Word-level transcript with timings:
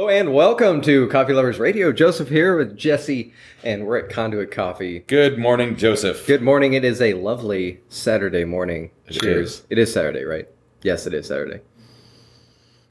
Hello 0.00 0.08
and 0.08 0.32
welcome 0.32 0.80
to 0.80 1.06
Coffee 1.08 1.34
Lovers 1.34 1.58
Radio. 1.58 1.92
Joseph 1.92 2.30
here 2.30 2.56
with 2.56 2.74
Jesse, 2.74 3.34
and 3.62 3.84
we're 3.84 3.98
at 3.98 4.08
Conduit 4.08 4.50
Coffee. 4.50 5.00
Good 5.00 5.38
morning, 5.38 5.76
Joseph. 5.76 6.26
Good 6.26 6.40
morning. 6.40 6.72
It 6.72 6.86
is 6.86 7.02
a 7.02 7.12
lovely 7.12 7.80
Saturday 7.90 8.46
morning. 8.46 8.92
It 9.08 9.20
Cheers. 9.20 9.50
is. 9.50 9.66
It 9.68 9.76
is 9.76 9.92
Saturday, 9.92 10.24
right? 10.24 10.48
Yes, 10.80 11.06
it 11.06 11.12
is 11.12 11.26
Saturday. 11.26 11.60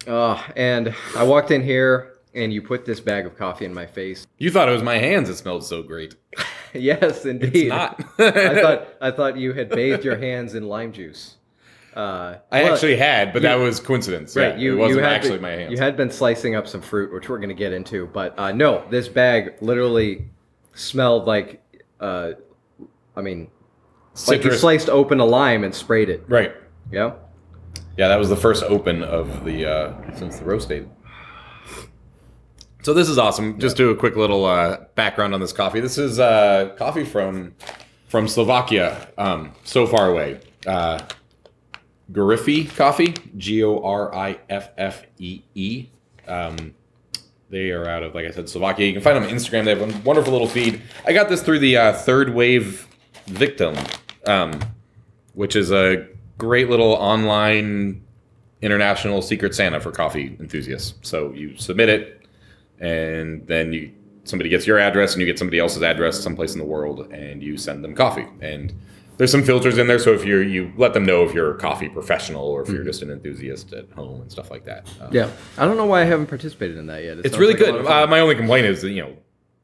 Uh, 0.06 0.40
and 0.56 0.94
I 1.18 1.24
walked 1.24 1.50
in 1.50 1.64
here, 1.64 2.14
and 2.36 2.54
you 2.54 2.62
put 2.62 2.86
this 2.86 3.00
bag 3.00 3.26
of 3.26 3.36
coffee 3.36 3.66
in 3.66 3.74
my 3.74 3.88
face. 3.88 4.28
You 4.38 4.52
thought 4.52 4.70
it 4.70 4.74
was 4.74 4.84
my 4.84 5.00
hands. 5.00 5.30
It 5.30 5.38
smelled 5.38 5.64
so 5.66 5.82
great. 5.82 6.14
yes, 6.76 7.26
indeed. 7.26 7.56
It's 7.56 7.70
not. 7.70 8.00
I 8.20 8.62
thought 8.62 8.88
I 9.02 9.10
thought 9.10 9.36
you 9.36 9.54
had 9.54 9.70
bathed 9.70 10.06
your 10.06 10.18
hands 10.18 10.54
in 10.54 10.68
lime 10.68 10.94
juice. 10.94 11.38
Uh, 12.00 12.38
I 12.50 12.64
well, 12.64 12.74
actually 12.74 12.96
had, 12.96 13.34
but 13.34 13.42
you- 13.42 13.50
that 13.50 13.56
was 13.56 13.82
coincidence. 13.82 14.34
Right, 14.34 14.54
Yeah, 14.54 14.58
you, 14.58 14.74
it 14.74 14.76
wasn't 14.78 15.00
you 15.00 15.04
had 15.04 15.14
actually 15.14 15.32
been, 15.32 15.42
my 15.42 15.50
hands. 15.50 15.72
You 15.72 15.78
had 15.78 15.98
been 15.98 16.10
slicing 16.10 16.56
up 16.56 16.66
some 16.66 16.82
fruit, 16.82 17.12
which 17.14 17.28
we're 17.28 17.40
going 17.40 17.50
to 17.50 17.56
get 17.56 17.74
into, 17.74 18.08
but 18.08 18.40
uh, 18.40 18.54
no, 18.54 18.86
this 18.90 19.10
bag 19.10 19.56
literally 19.60 20.30
smelled 20.74 21.26
like, 21.26 21.62
uh, 22.00 22.32
I 23.18 23.22
mean, 23.22 23.50
like 24.28 24.46
you 24.46 24.54
sliced 24.54 24.88
open 24.88 25.20
a 25.20 25.26
lime 25.26 25.66
and 25.66 25.76
sprayed 25.76 26.10
it. 26.10 26.24
right. 26.30 26.54
Yeah. 26.90 27.16
Yeah, 27.98 28.08
that 28.08 28.18
was 28.18 28.30
the 28.30 28.38
first 28.38 28.64
open 28.64 29.04
of 29.04 29.44
the 29.44 29.70
uh, 29.70 30.16
since 30.16 30.40
the 30.40 30.46
roast 30.46 30.70
date. 30.70 30.88
So 32.82 32.94
this 32.94 33.10
is 33.10 33.18
awesome. 33.18 33.60
Just 33.60 33.76
do 33.76 33.90
a 33.90 33.96
quick 33.96 34.16
little 34.16 34.46
uh, 34.46 34.86
background 34.96 35.34
on 35.34 35.42
this 35.42 35.52
coffee. 35.52 35.82
This 35.82 35.98
is 35.98 36.18
uh, 36.18 36.74
coffee 36.78 37.04
from 37.04 37.56
from 38.08 38.30
Slovakia, 38.30 39.10
um, 39.18 39.52
so 39.66 39.86
far 39.86 40.10
away. 40.10 40.40
Uh, 40.66 41.00
Goriffee 42.12 42.76
Coffee, 42.76 43.14
G 43.38 43.64
O 43.64 43.82
R 43.84 44.14
I 44.14 44.40
F 44.50 44.70
F 44.78 45.04
E 45.20 45.42
E. 45.56 45.88
Um, 46.28 46.74
they 47.50 47.72
are 47.72 47.88
out 47.88 48.04
of, 48.04 48.14
like 48.14 48.26
I 48.26 48.32
said, 48.32 48.48
Slovakia. 48.48 48.86
You 48.86 48.94
can 48.94 49.02
find 49.02 49.16
them 49.16 49.24
on 49.24 49.30
Instagram. 49.30 49.66
They 49.66 49.76
have 49.76 49.82
a 49.82 50.00
wonderful 50.02 50.32
little 50.32 50.48
feed. 50.48 50.82
I 51.06 51.14
got 51.14 51.30
this 51.30 51.42
through 51.42 51.60
the 51.60 51.78
uh, 51.78 51.94
Third 51.94 52.34
Wave 52.34 52.88
Victim, 53.26 53.76
um, 54.28 54.60
which 55.34 55.56
is 55.56 55.72
a 55.72 56.08
great 56.38 56.70
little 56.70 56.94
online 56.94 58.04
international 58.62 59.22
secret 59.22 59.56
Santa 59.56 59.80
for 59.80 59.92
coffee 59.92 60.38
enthusiasts. 60.40 60.96
So 61.02 61.32
you 61.34 61.58
submit 61.58 61.90
it, 61.90 62.28
and 62.80 63.46
then 63.48 63.74
you 63.74 63.92
somebody 64.26 64.50
gets 64.50 64.68
your 64.68 64.78
address, 64.78 65.14
and 65.14 65.22
you 65.22 65.26
get 65.26 65.40
somebody 65.40 65.58
else's 65.58 65.82
address 65.82 66.20
someplace 66.20 66.54
in 66.54 66.60
the 66.60 66.66
world, 66.66 67.12
and 67.12 67.42
you 67.42 67.58
send 67.58 67.84
them 67.84 67.96
coffee. 67.96 68.28
And 68.42 68.74
there's 69.20 69.32
some 69.32 69.44
filters 69.44 69.78
in 69.78 69.86
there, 69.88 70.00
so 70.00 70.14
if 70.14 70.26
you're 70.26 70.42
you 70.42 70.72
let 70.78 70.94
them 70.96 71.06
know 71.06 71.24
if 71.24 71.34
you're 71.36 71.54
a 71.54 71.58
coffee 71.60 71.90
professional 71.90 72.44
or 72.46 72.64
if 72.64 72.70
you're 72.70 72.84
just 72.84 73.04
an 73.04 73.12
enthusiast 73.12 73.72
at 73.74 73.92
home 73.92 74.22
and 74.22 74.32
stuff 74.32 74.50
like 74.50 74.64
that. 74.66 74.90
Um, 75.00 75.10
Yeah. 75.12 75.30
I 75.58 75.66
don't 75.66 75.78
know 75.78 75.86
why 75.86 76.02
I 76.02 76.06
haven't 76.06 76.28
participated 76.28 76.78
in 76.78 76.88
that 76.88 77.04
yet. 77.04 77.20
It 77.20 77.26
it's 77.28 77.38
really 77.38 77.54
like 77.54 77.60
good. 77.64 77.72
lot 77.76 77.80
of 77.82 77.86
fun. 77.86 78.04
Uh, 78.04 78.08
my 78.08 78.20
only 78.22 78.34
complaint 78.36 78.66
is 78.66 78.82
that 78.82 78.90
you 78.92 79.04
know. 79.04 79.14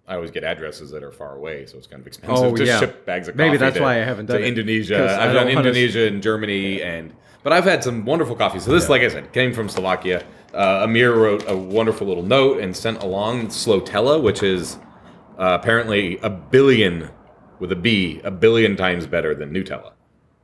I 0.08 0.14
always 0.14 0.30
get 0.30 0.44
addresses 0.44 0.92
that 0.92 1.02
are 1.02 1.12
far 1.12 1.36
away, 1.36 1.66
so 1.66 1.80
it's 1.80 1.88
kind 1.88 2.00
of 2.00 2.06
expensive 2.06 2.45
Oh, 2.45 2.56
to 2.56 2.64
yeah. 2.64 2.80
ship 2.80 3.08
bags 3.08 3.28
of 3.28 3.36
Maybe 3.36 3.53
coffee 3.53 3.58
that's 3.58 3.78
to- 3.78 3.81
why 3.81 3.94
I 3.95 4.03
haven't 4.06 4.28
to 4.28 4.34
done 4.34 4.44
it, 4.44 4.47
Indonesia. 4.50 4.97
I've 5.20 5.34
done 5.34 5.47
Indonesia 5.50 6.06
and 6.06 6.22
Germany, 6.22 6.80
and 6.84 7.12
but 7.42 7.53
I've 7.53 7.64
had 7.64 7.84
some 7.84 8.06
wonderful 8.06 8.36
coffee. 8.36 8.59
So 8.59 8.69
this, 8.72 8.88
like 8.88 9.02
I 9.02 9.08
said, 9.08 9.34
came 9.34 9.52
from 9.52 9.67
Slovakia. 9.67 10.23
Uh, 10.53 10.81
Amir 10.84 11.16
wrote 11.16 11.44
a 11.50 11.58
wonderful 11.58 12.06
little 12.06 12.22
note 12.22 12.59
and 12.59 12.75
sent 12.75 13.02
along 13.02 13.47
Slotella, 13.47 14.22
which 14.22 14.44
is 14.44 14.78
uh, 15.40 15.58
apparently 15.59 16.19
a 16.22 16.30
billion 16.30 17.09
with 17.59 17.72
a 17.72 17.75
B, 17.75 18.22
a 18.23 18.31
billion 18.31 18.75
times 18.75 19.08
better 19.08 19.34
than 19.36 19.53
Nutella, 19.53 19.94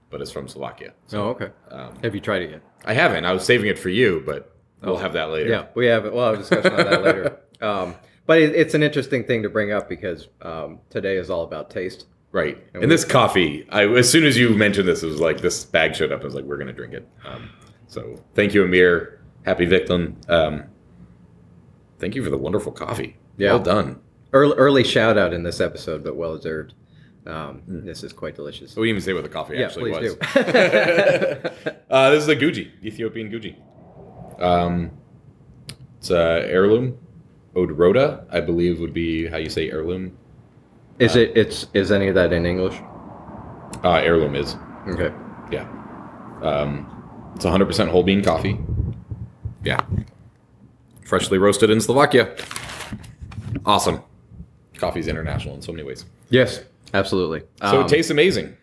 but 0.09 0.21
it's 0.21 0.31
from 0.31 0.47
Slovakia. 0.47 0.93
oh, 1.13 1.29
okay. 1.29 1.49
Um, 1.69 1.95
Have 2.03 2.13
you 2.15 2.21
tried 2.21 2.41
it 2.43 2.51
yet? 2.51 2.61
I 2.85 2.93
haven't. 2.93 3.25
I 3.25 3.33
was 3.33 3.45
saving 3.45 3.69
it 3.69 3.77
for 3.79 3.89
you, 3.89 4.23
but 4.25 4.55
we'll 4.81 4.97
have 4.97 5.13
that 5.13 5.29
later. 5.29 5.49
Yeah, 5.49 5.65
we 5.75 5.85
have. 5.87 6.03
We'll 6.03 6.25
have 6.25 6.35
a 6.35 6.37
discussion 6.37 6.71
on 6.73 6.77
that 6.85 7.03
later. 7.05 7.37
Um, 7.61 7.95
but 8.25 8.41
it, 8.41 8.55
it's 8.55 8.73
an 8.73 8.83
interesting 8.83 9.23
thing 9.25 9.43
to 9.43 9.49
bring 9.49 9.71
up 9.71 9.87
because 9.89 10.27
um, 10.41 10.79
today 10.89 11.17
is 11.17 11.29
all 11.29 11.43
about 11.43 11.69
taste. 11.69 12.05
Right. 12.31 12.57
And 12.73 12.83
And, 12.83 12.91
this 12.91 13.03
coffee, 13.03 13.67
I 13.69 13.85
as 13.87 14.09
soon 14.09 14.23
as 14.23 14.37
you 14.37 14.49
mentioned 14.55 14.87
this, 14.87 15.03
it 15.03 15.07
was 15.07 15.19
like 15.19 15.41
this 15.41 15.65
bag 15.65 15.95
showed 15.95 16.11
up. 16.11 16.21
I 16.21 16.23
was 16.23 16.33
like, 16.33 16.45
we're 16.45 16.57
gonna 16.57 16.71
drink 16.73 16.93
it. 16.93 17.07
Um, 17.25 17.49
so 17.87 18.15
thank 18.35 18.53
you, 18.53 18.63
Amir. 18.63 19.21
Happy 19.43 19.65
victim. 19.65 20.15
Um, 20.29 20.63
thank 21.99 22.15
you 22.15 22.23
for 22.23 22.29
the 22.29 22.37
wonderful 22.37 22.71
coffee. 22.71 23.17
Yeah. 23.37 23.49
Well 23.49 23.59
done. 23.63 23.99
Early, 24.33 24.55
early 24.55 24.83
shout 24.85 25.17
out 25.17 25.33
in 25.33 25.43
this 25.43 25.59
episode, 25.59 26.03
but 26.03 26.15
well 26.15 26.35
deserved. 26.37 26.73
Um, 27.25 27.61
This 27.67 28.03
is 28.03 28.13
quite 28.13 28.35
delicious. 28.35 28.71
So 28.71 28.81
we 28.81 28.89
even 28.89 29.01
say 29.01 29.13
what 29.13 29.23
the 29.23 29.29
coffee 29.29 29.55
Yeah, 29.57 29.65
actually 29.67 29.91
please 29.91 30.15
was. 30.15 30.33
do. 30.33 31.69
uh, 31.89 32.09
this 32.11 32.23
is 32.23 32.29
a 32.29 32.35
Guji, 32.35 32.71
Ethiopian 32.83 33.29
Guji. 33.31 33.55
Um, 34.41 34.91
it's 35.99 36.09
a 36.09 36.43
heirloom. 36.49 36.97
Odroda, 37.55 38.25
I 38.31 38.39
believe, 38.39 38.79
would 38.79 38.93
be 38.93 39.27
how 39.27 39.37
you 39.37 39.49
say 39.49 39.69
heirloom. 39.69 40.17
is 40.99 41.15
it? 41.15 41.35
It's 41.35 41.67
is 41.73 41.91
any 41.91 42.07
of 42.07 42.15
that 42.15 42.31
in 42.33 42.45
English? 42.45 42.75
Uh, 43.83 43.95
heirloom 44.01 44.35
is. 44.35 44.55
Okay. 44.87 45.11
Yeah. 45.51 45.67
Um, 46.41 46.87
it's 47.35 47.45
100% 47.45 47.89
whole 47.89 48.03
bean 48.03 48.23
coffee. 48.23 48.57
Yeah. 49.63 49.81
Freshly 51.05 51.37
roasted 51.37 51.69
in 51.69 51.81
Slovakia. 51.81 52.35
Awesome. 53.65 54.01
Coffee's 54.77 55.07
international 55.07 55.55
in 55.55 55.61
so 55.61 55.71
many 55.71 55.83
ways. 55.83 56.05
Yes, 56.29 56.63
absolutely. 56.93 57.41
So 57.61 57.79
Um, 57.79 57.85
it 57.85 57.87
tastes 57.89 58.11
amazing. 58.11 58.55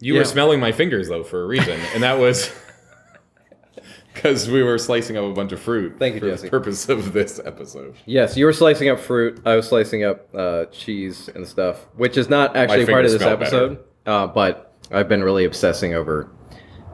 You 0.00 0.14
yeah. 0.14 0.20
were 0.20 0.24
smelling 0.24 0.60
my 0.60 0.72
fingers, 0.72 1.08
though, 1.08 1.22
for 1.24 1.42
a 1.42 1.46
reason. 1.46 1.80
and 1.94 2.02
that 2.02 2.18
was 2.18 2.50
because 4.14 4.48
we 4.48 4.62
were 4.62 4.78
slicing 4.78 5.16
up 5.16 5.24
a 5.24 5.32
bunch 5.32 5.52
of 5.52 5.60
fruit 5.60 5.96
Thank 5.98 6.14
you, 6.14 6.20
for 6.20 6.30
Jesse. 6.30 6.46
the 6.46 6.50
purpose 6.50 6.88
of 6.88 7.12
this 7.12 7.40
episode. 7.44 7.96
Yes, 8.06 8.36
you 8.36 8.44
were 8.46 8.52
slicing 8.52 8.88
up 8.88 8.98
fruit. 8.98 9.40
I 9.44 9.56
was 9.56 9.68
slicing 9.68 10.04
up 10.04 10.28
uh, 10.34 10.66
cheese 10.66 11.28
and 11.34 11.46
stuff, 11.46 11.86
which 11.96 12.16
is 12.16 12.28
not 12.28 12.56
actually 12.56 12.86
part 12.86 13.04
of 13.04 13.10
this 13.12 13.22
episode. 13.22 13.78
Uh, 14.04 14.26
but 14.26 14.74
I've 14.90 15.08
been 15.08 15.22
really 15.22 15.44
obsessing 15.44 15.94
over 15.94 16.30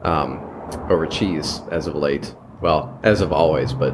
um, 0.02 0.40
over 0.90 1.06
cheese 1.06 1.60
as 1.70 1.86
of 1.86 1.94
late. 1.94 2.34
Well, 2.60 2.98
as 3.02 3.20
of 3.20 3.32
always, 3.32 3.72
but 3.72 3.92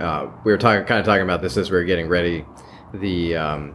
uh, 0.00 0.30
we 0.44 0.52
were 0.52 0.58
talking, 0.58 0.84
kind 0.84 1.00
of 1.00 1.06
talking 1.06 1.24
about 1.24 1.42
this 1.42 1.56
as 1.56 1.70
we 1.70 1.76
were 1.76 1.84
getting 1.84 2.08
ready. 2.08 2.44
The 2.94 3.36
um, 3.36 3.74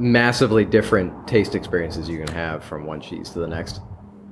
massively 0.00 0.64
different 0.64 1.28
taste 1.28 1.54
experiences 1.54 2.08
you 2.08 2.18
can 2.24 2.34
have 2.34 2.64
from 2.64 2.84
one 2.86 3.00
cheese 3.00 3.30
to 3.30 3.38
the 3.38 3.46
next. 3.46 3.80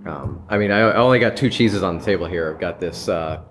Um, 0.07 0.43
I 0.49 0.57
mean, 0.59 0.71
I, 0.71 0.81
I 0.81 0.97
only 0.97 1.19
got 1.19 1.37
two 1.37 1.51
cheeses 1.51 1.83
on 1.83 1.99
the 1.99 2.05
table 2.05 2.27
here. 2.27 2.53
I've 2.53 2.61
got 2.61 2.81
this. 2.81 3.09
Uh, 3.09 3.43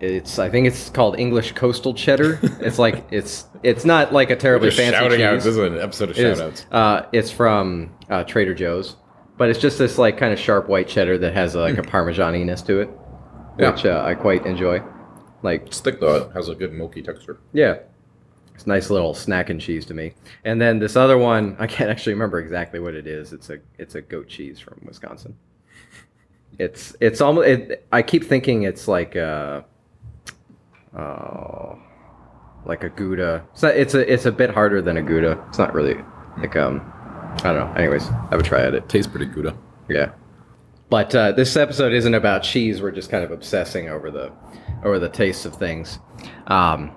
it's 0.00 0.38
I 0.38 0.48
think 0.50 0.66
it's 0.66 0.90
called 0.90 1.18
English 1.18 1.52
coastal 1.52 1.94
cheddar. 1.94 2.38
it's 2.60 2.78
like 2.78 3.04
it's 3.10 3.46
it's 3.62 3.84
not 3.84 4.12
like 4.12 4.30
a 4.30 4.36
terribly 4.36 4.70
fancy 4.70 4.92
shouting 4.98 5.22
out. 5.22 5.34
cheese. 5.34 5.44
This 5.44 5.52
is 5.52 5.58
an 5.58 5.78
episode 5.78 6.10
of 6.10 6.18
It 6.18 6.26
is. 6.26 6.38
shout 6.38 6.46
outs. 6.48 6.66
Uh, 6.70 7.06
it's 7.12 7.30
from 7.30 7.94
uh, 8.10 8.24
Trader 8.24 8.54
Joe's, 8.54 8.96
but 9.38 9.48
it's 9.48 9.60
just 9.60 9.78
this 9.78 9.98
like 9.98 10.18
kind 10.18 10.32
of 10.32 10.38
sharp 10.38 10.68
white 10.68 10.88
cheddar 10.88 11.18
that 11.18 11.34
has 11.34 11.54
like 11.54 11.78
a 11.78 11.82
parmesaniness 11.94 12.64
to 12.66 12.80
it. 12.80 12.90
Yeah. 13.58 13.70
which 13.70 13.84
uh, 13.86 14.02
I 14.04 14.14
quite 14.14 14.44
enjoy. 14.46 14.82
Like 15.42 15.66
It's 15.66 15.80
thick, 15.80 16.00
though. 16.00 16.28
It 16.28 16.32
has 16.32 16.48
a 16.48 16.54
good 16.54 16.72
milky 16.72 17.02
texture. 17.02 17.38
yeah, 17.52 17.78
it's 18.54 18.64
a 18.64 18.68
nice 18.68 18.90
little 18.90 19.14
snack 19.14 19.50
and 19.50 19.60
cheese 19.60 19.84
to 19.86 19.94
me. 19.94 20.14
And 20.44 20.60
then 20.60 20.78
this 20.78 20.96
other 20.96 21.18
one, 21.18 21.56
I 21.58 21.66
can't 21.66 21.90
actually 21.90 22.12
remember 22.12 22.38
exactly 22.38 22.80
what 22.80 22.94
it 22.94 23.06
is. 23.06 23.32
It's 23.32 23.50
a 23.50 23.58
it's 23.78 23.94
a 23.94 24.02
goat 24.02 24.28
cheese 24.28 24.60
from 24.60 24.80
Wisconsin. 24.84 25.36
It's 26.58 26.94
it's 27.00 27.20
almost. 27.20 27.48
It, 27.48 27.86
I 27.92 28.02
keep 28.02 28.24
thinking 28.24 28.64
it's 28.64 28.86
like 28.86 29.16
uh 29.16 29.62
oh, 30.96 31.78
like 32.66 32.84
a 32.84 32.90
Gouda. 32.90 33.44
It's, 33.52 33.62
not, 33.62 33.76
it's 33.76 33.94
a 33.94 34.12
it's 34.12 34.26
a 34.26 34.32
bit 34.32 34.50
harder 34.50 34.82
than 34.82 34.96
a 34.96 35.02
Gouda. 35.02 35.42
It's 35.48 35.58
not 35.58 35.74
really 35.74 35.96
like 36.38 36.56
um 36.56 36.92
I 37.38 37.52
don't 37.52 37.54
know. 37.54 37.72
Anyways, 37.74 38.06
have 38.06 38.40
a 38.40 38.42
try 38.42 38.60
at 38.60 38.74
it. 38.74 38.88
Tastes 38.88 39.10
pretty 39.10 39.26
gouda. 39.26 39.56
Yeah. 39.88 40.12
But 40.90 41.14
uh, 41.14 41.32
this 41.32 41.56
episode 41.56 41.94
isn't 41.94 42.12
about 42.12 42.42
cheese. 42.42 42.82
We're 42.82 42.90
just 42.90 43.10
kind 43.10 43.24
of 43.24 43.30
obsessing 43.30 43.88
over 43.88 44.10
the 44.10 44.30
over 44.84 44.98
the 44.98 45.08
tastes 45.08 45.46
of 45.46 45.56
things. 45.56 45.98
Um, 46.48 46.94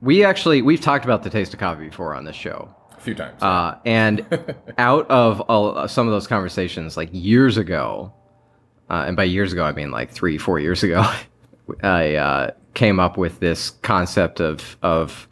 we 0.00 0.24
actually 0.24 0.62
we've 0.62 0.80
talked 0.80 1.04
about 1.04 1.22
the 1.22 1.30
taste 1.30 1.52
of 1.54 1.60
coffee 1.60 1.86
before 1.88 2.14
on 2.14 2.24
this 2.24 2.36
show, 2.36 2.74
A 2.96 3.00
few 3.00 3.14
times. 3.14 3.42
uh, 3.42 3.76
and 3.84 4.24
out 4.78 5.10
of 5.10 5.40
all, 5.42 5.86
some 5.88 6.06
of 6.06 6.12
those 6.12 6.26
conversations, 6.26 6.96
like 6.96 7.08
years 7.12 7.56
ago, 7.56 8.12
uh, 8.90 9.04
and 9.06 9.16
by 9.16 9.24
years 9.24 9.52
ago 9.52 9.64
I 9.64 9.72
mean 9.72 9.90
like 9.90 10.10
three, 10.10 10.38
four 10.38 10.58
years 10.60 10.82
ago, 10.82 11.04
I 11.82 12.14
uh, 12.14 12.50
came 12.74 13.00
up 13.00 13.16
with 13.18 13.40
this 13.40 13.70
concept 13.82 14.40
of 14.40 14.76
of 14.82 15.28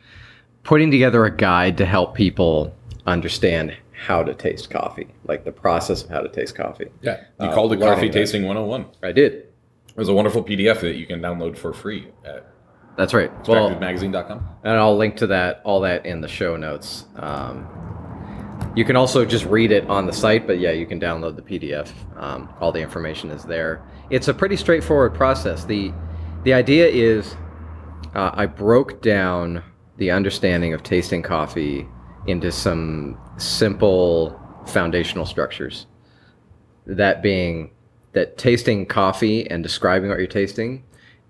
putting 0.62 0.90
together 0.90 1.24
a 1.24 1.34
guide 1.34 1.78
to 1.78 1.86
help 1.86 2.14
people 2.14 2.74
understand 3.06 3.76
how 3.92 4.22
to 4.22 4.34
taste 4.34 4.68
coffee, 4.68 5.06
like 5.26 5.44
the 5.44 5.52
process 5.52 6.02
of 6.02 6.10
how 6.10 6.20
to 6.20 6.28
taste 6.28 6.54
coffee. 6.56 6.88
yeah. 7.02 7.20
You 7.40 7.46
uh, 7.46 7.54
called 7.54 7.72
it 7.72 7.78
Coffee 7.80 8.08
that. 8.08 8.12
Tasting 8.12 8.42
101. 8.44 8.84
I 9.02 9.12
did. 9.12 9.32
It 9.32 9.96
was 9.96 10.08
a 10.08 10.12
wonderful 10.14 10.44
PDF 10.44 10.80
that 10.80 10.96
you 10.96 11.06
can 11.06 11.20
download 11.20 11.56
for 11.56 11.72
free 11.72 12.08
at 12.24 12.46
That's 12.96 13.12
right. 13.12 13.30
Well, 13.46 13.70
extractedmagazine.com. 13.70 14.48
and 14.64 14.72
I'll 14.72 14.96
link 14.96 15.16
to 15.16 15.26
that, 15.28 15.60
all 15.64 15.80
that 15.80 16.06
in 16.06 16.20
the 16.20 16.28
show 16.28 16.56
notes. 16.56 17.04
Um, 17.16 17.68
you 18.74 18.84
can 18.84 18.96
also 18.96 19.24
just 19.24 19.44
read 19.46 19.70
it 19.70 19.88
on 19.88 20.06
the 20.06 20.12
site, 20.12 20.46
but 20.46 20.58
yeah, 20.58 20.70
you 20.70 20.86
can 20.86 21.00
download 21.00 21.36
the 21.36 21.42
PDF. 21.42 21.90
Um, 22.16 22.52
all 22.60 22.72
the 22.72 22.80
information 22.80 23.30
is 23.30 23.42
there. 23.42 23.82
It's 24.10 24.28
a 24.28 24.34
pretty 24.34 24.56
straightforward 24.56 25.14
process. 25.14 25.64
the 25.64 25.92
The 26.44 26.54
idea 26.54 26.86
is 26.86 27.36
uh, 28.14 28.30
I 28.32 28.46
broke 28.46 29.02
down 29.02 29.62
the 29.98 30.10
understanding 30.10 30.72
of 30.74 30.82
tasting 30.82 31.22
coffee 31.22 31.86
into 32.26 32.50
some 32.50 33.18
simple 33.36 34.40
foundational 34.66 35.26
structures. 35.26 35.86
That 36.86 37.22
being 37.22 37.72
that 38.12 38.38
tasting 38.38 38.86
coffee 38.86 39.48
and 39.50 39.62
describing 39.62 40.08
what 40.08 40.18
you're 40.18 40.26
tasting 40.26 40.82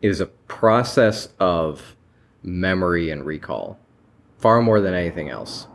is 0.06 0.20
a 0.20 0.26
process 0.26 1.28
of 1.38 1.96
memory 2.42 3.10
and 3.10 3.24
recall, 3.24 3.78
far 4.38 4.62
more 4.62 4.80
than 4.80 4.94
anything 4.94 5.28
else. 5.28 5.66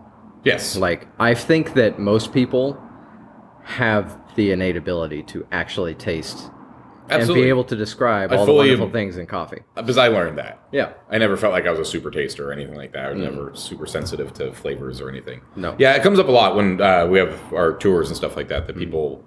Yes. 0.44 0.75
Like, 0.75 1.07
I 1.19 1.33
think 1.33 1.74
that 1.75 2.00
most 2.00 2.33
people 2.33 2.81
have 3.63 4.18
the 4.36 4.51
innate 4.51 4.78
ability 4.78 5.24
to 5.24 5.45
actually 5.51 5.94
taste 5.94 6.50
and 7.10 7.28
be 7.33 7.44
able 7.44 7.66
to 7.66 7.75
describe 7.75 8.31
I 8.31 8.38
all 8.38 8.45
the 8.45 8.54
wonderful 8.54 8.86
am- 8.86 8.92
things 8.92 9.18
in 9.18 9.25
coffee. 9.25 9.62
because 9.75 9.98
I 9.98 10.07
learned 10.07 10.38
that. 10.38 10.63
Yeah. 10.72 10.94
I 11.10 11.18
never 11.18 11.36
felt 11.36 11.51
like 11.51 11.68
I 11.68 11.72
was 11.72 11.80
a 11.80 11.86
super 11.86 12.10
taster 12.10 12.50
or 12.50 12.54
anything 12.54 12.75
like 12.75 12.94
that. 12.94 13.06
I 13.07 13.12
was 13.12 13.19
never 13.19 13.54
super 13.54 13.86
sensitive 13.86 14.34
to 14.36 14.54
flavors 14.54 15.01
or 15.01 15.10
anything. 15.10 15.42
No. 15.56 15.75
Yeah, 15.77 15.94
it 15.95 16.04
comes 16.04 16.19
up 16.19 16.27
a 16.27 16.31
lot 16.31 16.56
when 16.56 16.80
uh, 16.81 17.06
we 17.07 17.19
have 17.19 17.54
our 17.54 17.74
tours 17.74 18.07
and 18.07 18.16
stuff 18.16 18.36
like 18.38 18.48
that. 18.48 18.66
That 18.68 18.77
people 18.77 19.24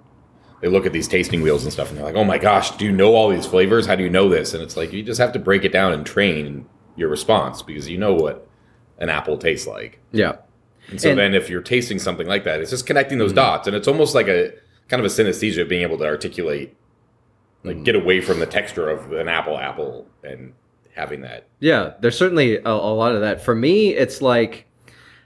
they 0.65 0.71
look 0.71 0.87
at 0.87 0.93
these 0.93 1.07
tasting 1.07 1.43
wheels 1.43 1.63
and 1.63 1.71
stuff, 1.71 1.89
and 1.89 1.97
they're 1.99 2.05
like, 2.05 2.15
"Oh 2.15 2.23
my 2.23 2.39
gosh, 2.39 2.71
do 2.71 2.85
you 2.85 2.91
know 2.91 3.13
all 3.13 3.29
these 3.29 3.45
flavors? 3.45 3.85
How 3.85 3.95
do 3.95 4.01
you 4.01 4.09
know 4.09 4.29
this?" 4.29 4.55
And 4.55 4.63
it's 4.63 4.75
like 4.75 4.91
you 4.91 5.03
just 5.03 5.19
have 5.19 5.31
to 5.33 5.39
break 5.39 5.63
it 5.63 5.71
down 5.71 5.93
and 5.93 6.03
train 6.03 6.65
your 6.95 7.07
response 7.07 7.61
because 7.61 7.87
you 7.87 7.99
know 7.99 8.15
what 8.15 8.47
an 8.97 9.09
apple 9.09 9.37
tastes 9.37 9.67
like. 9.67 9.99
Yeah. 10.11 10.37
And 10.89 10.99
so 10.99 11.11
And- 11.11 11.19
then 11.19 11.35
if 11.35 11.51
you're 11.51 11.61
tasting 11.61 11.99
something 11.99 12.25
like 12.25 12.45
that, 12.45 12.61
it's 12.61 12.71
just 12.71 12.87
connecting 12.87 13.19
those 13.19 13.29
mm-hmm. 13.29 13.35
dots, 13.35 13.67
and 13.67 13.75
it's 13.75 13.87
almost 13.87 14.15
like 14.15 14.27
a 14.27 14.53
kind 14.87 14.99
of 14.99 15.05
a 15.05 15.13
synesthesia 15.13 15.61
of 15.61 15.69
being 15.69 15.83
able 15.83 15.99
to 15.99 16.05
articulate, 16.05 16.75
like 17.63 17.77
mm. 17.77 17.85
get 17.85 17.95
away 17.95 18.19
from 18.19 18.39
the 18.39 18.47
texture 18.47 18.89
of 18.89 19.13
an 19.13 19.27
apple 19.27 19.59
apple 19.59 20.07
and 20.23 20.53
having 20.95 21.21
that. 21.21 21.45
Yeah, 21.59 21.93
there's 21.99 22.17
certainly 22.17 22.57
a, 22.57 22.69
a 22.69 22.95
lot 22.95 23.13
of 23.13 23.21
that. 23.21 23.39
For 23.39 23.53
me, 23.53 23.89
it's 23.89 24.19
like 24.19 24.64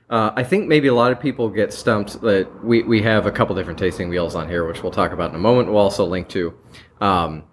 uh, 0.09 0.31
I 0.35 0.43
think 0.43 0.67
maybe 0.67 0.87
a 0.87 0.93
lot 0.93 1.11
of 1.11 1.19
people 1.19 1.49
get 1.49 1.71
stumped 1.71 2.21
that 2.21 2.63
we, 2.63 2.83
we 2.83 3.01
have 3.03 3.25
a 3.25 3.31
couple 3.31 3.55
different 3.55 3.77
tasting 3.77 4.09
wheels 4.09 4.33
on 4.35 4.47
here, 4.49 4.65
which 4.67 4.81
we'll 4.81 4.91
talk 4.91 5.11
about 5.11 5.29
in 5.29 5.35
a 5.35 5.39
moment. 5.39 5.69
We'll 5.69 5.77
also 5.77 6.05
link 6.05 6.27
to. 6.29 6.53
Um, 6.99 7.43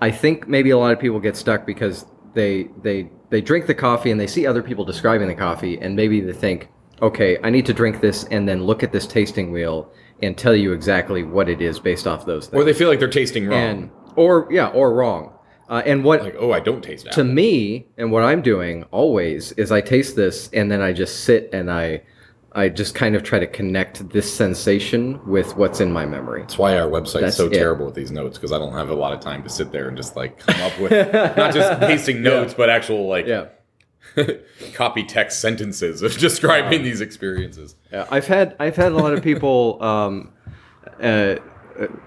I 0.00 0.10
think 0.10 0.48
maybe 0.48 0.70
a 0.70 0.78
lot 0.78 0.92
of 0.92 0.98
people 0.98 1.20
get 1.20 1.36
stuck 1.36 1.66
because 1.66 2.06
they 2.34 2.68
they 2.82 3.10
they 3.30 3.40
drink 3.40 3.66
the 3.66 3.74
coffee 3.74 4.10
and 4.10 4.20
they 4.20 4.26
see 4.26 4.46
other 4.46 4.62
people 4.62 4.84
describing 4.84 5.28
the 5.28 5.34
coffee, 5.34 5.78
and 5.80 5.94
maybe 5.94 6.20
they 6.20 6.32
think, 6.32 6.68
okay, 7.02 7.36
I 7.42 7.50
need 7.50 7.66
to 7.66 7.74
drink 7.74 8.00
this 8.00 8.24
and 8.24 8.48
then 8.48 8.64
look 8.64 8.82
at 8.82 8.92
this 8.92 9.06
tasting 9.06 9.50
wheel 9.52 9.92
and 10.22 10.36
tell 10.36 10.54
you 10.54 10.72
exactly 10.72 11.22
what 11.24 11.48
it 11.48 11.60
is 11.60 11.78
based 11.78 12.06
off 12.06 12.26
those 12.26 12.46
things. 12.46 12.60
Or 12.60 12.64
they 12.64 12.72
feel 12.72 12.88
like 12.88 13.00
they're 13.00 13.08
tasting 13.08 13.48
wrong. 13.48 13.58
and 13.58 13.90
or 14.16 14.48
yeah, 14.50 14.68
or 14.68 14.94
wrong. 14.94 15.32
Uh, 15.68 15.82
and 15.84 16.02
what 16.02 16.22
like, 16.22 16.34
oh, 16.38 16.52
I 16.52 16.60
don't 16.60 16.82
taste 16.82 17.04
that. 17.04 17.12
to 17.14 17.24
me 17.24 17.86
and 17.98 18.10
what 18.10 18.22
i'm 18.24 18.40
doing 18.40 18.84
always 18.90 19.52
is 19.52 19.70
i 19.70 19.80
taste 19.82 20.16
this 20.16 20.48
and 20.54 20.70
then 20.70 20.80
i 20.80 20.92
just 20.94 21.24
sit 21.24 21.50
and 21.52 21.70
i 21.70 22.02
i 22.52 22.70
just 22.70 22.94
kind 22.94 23.14
of 23.14 23.22
try 23.22 23.38
to 23.38 23.46
connect 23.46 24.08
this 24.08 24.32
sensation 24.32 25.20
with 25.26 25.54
what's 25.58 25.80
in 25.80 25.92
my 25.92 26.06
memory 26.06 26.40
That's 26.40 26.56
why 26.56 26.78
our 26.78 26.88
website's 26.88 27.20
That's 27.20 27.36
so 27.36 27.46
it. 27.48 27.52
terrible 27.52 27.84
with 27.84 27.94
these 27.94 28.10
notes 28.10 28.38
because 28.38 28.52
I 28.52 28.58
don't 28.58 28.72
have 28.72 28.88
a 28.88 28.94
lot 28.94 29.12
of 29.12 29.20
time 29.20 29.42
to 29.42 29.50
sit 29.50 29.70
there 29.70 29.88
and 29.88 29.96
just 29.96 30.16
like 30.16 30.38
come 30.38 30.58
up 30.62 30.78
with 30.80 30.90
not 31.36 31.52
just 31.52 31.80
tasting 31.82 32.22
notes, 32.30 32.54
but 32.54 32.70
actual 32.70 33.06
like 33.06 33.26
yeah 33.26 33.48
copy 34.74 35.04
text 35.04 35.40
sentences 35.40 36.00
of 36.02 36.16
describing 36.16 36.82
these 36.82 37.00
experiences. 37.02 37.74
Yeah, 37.92 38.06
I've 38.10 38.26
had 38.26 38.56
I've 38.58 38.76
had 38.76 38.92
a 38.92 38.96
lot 38.96 39.12
of 39.12 39.22
people. 39.22 39.82
Um, 39.82 40.32
uh, 41.00 41.36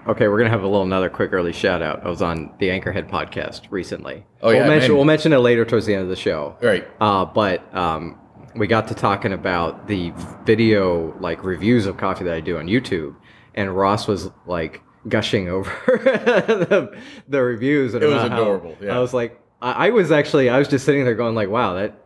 okay, 0.08 0.28
we're 0.28 0.38
gonna 0.38 0.50
have 0.50 0.62
a 0.62 0.66
little 0.66 0.82
another 0.82 1.08
quick 1.10 1.32
early 1.32 1.52
shout 1.52 1.82
out. 1.82 2.04
I 2.04 2.08
was 2.08 2.22
on 2.22 2.52
the 2.58 2.68
Anchorhead 2.68 3.08
podcast 3.10 3.62
recently. 3.70 4.24
Oh, 4.42 4.50
yeah, 4.50 4.60
we'll 4.60 4.68
mention 4.68 4.88
man. 4.90 4.96
we'll 4.96 5.04
mention 5.04 5.32
it 5.32 5.38
later 5.38 5.64
towards 5.64 5.86
the 5.86 5.94
end 5.94 6.02
of 6.02 6.08
the 6.08 6.16
show. 6.16 6.56
Right. 6.62 6.86
Uh, 7.00 7.24
but 7.24 7.74
um, 7.74 8.18
we 8.54 8.66
got 8.66 8.88
to 8.88 8.94
talking 8.94 9.32
about 9.32 9.86
the 9.88 10.12
video 10.44 11.16
like 11.20 11.42
reviews 11.44 11.86
of 11.86 11.96
coffee 11.96 12.24
that 12.24 12.34
I 12.34 12.40
do 12.40 12.58
on 12.58 12.66
YouTube, 12.66 13.16
and 13.54 13.74
Ross 13.76 14.06
was 14.06 14.30
like 14.46 14.82
gushing 15.08 15.48
over 15.48 15.70
the, 15.86 16.96
the 17.28 17.42
reviews. 17.42 17.94
And 17.94 18.02
It 18.02 18.06
was 18.06 18.16
about 18.16 18.30
how- 18.30 18.42
adorable, 18.42 18.76
yeah. 18.80 18.96
I 18.96 18.98
was 19.00 19.12
like, 19.14 19.40
I, 19.60 19.88
I 19.88 19.90
was 19.90 20.10
actually, 20.12 20.48
I 20.48 20.58
was 20.58 20.68
just 20.68 20.84
sitting 20.84 21.04
there 21.04 21.14
going 21.14 21.34
like, 21.34 21.48
wow, 21.48 21.74
that 21.74 21.98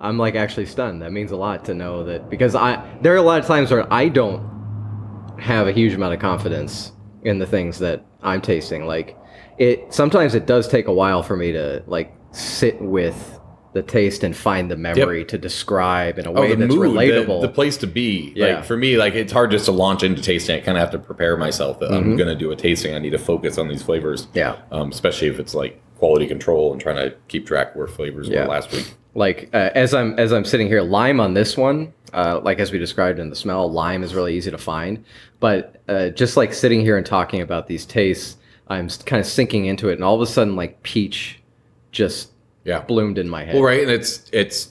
I'm 0.00 0.18
like 0.18 0.34
actually 0.34 0.66
stunned. 0.66 1.02
That 1.02 1.12
means 1.12 1.30
a 1.30 1.36
lot 1.36 1.64
to 1.66 1.74
know 1.74 2.04
that 2.04 2.28
because 2.28 2.54
I 2.54 2.84
there 3.00 3.12
are 3.14 3.16
a 3.16 3.22
lot 3.22 3.40
of 3.40 3.46
times 3.46 3.70
where 3.70 3.90
I 3.92 4.08
don't 4.08 4.52
have 5.38 5.66
a 5.66 5.72
huge 5.72 5.94
amount 5.94 6.14
of 6.14 6.20
confidence 6.20 6.92
in 7.24 7.38
the 7.38 7.46
things 7.46 7.78
that 7.80 8.04
I'm 8.22 8.40
tasting. 8.40 8.86
Like 8.86 9.16
it 9.58 9.92
sometimes 9.92 10.34
it 10.34 10.46
does 10.46 10.68
take 10.68 10.86
a 10.86 10.92
while 10.92 11.22
for 11.22 11.36
me 11.36 11.52
to 11.52 11.82
like 11.86 12.12
sit 12.32 12.80
with 12.80 13.40
the 13.72 13.82
taste 13.82 14.22
and 14.22 14.36
find 14.36 14.70
the 14.70 14.76
memory 14.76 15.24
to 15.24 15.36
describe 15.36 16.16
in 16.18 16.26
a 16.26 16.30
way 16.30 16.54
that's 16.54 16.72
Oh, 16.72 16.76
the, 16.80 16.86
relatable. 16.88 17.40
the 17.42 17.48
place 17.48 17.76
to 17.78 17.88
be. 17.88 18.32
Yeah. 18.36 18.56
Like 18.56 18.64
for 18.64 18.76
me, 18.76 18.96
like 18.96 19.14
it's 19.14 19.32
hard 19.32 19.50
just 19.50 19.64
to 19.64 19.72
launch 19.72 20.04
into 20.04 20.22
tasting. 20.22 20.56
I 20.56 20.60
kind 20.60 20.78
of 20.78 20.80
have 20.82 20.92
to 20.92 20.98
prepare 20.98 21.36
myself 21.36 21.80
that 21.80 21.90
Mm-hmm. 21.90 22.10
I'm 22.10 22.16
going 22.16 22.28
to 22.28 22.36
do 22.36 22.52
a 22.52 22.56
tasting. 22.56 22.94
I 22.94 23.00
need 23.00 23.10
to 23.10 23.18
focus 23.18 23.58
on 23.58 23.66
these 23.68 23.82
flavors. 23.82 24.28
yeah. 24.32 24.56
Um, 24.70 24.90
especially 24.90 25.26
if 25.28 25.40
it's 25.40 25.54
like 25.54 25.80
quality 25.96 26.26
control 26.28 26.70
and 26.72 26.80
trying 26.80 26.96
to 26.96 27.16
keep 27.26 27.46
track 27.46 27.74
where 27.74 27.88
flavors 27.88 28.28
Yeah. 28.28 28.42
were 28.42 28.48
last 28.50 28.70
week. 28.70 28.94
like 29.14 29.48
uh, 29.52 29.70
as 29.74 29.92
I'm 29.92 30.16
as 30.20 30.32
I'm 30.32 30.44
sitting 30.44 30.68
here, 30.68 30.82
lime 30.82 31.18
on 31.18 31.34
this 31.34 31.56
one, 31.56 31.92
uh, 32.14 32.40
like 32.42 32.58
as 32.60 32.72
we 32.72 32.78
described 32.78 33.18
in 33.18 33.28
the 33.30 33.36
smell, 33.36 33.70
lime 33.70 34.02
is 34.02 34.14
really 34.14 34.34
easy 34.36 34.50
to 34.50 34.58
find. 34.58 35.04
But 35.40 35.82
uh, 35.88 36.08
just 36.10 36.36
like 36.36 36.54
sitting 36.54 36.80
here 36.80 36.96
and 36.96 37.04
talking 37.04 37.40
about 37.42 37.66
these 37.66 37.84
tastes, 37.84 38.36
I'm 38.68 38.88
kind 38.88 39.20
of 39.20 39.26
sinking 39.26 39.66
into 39.66 39.88
it, 39.88 39.94
and 39.94 40.04
all 40.04 40.14
of 40.14 40.20
a 40.22 40.26
sudden, 40.26 40.56
like 40.56 40.82
peach, 40.82 41.40
just 41.92 42.30
Yeah. 42.64 42.80
bloomed 42.80 43.18
in 43.18 43.28
my 43.28 43.44
head. 43.44 43.54
Well, 43.54 43.64
right, 43.64 43.82
and 43.82 43.90
it's 43.90 44.28
it's 44.32 44.70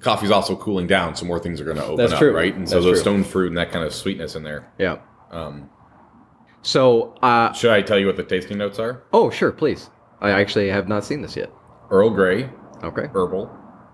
coffee's 0.00 0.30
also 0.30 0.56
cooling 0.56 0.86
down, 0.86 1.14
so 1.14 1.26
more 1.26 1.38
things 1.38 1.60
are 1.60 1.64
going 1.64 1.76
to 1.76 1.84
open 1.84 1.96
That's 1.96 2.12
up, 2.12 2.18
true. 2.18 2.34
right? 2.34 2.54
And 2.54 2.68
so 2.68 2.76
That's 2.76 2.84
those 2.86 2.96
true. 2.96 3.00
stone 3.02 3.24
fruit 3.24 3.48
and 3.48 3.56
that 3.58 3.70
kind 3.70 3.84
of 3.84 3.92
sweetness 3.94 4.34
in 4.34 4.42
there. 4.42 4.66
Yeah. 4.78 4.96
Um, 5.30 5.68
So, 6.62 7.14
uh, 7.22 7.52
should 7.52 7.70
I 7.70 7.80
tell 7.82 7.98
you 7.98 8.06
what 8.06 8.16
the 8.16 8.22
tasting 8.22 8.58
notes 8.58 8.78
are? 8.78 9.02
oh 9.12 9.30
sure, 9.30 9.52
please. 9.52 9.88
I 10.20 10.30
actually 10.32 10.68
have 10.68 10.88
not 10.88 11.04
seen 11.04 11.22
this 11.22 11.34
yet. 11.36 11.50
Earl 11.90 12.10
Grey, 12.10 12.48
Okay. 12.82 13.06
herbal, 13.14 13.50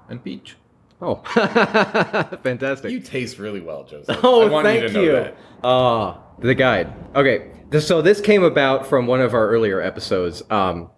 and 0.09 0.23
peach. 0.23 0.57
Oh, 1.01 1.17
fantastic. 2.43 2.91
You 2.91 3.01
taste 3.01 3.39
really 3.39 3.61
well, 3.61 3.85
Joseph. 3.85 4.19
Oh, 4.23 4.43
I 4.47 4.51
want 4.51 4.65
thank 4.67 4.83
you 4.83 4.89
to 4.89 4.95
know 4.95 5.03
you. 5.03 5.13
that. 5.13 5.37
Ah, 5.63 6.21
the 6.39 6.55
guide. 6.55 6.93
Okay, 7.15 7.51
so 7.81 8.01
this 8.01 8.21
came 8.21 8.43
about 8.43 8.87
from 8.87 9.07
one 9.07 9.21
of 9.21 9.35
our 9.35 9.49
earlier 9.49 9.81
episodes. 9.81 10.43
Um, 10.51 10.91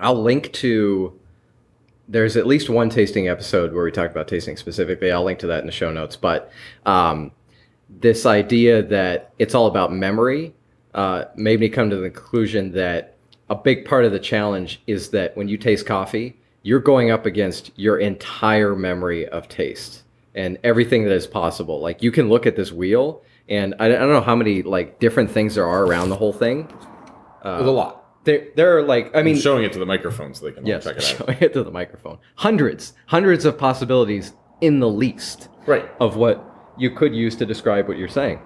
I'll 0.00 0.20
link 0.20 0.52
to. 0.54 1.18
There's 2.06 2.36
at 2.36 2.46
least 2.46 2.68
one 2.68 2.90
tasting 2.90 3.28
episode 3.28 3.72
where 3.72 3.84
we 3.84 3.90
talk 3.90 4.10
about 4.10 4.28
tasting 4.28 4.56
specifically. 4.56 5.10
I'll 5.10 5.24
link 5.24 5.38
to 5.40 5.46
that 5.48 5.60
in 5.60 5.66
the 5.66 5.72
show 5.72 5.90
notes. 5.90 6.16
But 6.16 6.50
um, 6.84 7.30
this 7.88 8.26
idea 8.26 8.82
that 8.82 9.32
it's 9.38 9.54
all 9.54 9.66
about 9.66 9.90
memory 9.92 10.54
uh, 10.94 11.24
made 11.34 11.60
me 11.60 11.68
come 11.70 11.88
to 11.90 11.96
the 11.96 12.10
conclusion 12.10 12.72
that 12.72 13.16
a 13.48 13.54
big 13.54 13.84
part 13.86 14.04
of 14.04 14.12
the 14.12 14.18
challenge 14.18 14.82
is 14.86 15.10
that 15.10 15.34
when 15.36 15.48
you 15.48 15.56
taste 15.56 15.86
coffee, 15.86 16.36
you're 16.64 16.80
going 16.80 17.12
up 17.12 17.26
against 17.26 17.70
your 17.76 17.98
entire 17.98 18.74
memory 18.74 19.28
of 19.28 19.46
taste 19.48 20.02
and 20.34 20.58
everything 20.64 21.04
that 21.04 21.12
is 21.12 21.26
possible. 21.28 21.80
Like 21.80 22.02
you 22.02 22.10
can 22.10 22.28
look 22.28 22.44
at 22.46 22.56
this 22.56 22.72
wheel, 22.72 23.22
and 23.48 23.74
I, 23.78 23.84
I 23.86 23.88
don't 23.90 24.08
know 24.12 24.20
how 24.20 24.34
many 24.34 24.62
like 24.62 24.98
different 24.98 25.30
things 25.30 25.54
there 25.54 25.66
are 25.66 25.84
around 25.84 26.08
the 26.08 26.16
whole 26.16 26.32
thing. 26.32 26.66
Uh, 27.42 27.58
There's 27.58 27.68
a 27.68 27.70
lot. 27.70 28.00
There, 28.24 28.46
there 28.56 28.78
are 28.78 28.82
like 28.82 29.14
I 29.14 29.22
mean, 29.22 29.36
I'm 29.36 29.40
showing 29.40 29.64
it 29.64 29.72
to 29.74 29.78
the 29.78 29.84
microphone 29.86 30.32
so 30.34 30.46
they 30.46 30.52
can 30.52 30.64
all 30.64 30.68
yes, 30.68 30.84
check 30.84 30.96
it 30.96 31.04
out. 31.20 31.26
showing 31.26 31.38
it 31.40 31.52
to 31.52 31.62
the 31.62 31.70
microphone. 31.70 32.18
Hundreds, 32.36 32.94
hundreds 33.06 33.44
of 33.44 33.56
possibilities 33.58 34.32
in 34.60 34.80
the 34.80 34.88
least 34.88 35.48
Right. 35.66 35.88
of 36.00 36.16
what 36.16 36.42
you 36.78 36.90
could 36.90 37.14
use 37.14 37.36
to 37.36 37.46
describe 37.46 37.86
what 37.86 37.98
you're 37.98 38.08
saying. 38.08 38.40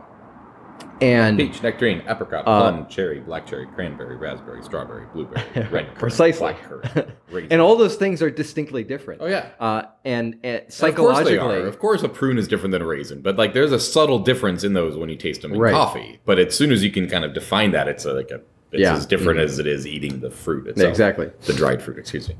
And 1.00 1.38
Peach, 1.38 1.62
nectarine, 1.62 2.02
apricot, 2.08 2.40
Uh, 2.46 2.72
plum, 2.72 2.86
cherry, 2.88 3.20
black 3.20 3.46
cherry, 3.46 3.66
cranberry, 3.66 4.16
raspberry, 4.16 4.62
strawberry, 4.64 5.04
blueberry, 5.12 5.42
red 5.54 5.70
currant, 5.70 5.94
Precisely. 5.94 6.54
currant, 6.54 7.10
and 7.52 7.60
all 7.60 7.76
those 7.76 7.94
things 7.94 8.20
are 8.20 8.30
distinctly 8.30 8.82
different. 8.82 9.20
Oh 9.22 9.26
yeah. 9.26 9.46
Uh, 9.60 9.82
and, 10.04 10.34
and 10.42 10.62
And 10.62 10.72
psychologically, 10.72 11.36
Of 11.36 11.40
course. 11.40 11.68
Of 11.68 11.78
course, 11.78 12.02
a 12.02 12.08
prune 12.08 12.36
is 12.36 12.48
different 12.48 12.72
than 12.72 12.82
a 12.82 12.86
raisin, 12.86 13.20
but 13.20 13.36
like 13.36 13.52
there's 13.54 13.70
a 13.70 13.78
subtle 13.78 14.18
difference 14.18 14.64
in 14.64 14.72
those 14.72 14.96
when 14.96 15.08
you 15.08 15.14
taste 15.16 15.42
them 15.42 15.52
in 15.52 15.60
Right. 15.60 15.72
coffee. 15.72 16.18
But 16.24 16.40
as 16.40 16.56
soon 16.56 16.72
as 16.72 16.82
you 16.82 16.90
can 16.90 17.08
kind 17.08 17.24
of 17.24 17.32
define 17.32 17.70
that, 17.72 17.86
it's 17.86 18.04
a, 18.04 18.12
like 18.12 18.32
a 18.32 18.40
it's 18.72 18.80
Yeah. 18.82 18.96
as 18.96 19.06
different 19.06 19.38
as 19.38 19.60
it 19.60 19.68
is 19.68 19.86
eating 19.86 20.18
the 20.18 20.30
fruit 20.32 20.66
itself. 20.66 20.90
exactly. 20.90 21.30
The 21.46 21.52
dried 21.52 21.80
fruit, 21.80 21.98
excuse 21.98 22.28
me. 22.28 22.34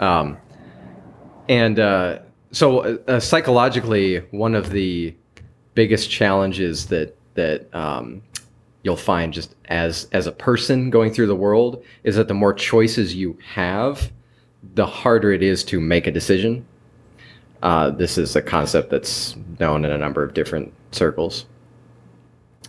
Um, 0.00 0.36
and 1.48 1.78
uh, 1.78 2.18
so 2.50 2.80
uh, 2.80 2.96
uh, 3.06 3.20
psychologically, 3.20 4.18
one 4.32 4.54
of 4.56 4.70
the 4.70 5.14
biggest 5.74 6.10
challenges 6.10 6.86
that 6.86 7.16
that 7.34 7.72
um, 7.74 8.22
you'll 8.82 8.96
find 8.96 9.32
just 9.32 9.54
as 9.66 10.08
as 10.12 10.26
a 10.26 10.32
person 10.32 10.90
going 10.90 11.12
through 11.12 11.26
the 11.26 11.36
world 11.36 11.82
is 12.04 12.16
that 12.16 12.28
the 12.28 12.34
more 12.34 12.52
choices 12.52 13.14
you 13.14 13.38
have, 13.54 14.10
the 14.74 14.86
harder 14.86 15.32
it 15.32 15.42
is 15.42 15.64
to 15.64 15.80
make 15.80 16.06
a 16.06 16.10
decision. 16.10 16.64
Uh, 17.62 17.90
this 17.90 18.16
is 18.16 18.34
a 18.36 18.42
concept 18.42 18.90
that's 18.90 19.36
known 19.58 19.84
in 19.84 19.90
a 19.90 19.98
number 19.98 20.22
of 20.22 20.32
different 20.32 20.72
circles. 20.92 21.44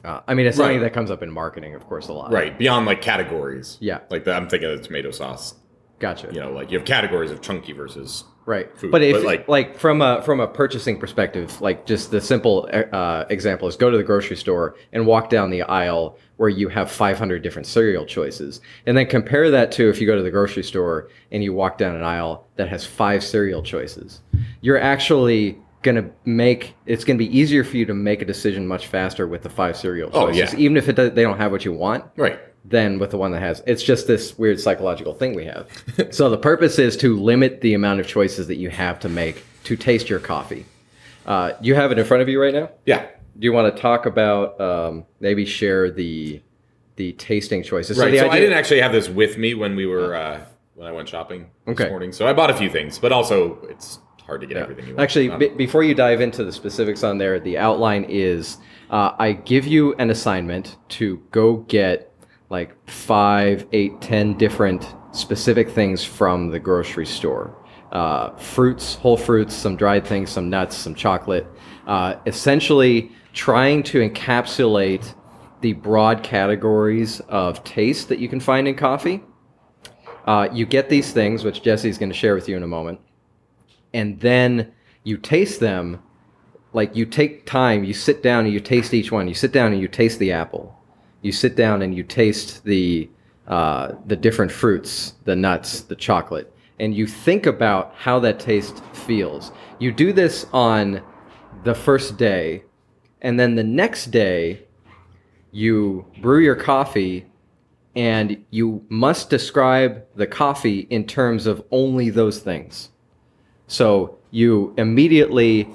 Uh, 0.04 0.20
I 0.28 0.34
mean, 0.34 0.48
it's 0.48 0.58
something 0.58 0.78
Right. 0.78 0.84
that 0.84 0.94
comes 0.94 1.12
up 1.12 1.22
in 1.24 1.32
marketing, 1.32 1.76
of 1.76 1.86
course, 1.88 2.08
a 2.08 2.14
lot. 2.14 2.32
Right 2.32 2.58
beyond 2.58 2.86
like 2.88 3.02
categories. 3.02 3.78
Yeah. 3.80 4.00
Like 4.10 4.26
the, 4.26 4.34
I'm 4.34 4.50
thinking 4.50 4.70
of 4.70 4.78
the 4.80 4.84
tomato 4.86 5.12
sauce. 5.12 5.54
Gotcha. 6.00 6.30
You 6.34 6.40
know, 6.40 6.52
like 6.52 6.72
you 6.72 6.78
have 6.80 6.86
categories 6.88 7.30
of 7.32 7.42
chunky 7.42 7.72
versus 7.72 8.24
Right. 8.46 8.70
food. 8.78 8.92
But 8.92 9.02
if 9.04 9.18
But, 9.18 9.24
like 9.24 9.48
like- 9.48 9.78
from 9.78 10.02
a 10.02 10.22
from 10.24 10.40
a 10.40 10.48
purchasing 10.48 10.98
perspective, 11.00 11.62
like 11.62 11.86
just 11.86 12.12
the 12.12 12.20
simple 12.22 12.68
uh, 12.92 13.26
example 13.30 13.68
is 13.68 13.76
go 13.76 13.90
to 13.92 13.98
the 13.98 14.04
grocery 14.04 14.36
store 14.36 14.76
and 14.94 15.06
walk 15.06 15.30
down 15.30 15.50
the 15.52 15.62
aisle 15.64 16.18
where 16.38 16.50
you 16.50 16.68
have 16.70 16.90
500 16.90 17.44
different 17.44 17.68
cereal 17.68 18.06
choices, 18.06 18.62
and 18.88 18.98
then 18.98 19.06
compare 19.06 19.52
that 19.52 19.72
to 19.74 19.90
if 19.90 20.02
you 20.02 20.08
go 20.08 20.16
to 20.16 20.24
the 20.24 20.32
grocery 20.32 20.64
store 20.64 21.10
and 21.32 21.44
you 21.44 21.54
walk 21.54 21.78
down 21.78 21.96
an 21.96 22.02
aisle 22.04 22.48
that 22.56 22.68
has 22.68 22.84
five 22.86 23.24
cereal 23.24 23.62
choices. 23.62 24.22
You're 24.62 24.80
actually 24.80 25.58
gonna 25.84 26.10
make 26.26 26.76
it's 26.86 27.04
gonna 27.04 27.18
be 27.18 27.36
easier 27.38 27.64
for 27.64 27.78
you 27.78 27.86
to 27.86 27.94
make 27.94 28.22
a 28.22 28.26
decision 28.26 28.68
much 28.68 28.88
faster 28.88 29.28
with 29.28 29.42
the 29.44 29.50
five 29.50 29.76
cereal 29.78 30.10
Oh, 30.14 30.28
choices, 30.28 30.54
yeah. 30.54 30.60
even 30.60 30.78
if 30.78 30.88
it 30.90 30.96
does, 30.96 31.12
they 31.14 31.24
don't 31.24 31.38
have 31.38 31.52
what 31.52 31.64
you 31.66 31.74
want 31.74 32.06
Right. 32.18 32.40
Than 32.64 33.00
with 33.00 33.12
the 33.12 33.18
one 33.18 33.32
that 33.32 33.42
has. 33.42 33.64
It's 33.66 33.84
just 33.84 34.08
this 34.08 34.38
weird 34.38 34.60
psychological 34.60 35.14
thing 35.14 35.34
we 35.34 35.46
have. 35.46 35.68
so 36.12 36.30
the 36.30 36.38
purpose 36.38 36.80
is 36.80 36.96
to 36.98 37.20
limit 37.20 37.62
the 37.62 37.74
amount 37.74 38.00
of 38.00 38.08
choices 38.08 38.48
that 38.48 38.58
you 38.58 38.70
have 38.70 39.00
to 39.02 39.10
make 39.10 39.44
to 39.64 39.76
taste 39.76 40.10
your 40.10 40.20
coffee. 40.20 40.66
Uh, 41.26 41.54
you 41.62 41.76
have 41.76 41.92
it 41.92 42.00
in 42.00 42.06
front 42.06 42.22
of 42.22 42.30
you 42.30 42.42
right 42.42 42.54
now. 42.54 42.70
Yeah. 42.86 43.08
Do 43.40 43.46
you 43.46 43.54
want 43.54 43.74
to 43.76 43.82
talk 43.82 44.06
about 44.06 44.60
um, 44.60 45.06
maybe 45.20 45.46
share 45.46 45.90
the 45.90 46.42
the 46.98 47.14
tasting 47.14 47.64
choices? 47.64 47.98
Right. 47.98 48.12
the 48.12 48.20
So, 48.20 48.30
I 48.30 48.40
didn't 48.40 48.58
actually 48.58 48.82
have 48.82 48.92
this 48.92 49.08
with 49.08 49.38
me 49.38 49.54
when 49.54 49.76
we 49.76 49.86
were 49.86 50.16
uh, 50.16 50.42
when 50.76 50.88
I 50.88 50.92
went 50.92 51.08
shopping 51.08 51.50
this 51.66 51.90
morning. 51.90 52.12
So 52.12 52.28
I 52.28 52.34
bought 52.34 52.50
a 52.50 52.56
few 52.56 52.70
things, 52.70 53.00
but 53.00 53.12
also 53.12 53.60
it's 53.70 54.00
hard 54.26 54.42
to 54.42 54.48
get 54.48 54.58
everything 54.58 54.88
you 54.88 54.96
want. 54.96 55.04
Actually, 55.04 55.30
be- 55.38 55.50
before 55.50 55.84
you 55.84 55.94
dive 55.94 56.22
into 56.22 56.44
the 56.44 56.52
specifics 56.52 57.04
on 57.04 57.18
there, 57.18 57.40
the 57.40 57.58
outline 57.58 58.06
is 58.06 58.58
uh, 58.90 59.14
I 59.18 59.34
give 59.34 59.66
you 59.66 59.94
an 59.96 60.10
assignment 60.10 60.78
to 60.90 61.22
go 61.32 61.58
get 61.58 62.11
like 62.52 62.76
five, 62.88 63.66
eight, 63.72 64.00
ten 64.02 64.38
different 64.38 64.94
specific 65.12 65.70
things 65.70 66.04
from 66.04 66.52
the 66.52 66.60
grocery 66.60 67.08
store. 67.08 67.58
Uh, 67.92 68.36
fruits, 68.36 68.96
whole 68.96 69.18
fruits, 69.18 69.56
some 69.56 69.76
dried 69.76 70.06
things, 70.06 70.30
some 70.30 70.50
nuts, 70.50 70.78
some 70.78 70.94
chocolate. 70.94 71.48
Uh, 71.88 72.16
essentially, 72.28 73.12
trying 73.34 73.82
to 73.82 74.08
encapsulate 74.08 75.16
the 75.62 75.74
broad 75.74 76.22
categories 76.22 77.20
of 77.22 77.64
taste 77.64 78.10
that 78.10 78.20
you 78.20 78.30
can 78.30 78.40
find 78.40 78.68
in 78.68 78.76
coffee. 78.76 79.24
Uh, 80.26 80.48
you 80.54 80.68
get 80.68 80.90
these 80.90 81.12
things, 81.12 81.44
which 81.44 81.64
Jesse's 81.64 81.98
going 81.98 82.12
to 82.12 82.16
share 82.16 82.36
with 82.36 82.48
you 82.48 82.56
in 82.56 82.62
a 82.62 82.68
moment 82.68 83.00
and 83.94 84.20
then 84.20 84.72
you 85.04 85.18
taste 85.18 85.60
them 85.60 86.02
like 86.74 86.96
you 86.96 87.06
take 87.06 87.46
time 87.46 87.84
you 87.84 87.94
sit 87.94 88.24
down 88.24 88.46
and 88.46 88.54
you 88.54 88.60
taste 88.60 88.94
each 88.94 89.12
one 89.12 89.28
you 89.28 89.34
sit 89.34 89.52
down 89.52 89.72
and 89.72 89.82
you 89.82 89.88
taste 89.88 90.20
the 90.20 90.32
apple 90.32 90.78
you 91.22 91.32
sit 91.32 91.56
down 91.56 91.82
and 91.82 91.96
you 91.96 92.04
taste 92.04 92.64
the 92.64 93.10
uh, 93.48 93.94
the 94.06 94.16
different 94.16 94.52
fruits 94.52 95.16
the 95.26 95.36
nuts 95.36 95.82
the 95.82 95.96
chocolate 95.96 96.54
and 96.82 96.96
you 96.96 97.06
think 97.06 97.46
about 97.46 97.94
how 97.96 98.18
that 98.20 98.40
taste 98.40 98.84
feels. 98.92 99.52
You 99.78 99.92
do 99.92 100.12
this 100.12 100.48
on 100.52 101.04
the 101.64 101.76
first 101.76 102.18
day 102.18 102.64
and 103.22 103.40
then 103.40 103.54
the 103.54 103.64
next 103.64 104.08
day 104.08 104.64
you 105.52 106.08
brew 106.20 106.40
your 106.40 106.56
coffee 106.56 107.28
and 107.96 108.44
you 108.50 108.84
must 108.90 109.30
describe 109.30 110.04
the 110.16 110.26
coffee 110.26 110.88
in 110.90 111.06
terms 111.06 111.46
of 111.46 111.64
only 111.70 112.10
those 112.10 112.40
things. 112.40 112.90
So 113.68 114.18
you 114.32 114.74
immediately 114.76 115.70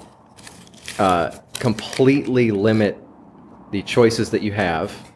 uh, 0.99 1.37
completely 1.53 2.51
limit 2.51 2.97
the 3.71 3.81
choices 3.83 4.29
that 4.31 4.41
you 4.41 4.51
have 4.51 5.06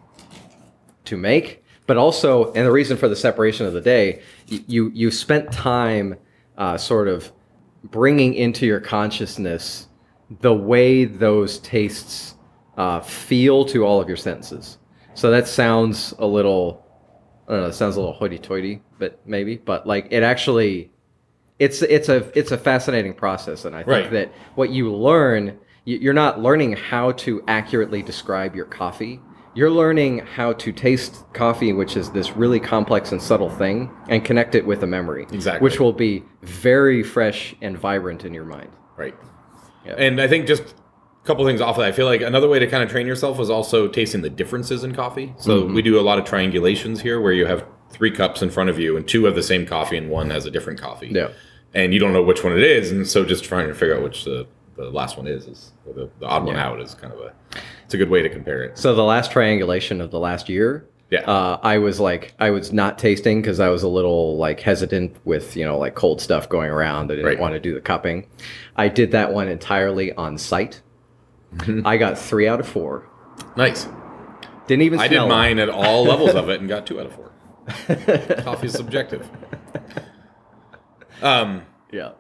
to 1.12 1.18
make, 1.18 1.64
but 1.88 1.98
also, 1.98 2.52
and 2.54 2.66
the 2.66 2.72
reason 2.72 2.96
for 2.98 3.08
the 3.10 3.16
separation 3.16 3.66
of 3.66 3.74
the 3.74 3.82
day, 3.82 4.22
you 4.48 4.90
you 4.94 5.12
spent 5.12 5.52
time 5.52 6.16
uh, 6.58 6.78
sort 6.78 7.08
of 7.08 7.32
bringing 7.84 8.34
into 8.34 8.66
your 8.66 8.80
consciousness 8.80 9.88
the 10.40 10.54
way 10.54 11.04
those 11.06 11.60
tastes 11.60 12.36
uh, 12.78 13.02
feel 13.02 13.66
to 13.66 13.84
all 13.86 14.00
of 14.02 14.08
your 14.08 14.18
senses. 14.18 14.78
So 15.14 15.30
that 15.32 15.48
sounds 15.48 16.14
a 16.20 16.26
little, 16.26 16.86
I 17.48 17.52
don't 17.52 17.62
know, 17.64 17.68
it 17.68 17.74
sounds 17.74 17.98
a 17.98 18.00
little 18.00 18.14
hoity-toity, 18.14 18.82
but 18.98 19.20
maybe, 19.26 19.58
but 19.58 19.86
like 19.86 20.08
it 20.12 20.24
actually 20.24 20.92
it's 21.60 21.82
it's 21.82 22.08
a 22.10 22.32
it's 22.40 22.52
a 22.52 22.58
fascinating 22.58 23.14
process 23.14 23.66
and 23.66 23.76
i 23.76 23.80
think 23.84 23.88
Right. 24.06 24.12
that 24.12 24.32
what 24.56 24.72
you 24.72 24.92
learn 24.92 25.60
you're 25.86 26.14
not 26.26 26.40
learning 26.40 26.72
how 26.74 27.12
to 27.26 27.44
accurately 27.48 28.02
describe 28.02 28.56
your 28.56 28.66
coffee 28.66 29.20
you're 29.54 29.70
learning 29.72 30.20
how 30.20 30.54
to 30.54 30.72
taste 30.72 31.24
coffee 31.34 31.74
which 31.74 31.98
is 31.98 32.10
this 32.12 32.32
really 32.38 32.60
complex 32.60 33.12
and 33.12 33.22
subtle 33.22 33.50
thing 33.50 33.92
and 34.10 34.24
connect 34.24 34.56
it 34.56 34.66
with 34.66 34.82
a 34.84 34.88
memory 34.88 35.28
Exactly. 35.32 35.64
which 35.64 35.80
will 35.80 35.94
be 35.94 36.24
very 36.42 37.04
fresh 37.04 37.54
and 37.62 37.78
vibrant 37.78 38.24
in 38.26 38.34
your 38.34 38.46
mind 38.46 38.70
Right. 38.98 39.16
Yeah. 39.86 39.96
And 39.98 40.22
I 40.22 40.28
think 40.28 40.46
just 40.46 40.62
a 40.64 41.26
couple 41.26 41.44
things 41.46 41.60
off 41.60 41.76
of 41.78 41.82
that. 41.82 41.88
I 41.88 41.92
feel 41.92 42.06
like 42.06 42.22
another 42.22 42.48
way 42.48 42.60
to 42.60 42.68
kind 42.68 42.84
of 42.84 42.90
train 42.90 43.08
yourself 43.08 43.40
is 43.40 43.50
also 43.50 43.88
tasting 43.88 44.22
the 44.22 44.30
differences 44.30 44.84
in 44.84 44.94
coffee. 44.94 45.34
So 45.38 45.64
Mm-hmm. 45.64 45.74
we 45.74 45.82
do 45.82 46.00
a 46.00 46.02
lot 46.02 46.20
of 46.20 46.26
triangulations 46.26 47.00
here 47.00 47.20
where 47.20 47.34
you 47.34 47.48
have 47.48 47.66
three 47.90 48.12
cups 48.12 48.44
in 48.44 48.52
front 48.52 48.70
of 48.70 48.78
you 48.78 48.96
and 48.96 49.08
two 49.08 49.26
have 49.26 49.34
the 49.34 49.42
same 49.42 49.66
coffee 49.66 49.98
and 49.98 50.10
one 50.12 50.30
has 50.30 50.46
a 50.46 50.52
different 50.52 50.80
coffee. 50.80 51.08
Yeah. 51.08 51.30
And 51.74 51.94
you 51.96 52.00
don't 52.00 52.14
know 52.14 52.22
which 52.22 52.44
one 52.44 52.54
it 52.54 52.62
is. 52.64 52.92
And 52.92 53.08
so 53.08 53.26
just 53.26 53.44
trying 53.44 53.68
to 53.70 53.74
figure 53.74 53.96
out 53.96 54.04
which 54.04 54.24
the, 54.24 54.46
the 54.76 54.92
last 54.92 55.18
one 55.18 55.26
is, 55.26 55.48
is 55.48 55.72
or 55.88 55.94
the, 55.94 56.10
the 56.20 56.28
odd 56.28 56.44
one 56.46 56.58
out 56.58 56.80
is 56.80 56.94
kind 56.94 57.12
of 57.14 57.20
a, 57.20 57.34
it's 57.92 57.96
a 57.96 57.98
good 57.98 58.10
way 58.10 58.22
to 58.22 58.30
compare 58.30 58.64
it. 58.64 58.78
so 58.78 58.96
the 58.96 59.04
last 59.04 59.32
triangulation 59.32 60.00
of 60.00 60.12
the 60.12 60.20
last 60.20 60.48
year 60.48 60.88
Yeah. 61.10 61.30
uh, 61.30 61.60
i 61.62 61.78
was 61.78 62.00
like 62.00 62.34
i 62.40 62.50
was 62.50 62.72
not 62.72 62.98
tasting 62.98 63.42
because 63.42 63.60
i 63.60 63.68
was 63.68 63.84
a 63.84 63.90
little 63.90 64.38
like 64.38 64.62
hesitant 64.62 65.14
with 65.26 65.58
you 65.58 65.66
know 65.66 65.78
like 65.78 65.94
cold 65.94 66.22
stuff 66.22 66.48
going 66.48 66.70
around 66.72 67.12
i 67.12 67.16
didn't 67.16 67.26
Right. 67.26 67.38
want 67.40 67.54
to 67.54 67.60
do 67.60 67.74
the 67.74 67.82
cupping 67.82 68.28
i 68.78 68.88
did 68.88 69.12
that 69.12 69.34
one 69.34 69.50
entirely 69.50 70.14
on 70.14 70.38
site 70.38 70.82
i 71.84 71.98
got 71.98 72.18
three 72.18 72.48
out 72.48 72.62
of 72.62 72.68
four 72.70 73.10
nice. 73.58 73.90
didn't 74.68 74.84
even 74.84 75.00
I 75.02 75.10
did 75.10 75.22
it. 75.22 75.28
mine 75.28 75.60
at 75.60 75.68
all 75.70 76.06
levels 76.12 76.34
of 76.34 76.48
it 76.50 76.62
and 76.62 76.70
got 76.70 76.88
two 76.88 76.98
out 77.02 77.08
of 77.08 77.14
four. 77.14 77.32
Coffee 78.44 78.68
is 78.68 78.74
subjective. 78.74 79.30
Um, 81.22 81.64
yeah 81.92 82.12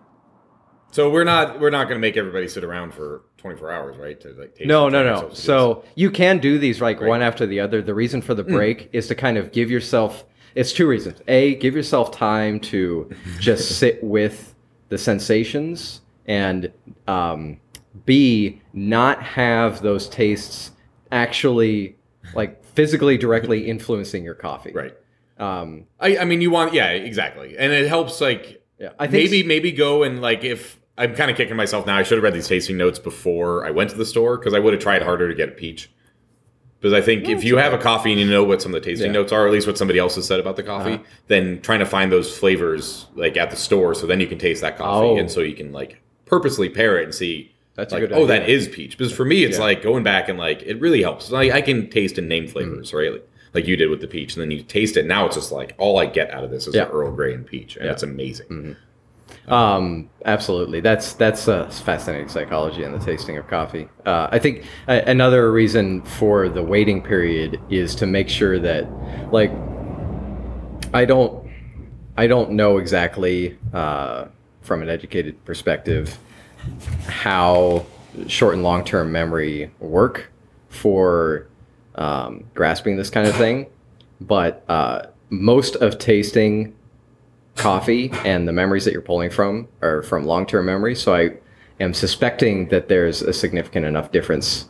So 0.91 1.09
we're 1.09 1.23
not 1.23 1.59
we're 1.59 1.69
not 1.71 1.85
going 1.85 1.95
to 1.95 1.99
make 2.01 2.17
everybody 2.17 2.47
sit 2.47 2.63
around 2.63 2.93
for 2.93 3.23
24 3.41 3.71
hours, 3.71 3.97
right? 3.97 4.19
To 4.21 4.29
like 4.29 4.55
taste 4.55 4.67
no 4.67 4.87
no 4.89 5.03
no 5.03 5.09
ourselves 5.13 5.35
to 5.37 5.41
do 5.41 5.45
so 5.47 5.83
you 5.95 6.09
can 6.11 6.37
do 6.39 6.57
these 6.59 6.79
like 6.81 7.01
Right. 7.01 7.09
one 7.09 7.21
after 7.21 7.45
the 7.45 7.59
other 7.59 7.81
the 7.81 7.93
reason 7.93 8.21
for 8.21 8.33
the 8.33 8.43
Hmm. 8.43 8.53
break 8.53 8.89
is 8.93 9.07
to 9.07 9.15
kind 9.15 9.37
of 9.37 9.51
give 9.51 9.69
yourself 9.71 10.23
it's 10.55 10.71
two 10.73 10.87
reasons 10.87 11.21
a 11.27 11.55
give 11.55 11.75
yourself 11.75 12.11
time 12.11 12.59
to 12.59 13.09
just 13.39 13.77
sit 13.79 14.03
with 14.03 14.53
the 14.89 14.97
sensations 14.97 16.01
and 16.27 16.71
um, 17.07 17.57
b 18.05 18.61
not 18.73 19.21
have 19.23 19.81
those 19.81 20.07
tastes 20.09 20.71
actually 21.11 21.95
like 22.35 22.63
physically 22.63 23.17
directly 23.17 23.67
influencing 23.75 24.23
your 24.23 24.33
coffee 24.35 24.71
right. 24.73 24.95
um, 25.37 25.85
I 25.99 26.17
I 26.17 26.25
mean 26.25 26.41
you 26.41 26.51
want 26.51 26.73
yeah 26.73 26.89
exactly, 26.89 27.57
and 27.57 27.71
it 27.73 27.87
helps 27.87 28.19
like 28.21 28.61
yeah 28.79 28.89
i 28.99 29.07
think 29.07 29.31
maybe 29.31 29.47
maybe 29.47 29.71
go 29.71 30.03
and 30.03 30.21
like 30.21 30.43
if 30.43 30.79
I'm 30.97 31.15
kind 31.15 31.31
of 31.31 31.37
kicking 31.37 31.55
myself 31.55 31.85
now. 31.85 31.97
I 31.97 32.03
should 32.03 32.17
have 32.17 32.23
read 32.23 32.33
these 32.33 32.47
tasting 32.47 32.77
notes 32.77 32.99
before 32.99 33.65
I 33.65 33.71
went 33.71 33.89
to 33.91 33.95
the 33.97 34.05
store 34.05 34.37
because 34.37 34.53
I 34.53 34.59
would 34.59 34.73
have 34.73 34.81
tried 34.83 35.01
harder 35.01 35.27
to 35.29 35.35
get 35.35 35.49
a 35.49 35.51
peach. 35.53 35.89
Because 36.79 36.93
I 36.93 37.01
think 37.01 37.29
if 37.29 37.43
you 37.43 37.57
have 37.57 37.73
a 37.73 37.77
coffee 37.77 38.11
and 38.11 38.19
you 38.19 38.27
know 38.27 38.43
what 38.43 38.61
some 38.61 38.73
of 38.73 38.81
the 38.81 38.89
tasting 38.89 39.07
Yeah. 39.07 39.19
notes 39.19 39.31
are, 39.31 39.43
or 39.43 39.47
at 39.47 39.53
least 39.53 39.67
what 39.67 39.77
somebody 39.77 39.99
else 39.99 40.15
has 40.15 40.25
said 40.25 40.39
about 40.39 40.55
the 40.55 40.63
coffee, 40.63 40.93
Uh-huh. 40.93 41.03
then 41.27 41.61
trying 41.61 41.79
to 41.79 41.85
find 41.85 42.11
those 42.11 42.35
flavors 42.35 43.05
like 43.15 43.37
at 43.37 43.51
the 43.51 43.55
store, 43.55 43.93
so 43.93 44.07
then 44.07 44.19
you 44.19 44.25
can 44.27 44.37
taste 44.39 44.61
that 44.61 44.77
coffee, 44.77 45.07
Oh. 45.07 45.17
and 45.17 45.29
so 45.29 45.41
you 45.41 45.53
can 45.53 45.71
like 45.71 46.01
purposely 46.25 46.69
pair 46.69 46.99
it 46.99 47.03
and 47.03 47.13
see. 47.13 47.51
That's 47.75 47.93
a 47.93 47.97
like, 47.97 48.01
good 48.09 48.11
oh, 48.13 48.15
idea. 48.25 48.27
that 48.27 48.49
is 48.49 48.67
peach. 48.67 48.97
Because 48.97 49.13
for 49.13 49.23
me, 49.25 49.43
it's 49.43 49.57
Yeah. 49.57 49.63
like 49.63 49.81
going 49.83 50.03
back 50.03 50.27
and 50.27 50.37
like 50.39 50.63
it 50.63 50.79
really 50.81 51.03
helps. 51.03 51.31
Like 51.31 51.51
I 51.51 51.61
can 51.61 51.87
taste 51.89 52.17
and 52.17 52.27
name 52.27 52.47
flavors, 52.47 52.89
Mm-hmm. 52.91 52.97
right? 53.13 53.23
Like 53.53 53.67
you 53.67 53.77
did 53.77 53.89
with 53.89 54.01
the 54.01 54.07
peach, 54.07 54.35
and 54.35 54.41
then 54.41 54.49
you 54.49 54.63
taste 54.63 54.97
it. 54.97 55.05
Now 55.05 55.27
it's 55.27 55.35
just 55.35 55.51
like 55.51 55.73
all 55.77 55.99
I 55.99 56.05
get 56.07 56.31
out 56.31 56.43
of 56.43 56.49
this 56.51 56.67
is 56.67 56.73
Yeah. 56.75 56.87
Earl 56.89 57.11
Grey 57.11 57.33
and 57.33 57.45
peach, 57.45 57.75
and 57.75 57.85
Yeah. 57.85 57.91
it's 57.91 58.03
amazing. 58.03 58.75
Um, 59.51 60.09
absolutely. 60.23 60.79
That's 60.79 61.11
that's 61.13 61.49
uh, 61.49 61.69
fascinating 61.69 62.29
psychology 62.29 62.83
and 62.83 62.93
the 62.93 63.05
tasting 63.05 63.37
of 63.37 63.47
coffee. 63.47 63.89
Uh, 64.05 64.29
I 64.31 64.39
think 64.39 64.63
a- 64.87 65.03
another 65.09 65.51
reason 65.51 66.01
for 66.03 66.47
the 66.47 66.63
waiting 66.63 67.01
period 67.01 67.59
is 67.69 67.93
to 67.95 68.05
make 68.05 68.29
sure 68.29 68.59
that, 68.59 68.89
like, 69.33 69.51
I 70.93 71.03
don't, 71.03 71.49
I 72.17 72.27
don't 72.27 72.51
know 72.51 72.77
exactly 72.77 73.57
uh, 73.73 74.27
from 74.61 74.81
an 74.81 74.89
educated 74.89 75.43
perspective 75.43 76.17
how 77.07 77.85
short 78.27 78.53
and 78.53 78.63
long 78.63 78.85
term 78.85 79.11
memory 79.11 79.69
work 79.79 80.31
for 80.69 81.47
um, 81.95 82.45
grasping 82.53 82.95
this 82.95 83.09
kind 83.09 83.27
of 83.27 83.35
thing, 83.35 83.65
but 84.21 84.63
uh, 84.69 85.07
most 85.29 85.75
of 85.77 85.97
tasting 85.97 86.73
coffee 87.55 88.11
and 88.25 88.47
the 88.47 88.51
memories 88.51 88.85
that 88.85 88.93
you're 88.93 89.01
pulling 89.01 89.29
from 89.29 89.67
are 89.81 90.01
from 90.03 90.25
long-term 90.25 90.65
memory 90.65 90.95
so 90.95 91.13
i 91.13 91.29
am 91.79 91.93
suspecting 91.93 92.67
that 92.69 92.87
there's 92.87 93.21
a 93.21 93.33
significant 93.33 93.85
enough 93.85 94.11
difference 94.11 94.69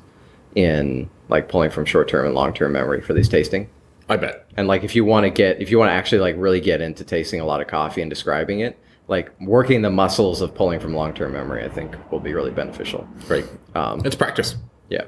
in 0.56 1.10
like 1.30 1.48
pulling 1.48 1.70
from 1.70 1.86
short-term 1.86 2.26
and 2.26 2.36
long-term 2.36 2.72
memory 2.72 3.02
for 3.02 3.14
these 3.14 3.30
tasting 3.30 3.70
I 4.10 4.18
bet. 4.18 4.46
and 4.58 4.68
like 4.68 4.84
if 4.84 4.96
you 4.96 5.06
want 5.06 5.26
to 5.26 5.30
get 5.30 5.62
if 5.62 5.72
you 5.72 5.78
want 5.80 5.90
to 5.90 5.94
actually 5.94 6.20
like 6.20 6.36
really 6.38 6.60
get 6.60 6.82
into 6.82 7.04
tasting 7.06 7.40
a 7.40 7.46
lot 7.46 7.62
of 7.62 7.68
coffee 7.68 8.02
and 8.02 8.10
describing 8.10 8.60
it 8.60 8.78
like 9.12 9.30
working 9.42 9.82
the 9.82 9.90
muscles 9.90 10.42
of 10.42 10.56
pulling 10.56 10.80
from 10.80 10.94
long-term 10.96 11.34
memory. 11.34 11.64
I 11.66 11.70
think 11.70 11.96
will 12.12 12.22
be 12.22 12.34
really 12.34 12.52
beneficial. 12.52 13.08
Right. 13.28 13.46
Um, 13.76 14.02
It's 14.06 14.16
practice. 14.16 14.56
yeah, 14.90 15.04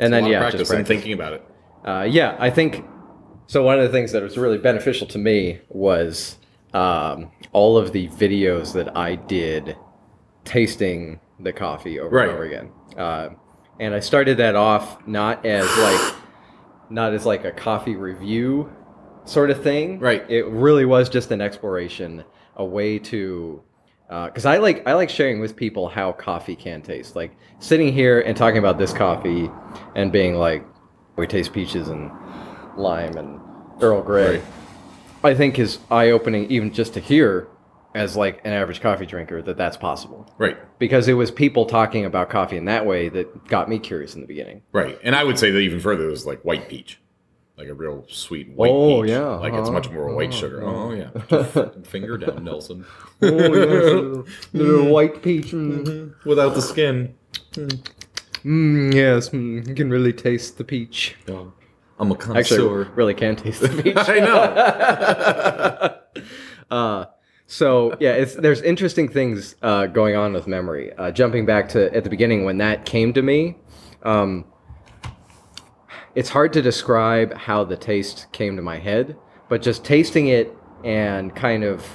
and 0.00 0.12
then 0.12 0.22
lot 0.22 0.26
of 0.28 0.32
yeah, 0.32 0.38
practice 0.40 0.60
just 0.62 0.72
and 0.72 0.86
thinking 0.86 1.12
about 1.12 1.32
it. 1.34 1.44
Uh, 1.86 2.02
yeah, 2.10 2.36
I 2.40 2.50
think 2.50 2.84
so. 3.46 3.62
One 3.62 3.78
of 3.78 3.84
the 3.84 3.90
things 3.90 4.10
that 4.12 4.22
was 4.22 4.36
really 4.36 4.58
beneficial 4.58 5.06
to 5.08 5.18
me 5.18 5.60
was 5.68 6.38
um, 6.76 7.30
all 7.52 7.78
of 7.78 7.92
the 7.92 8.08
videos 8.08 8.72
that 8.74 8.96
I 8.96 9.14
did 9.16 9.76
tasting 10.44 11.20
the 11.40 11.52
coffee 11.52 11.98
over 12.00 12.14
Right. 12.14 12.28
and 12.28 12.32
over 12.34 12.44
again. 12.44 12.70
Uh, 12.96 13.28
and 13.80 13.94
I 13.94 14.00
started 14.00 14.36
that 14.38 14.54
off 14.54 15.06
not 15.06 15.44
as 15.44 15.64
like 15.78 16.14
not 16.88 17.12
as 17.12 17.26
like 17.26 17.44
a 17.44 17.50
coffee 17.50 17.96
review 17.96 18.70
sort 19.24 19.50
of 19.50 19.62
thing. 19.62 19.98
Right. 19.98 20.24
It 20.30 20.46
really 20.46 20.84
was 20.84 21.08
just 21.08 21.30
an 21.30 21.40
exploration, 21.40 22.24
a 22.56 22.64
way 22.64 22.98
to 23.00 23.62
because 24.08 24.46
I 24.46 24.58
like 24.58 24.86
I 24.86 24.92
like 24.94 25.10
sharing 25.10 25.40
with 25.40 25.56
people 25.56 25.88
how 25.88 26.12
coffee 26.12 26.54
can 26.56 26.80
taste. 26.82 27.16
Like 27.16 27.36
sitting 27.58 27.92
here 27.92 28.20
and 28.20 28.36
talking 28.36 28.58
about 28.58 28.78
this 28.78 28.92
coffee 28.92 29.50
and 29.94 30.12
being 30.12 30.36
like, 30.36 30.64
we 31.16 31.26
taste 31.26 31.52
peaches 31.52 31.88
and 31.88 32.10
lime 32.76 33.16
and 33.16 33.40
Earl 33.82 34.02
Grey. 34.02 34.36
Right. 34.38 34.42
I 35.26 35.34
think 35.34 35.58
is 35.58 35.78
eye 35.90 36.10
opening 36.10 36.50
even 36.50 36.72
just 36.72 36.94
to 36.94 37.00
hear 37.00 37.48
as 37.94 38.16
like 38.16 38.40
an 38.44 38.52
average 38.52 38.80
coffee 38.80 39.06
drinker 39.06 39.40
that 39.42 39.56
that's 39.56 39.76
possible 39.76 40.30
Right. 40.38 40.56
because 40.78 41.08
it 41.08 41.14
was 41.14 41.30
people 41.30 41.64
talking 41.64 42.04
about 42.04 42.28
coffee 42.28 42.56
in 42.58 42.66
that 42.66 42.84
way 42.84 43.08
that 43.08 43.48
got 43.48 43.68
me 43.70 43.78
curious 43.78 44.14
in 44.14 44.20
the 44.20 44.26
beginning. 44.26 44.62
Right. 44.72 44.98
And 45.02 45.14
I 45.16 45.24
would 45.24 45.38
say 45.38 45.50
that 45.50 45.60
even 45.60 45.80
further, 45.80 46.06
it 46.06 46.10
was 46.10 46.26
like 46.26 46.42
white 46.42 46.68
peach. 46.68 47.00
Like 47.56 47.68
a 47.68 47.74
real 47.74 48.04
sweet 48.10 48.50
white 48.50 48.70
Oh, 48.70 49.00
peach. 49.00 49.10
yeah, 49.12 49.20
Like 49.36 49.54
it's 49.54 49.62
uh-huh, 49.62 49.72
much 49.72 49.88
more 49.90 50.14
white 50.14 50.28
uh-huh, 50.28 50.38
sugar. 50.38 50.62
uh-huh. 50.62 50.76
Oh, 50.76 50.92
yeah. 50.92 51.08
Put 51.08 51.54
your 51.54 51.66
f- 51.78 51.86
finger 51.86 52.18
down, 52.18 52.44
Nelson. 52.44 52.84
oh 53.22 53.28
yes, 53.54 54.26
little 54.52 54.90
white 54.92 55.22
peach. 55.22 55.52
Mm, 55.52 56.14
Without 56.26 56.54
the 56.54 56.60
skin. 56.60 57.14
Mm, 58.44 58.92
yes, 58.94 59.30
mm, 59.30 59.66
you 59.66 59.74
can 59.74 59.88
really 59.90 60.12
taste 60.12 60.58
the 60.58 60.64
peach. 60.64 61.16
Oh, 61.28 61.52
I'm 61.98 62.10
a 62.10 62.14
Actually, 62.14 62.42
connoisseur. 62.42 62.84
really 62.94 63.14
can 63.14 63.36
taste 63.36 63.60
the 63.62 63.68
peach. 63.82 63.96
I 63.96 64.18
know. 64.18 64.36
uh, 66.76 67.06
so 67.46 67.96
yeah, 68.00 68.12
it's 68.12 68.34
there's 68.34 68.60
interesting 68.62 69.08
things 69.08 69.54
uh, 69.62 69.86
going 69.86 70.16
on 70.16 70.32
with 70.32 70.46
memory. 70.46 70.92
Uh, 70.92 71.10
jumping 71.10 71.46
back 71.46 71.68
to 71.70 71.94
at 71.94 72.04
the 72.04 72.10
beginning 72.10 72.44
when 72.44 72.58
that 72.58 72.84
came 72.84 73.12
to 73.14 73.22
me, 73.22 73.56
um, 74.02 74.44
it's 76.14 76.28
hard 76.28 76.52
to 76.54 76.62
describe 76.62 77.34
how 77.34 77.64
the 77.64 77.76
taste 77.76 78.26
came 78.32 78.56
to 78.56 78.62
my 78.62 78.78
head, 78.78 79.16
but 79.48 79.62
just 79.62 79.84
tasting 79.84 80.28
it 80.28 80.52
and 80.84 81.34
kind 81.34 81.64
of, 81.64 81.86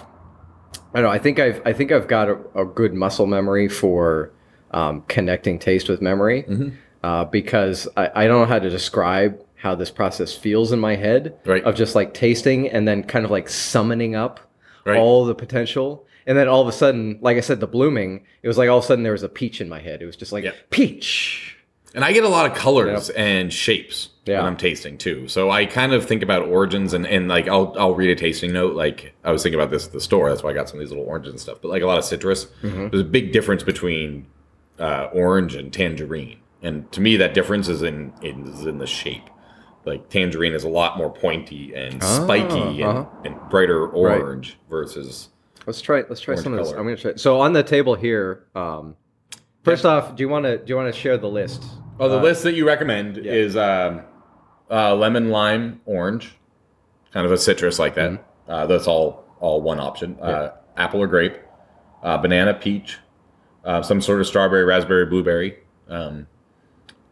I 0.93 1.01
don't 1.01 1.03
know. 1.03 1.09
I 1.11 1.19
think 1.19 1.39
I've 1.39 1.61
I 1.65 1.73
think 1.73 1.91
I've 1.91 2.07
got 2.07 2.29
a, 2.29 2.39
a 2.55 2.65
good 2.65 2.93
muscle 2.93 3.27
memory 3.27 3.67
for 3.67 4.31
um, 4.71 5.03
connecting 5.07 5.59
taste 5.59 5.89
with 5.89 6.01
memory 6.01 6.45
uh, 7.03 7.25
because 7.25 7.87
I, 7.97 8.09
I 8.15 8.27
don't 8.27 8.39
know 8.41 8.45
how 8.45 8.59
to 8.59 8.69
describe 8.69 9.39
how 9.61 9.75
this 9.75 9.91
process 9.91 10.35
feels 10.35 10.71
in 10.71 10.79
my 10.79 10.95
head 10.95 11.35
Right. 11.45 11.63
of 11.63 11.75
just 11.75 11.93
like 11.95 12.13
tasting 12.13 12.67
and 12.69 12.87
then 12.87 13.03
kind 13.03 13.25
of 13.25 13.31
like 13.31 13.47
summoning 13.47 14.15
up 14.15 14.39
Right. 14.85 14.97
all 14.97 15.25
the 15.25 15.35
potential. 15.35 16.05
And 16.25 16.37
then 16.37 16.47
all 16.47 16.61
of 16.61 16.67
a 16.67 16.71
sudden, 16.71 17.19
like 17.21 17.37
I 17.37 17.41
said, 17.41 17.59
the 17.59 17.67
blooming, 17.67 18.23
it 18.41 18.47
was 18.47 18.57
like 18.57 18.69
all 18.69 18.79
of 18.79 18.83
a 18.83 18.87
sudden 18.87 19.03
there 19.03 19.11
was 19.11 19.23
a 19.23 19.29
peach 19.29 19.61
in 19.61 19.69
my 19.69 19.79
head. 19.79 20.01
It 20.01 20.05
was 20.07 20.15
just 20.15 20.31
like 20.31 20.43
Yeah. 20.43 20.51
peach. 20.71 21.57
And 21.93 22.05
I 22.05 22.13
get 22.13 22.23
a 22.23 22.29
lot 22.29 22.45
of 22.49 22.55
colors 22.57 23.09
and 23.11 23.51
shapes 23.51 24.09
Yeah. 24.25 24.37
when 24.37 24.45
I'm 24.47 24.57
tasting 24.57 24.97
too. 24.97 25.27
So 25.27 25.51
I 25.51 25.65
kind 25.65 25.93
of 25.93 26.05
think 26.05 26.23
about 26.23 26.43
origins 26.47 26.93
and, 26.93 27.05
and 27.05 27.27
like 27.27 27.47
I'll 27.47 27.75
I'll 27.77 27.93
read 27.95 28.09
a 28.09 28.15
tasting 28.15 28.53
note. 28.53 28.75
Like 28.75 29.13
I 29.23 29.31
was 29.31 29.43
thinking 29.43 29.59
about 29.59 29.71
this 29.71 29.85
at 29.87 29.93
the 29.93 29.99
store. 30.01 30.29
That's 30.29 30.41
why 30.41 30.51
I 30.51 30.53
got 30.53 30.69
some 30.69 30.77
of 30.77 30.81
these 30.81 30.89
little 30.89 31.05
oranges 31.05 31.31
and 31.31 31.39
stuff. 31.39 31.57
But 31.61 31.67
like 31.69 31.83
a 31.83 31.87
lot 31.87 31.97
of 31.99 32.05
citrus, 32.05 32.45
Mm-hmm. 32.63 32.87
there's 32.89 33.01
a 33.01 33.05
big 33.19 33.31
difference 33.33 33.61
between 33.63 34.25
uh, 34.79 35.09
orange 35.13 35.53
and 35.53 35.71
tangerine. 35.73 36.37
And 36.63 36.91
to 36.93 37.01
me, 37.01 37.17
that 37.17 37.33
difference 37.33 37.67
is 37.67 37.81
in 37.83 38.13
in, 38.21 38.47
is 38.47 38.65
in 38.65 38.77
the 38.77 38.87
shape. 38.87 39.29
Like 39.85 40.09
tangerine 40.09 40.53
is 40.53 40.63
a 40.63 40.69
lot 40.69 40.97
more 40.97 41.11
pointy 41.11 41.73
and 41.73 42.03
spiky 42.03 42.81
and, 42.81 42.99
uh-huh. 42.99 43.05
and 43.25 43.35
brighter 43.49 43.87
orange 43.87 44.57
versus 44.69 45.29
Let's 45.65 45.81
try. 45.81 46.03
Let's 46.07 46.21
try 46.21 46.35
some 46.35 46.53
of 46.53 46.59
this. 46.59 46.71
I'm 46.71 46.83
gonna 46.83 46.97
try. 46.97 47.15
So 47.15 47.39
on 47.39 47.53
the 47.53 47.63
table 47.63 47.95
here, 47.95 48.47
um, 48.55 48.95
first 49.63 49.85
off, 49.85 50.15
do 50.15 50.23
you 50.23 50.29
want 50.29 50.45
to 50.45 50.57
do 50.57 50.63
you 50.67 50.75
want 50.75 50.93
to 50.93 50.99
share 50.99 51.17
the 51.17 51.27
list? 51.27 51.63
Oh, 51.99 52.09
the 52.09 52.17
Uh, 52.17 52.23
list 52.23 52.43
that 52.43 52.53
you 52.53 52.65
recommend 52.65 53.17
yeah. 53.17 53.31
is 53.31 53.55
um, 53.55 54.01
uh, 54.71 54.95
lemon, 54.95 55.29
lime, 55.29 55.81
orange, 55.85 56.35
kind 57.11 57.25
of 57.25 57.31
a 57.31 57.37
citrus 57.37 57.77
like 57.77 57.93
that. 57.95 58.11
Mm-hmm. 58.11 58.51
Uh, 58.51 58.65
that's 58.65 58.87
all 58.87 59.23
all 59.39 59.61
one 59.61 59.79
option. 59.79 60.17
Uh, 60.19 60.53
apple 60.77 60.99
or 61.01 61.07
grape, 61.07 61.37
uh, 62.01 62.17
banana, 62.17 62.53
peach, 62.53 62.97
uh, 63.65 63.81
some 63.81 64.01
sort 64.01 64.19
of 64.19 64.27
strawberry, 64.27 64.63
raspberry, 64.63 65.05
blueberry, 65.05 65.57
um, 65.89 66.25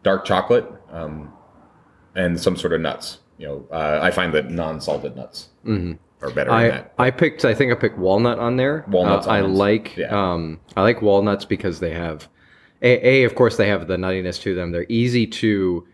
dark 0.02 0.24
chocolate, 0.24 0.66
um, 0.90 1.32
and 2.14 2.38
some 2.40 2.56
sort 2.56 2.72
of 2.72 2.80
nuts. 2.80 3.18
You 3.38 3.46
know, 3.46 3.66
uh, 3.72 4.00
I 4.02 4.10
find 4.10 4.34
that 4.34 4.50
non-salted 4.50 5.16
nuts 5.16 5.48
are 5.66 6.30
better 6.30 6.50
than 6.50 6.50
I 6.50 6.68
that. 6.68 6.94
I 6.98 7.10
picked. 7.10 7.44
I 7.44 7.54
think 7.54 7.72
I 7.72 7.74
picked 7.74 7.96
walnut 7.98 8.38
on 8.38 8.56
there. 8.56 8.84
Walnuts, 8.88 9.26
Uh, 9.26 9.30
I 9.30 9.40
like. 9.40 9.96
Yeah. 9.96 10.08
Um, 10.32 10.60
I 10.76 10.82
like 10.82 11.00
walnuts 11.00 11.44
because 11.46 11.80
they 11.80 11.92
have, 11.94 12.28
a, 12.82 13.08
a 13.08 13.24
of 13.24 13.34
course 13.34 13.56
they 13.56 13.68
have 13.68 13.86
the 13.86 13.96
nuttiness 13.96 14.40
to 14.42 14.54
them. 14.54 14.72
They're 14.72 14.86
easy 14.88 15.26
to 15.26 15.86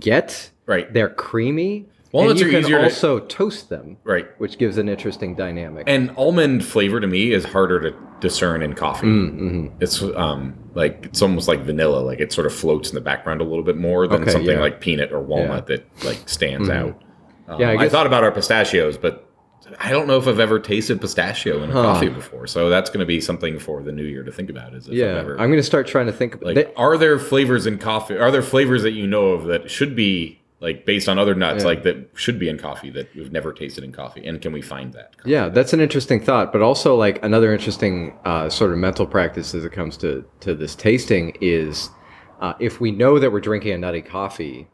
get. 0.00 0.50
Right. 0.66 0.90
They're 0.92 1.10
creamy. 1.10 1.88
Walnuts 2.14 2.40
and 2.40 2.50
you 2.50 2.56
are 2.56 2.60
can 2.60 2.64
easier 2.66 2.78
to- 2.78 2.84
also 2.84 3.18
toast 3.20 3.68
them, 3.68 3.96
Right. 4.04 4.26
which 4.38 4.56
gives 4.56 4.78
an 4.78 4.88
interesting 4.88 5.34
dynamic. 5.34 5.84
And 5.86 6.10
almond 6.16 6.64
flavor 6.64 7.00
to 7.00 7.06
me 7.06 7.32
is 7.32 7.44
harder 7.44 7.80
to 7.80 7.96
discern 8.20 8.62
in 8.62 8.72
coffee. 8.74 9.06
Mm-hmm. 9.06 9.66
It's 9.80 10.00
um 10.02 10.54
like 10.74 11.00
it's 11.04 11.20
almost 11.20 11.48
like 11.48 11.60
vanilla, 11.60 11.98
like 11.98 12.20
it 12.20 12.32
sort 12.32 12.46
of 12.46 12.54
floats 12.54 12.88
in 12.88 12.94
the 12.94 13.00
background 13.00 13.40
a 13.40 13.44
little 13.44 13.64
bit 13.64 13.76
more 13.76 14.06
than 14.06 14.22
Okay, 14.22 14.30
something 14.30 14.48
yeah. 14.48 14.54
Mm-hmm. 14.54 14.62
like 14.62 14.80
peanut 14.80 15.12
or 15.12 15.20
walnut 15.20 15.66
that 15.66 15.86
like 16.04 16.20
stands 16.26 16.68
out. 16.70 16.98
Um, 17.48 17.60
Yeah, 17.60 17.70
I 17.70 17.84
I, 17.84 17.88
thought 17.88 18.06
about 18.06 18.22
our 18.24 18.32
pistachios, 18.32 18.96
but 18.96 19.28
I 19.80 19.90
don't 19.90 20.06
know 20.06 20.16
if 20.18 20.28
I've 20.28 20.40
ever 20.40 20.58
tasted 20.60 21.00
pistachio 21.00 21.62
in 21.62 21.70
a 21.70 21.72
coffee 21.72 22.08
before. 22.10 22.46
So 22.46 22.68
that's 22.70 22.90
going 22.90 23.00
to 23.00 23.06
be 23.06 23.20
something 23.20 23.58
for 23.58 23.82
the 23.82 23.92
new 23.92 24.04
year 24.04 24.22
to 24.22 24.30
think 24.30 24.50
about. 24.50 24.74
Is 24.74 24.88
yeah, 24.88 25.06
ever, 25.06 25.32
I'm 25.32 25.48
going 25.48 25.58
to 25.58 25.62
start 25.62 25.86
trying 25.86 26.06
to 26.06 26.12
think. 26.12 26.40
like, 26.42 26.54
they- 26.54 26.72
are 26.74 26.96
there 26.96 27.18
flavors 27.18 27.66
in 27.66 27.78
coffee? 27.78 28.16
Are 28.16 28.30
there 28.30 28.42
flavors 28.42 28.82
that 28.84 28.92
you 28.92 29.06
know 29.06 29.28
of 29.32 29.44
that 29.46 29.70
should 29.70 29.96
be 29.96 30.38
like 30.64 30.84
based 30.86 31.08
on 31.08 31.18
other 31.18 31.34
nuts, 31.34 31.62
Yeah. 31.62 31.68
like 31.68 31.82
that 31.84 32.08
should 32.14 32.38
be 32.38 32.48
in 32.48 32.58
coffee 32.58 32.90
that 32.90 33.14
we've 33.14 33.30
never 33.30 33.52
tasted 33.52 33.84
in 33.84 33.92
coffee? 33.92 34.26
And 34.26 34.40
can 34.42 34.52
we 34.52 34.62
find 34.62 34.92
that? 34.94 35.14
Yeah, 35.24 35.48
that's 35.50 35.72
an 35.72 35.80
interesting 35.80 36.20
thought, 36.20 36.52
but 36.52 36.62
also 36.62 36.96
like 36.96 37.22
another 37.22 37.52
interesting 37.52 38.18
uh, 38.24 38.48
sort 38.48 38.72
of 38.72 38.78
mental 38.78 39.06
practice 39.06 39.54
as 39.54 39.64
it 39.64 39.72
comes 39.72 39.96
to 39.98 40.24
to 40.40 40.54
this 40.54 40.74
tasting 40.74 41.36
is 41.40 41.90
uh, 42.40 42.54
if 42.58 42.80
we 42.80 42.90
know 42.90 43.18
that 43.20 43.30
we're 43.30 43.40
drinking 43.40 43.72
a 43.72 43.78
nutty 43.78 44.02
coffee, 44.02 44.66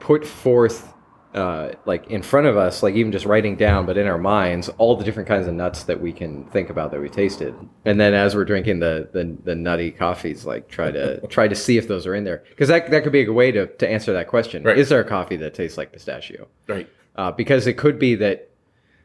put 0.00 0.26
forth 0.26 0.92
uh, 1.34 1.72
like 1.84 2.06
in 2.08 2.22
front 2.22 2.46
of 2.46 2.56
us, 2.56 2.82
like 2.82 2.94
even 2.94 3.10
just 3.10 3.26
writing 3.26 3.56
down, 3.56 3.86
but 3.86 3.96
in 3.98 4.06
our 4.06 4.18
minds, 4.18 4.68
all 4.78 4.96
the 4.96 5.04
different 5.04 5.28
kinds 5.28 5.46
of 5.48 5.54
nuts 5.54 5.82
that 5.84 6.00
we 6.00 6.12
can 6.12 6.44
think 6.46 6.70
about 6.70 6.90
that 6.92 7.00
we 7.00 7.08
tasted, 7.08 7.54
and 7.84 7.98
then 8.00 8.14
as 8.14 8.34
we're 8.36 8.44
drinking 8.44 8.78
the 8.80 9.08
the, 9.12 9.36
the 9.44 9.54
nutty 9.54 9.90
coffees, 9.90 10.46
like 10.46 10.68
try 10.68 10.90
to 10.92 11.20
try 11.28 11.48
to 11.48 11.54
see 11.56 11.76
if 11.76 11.88
those 11.88 12.06
are 12.06 12.14
in 12.14 12.22
there, 12.24 12.44
because 12.50 12.68
that 12.68 12.90
that 12.90 13.02
could 13.02 13.12
be 13.12 13.20
a 13.20 13.24
good 13.24 13.34
way 13.34 13.50
to 13.50 13.66
to 13.66 13.88
answer 13.88 14.12
that 14.12 14.28
question: 14.28 14.62
Right. 14.62 14.78
Is 14.78 14.88
there 14.88 15.00
a 15.00 15.04
coffee 15.04 15.36
that 15.38 15.54
tastes 15.54 15.76
like 15.76 15.90
pistachio? 15.92 16.46
Right. 16.68 16.88
uh, 17.16 17.32
because 17.32 17.66
it 17.66 17.74
could 17.78 17.98
be 17.98 18.14
that 18.16 18.48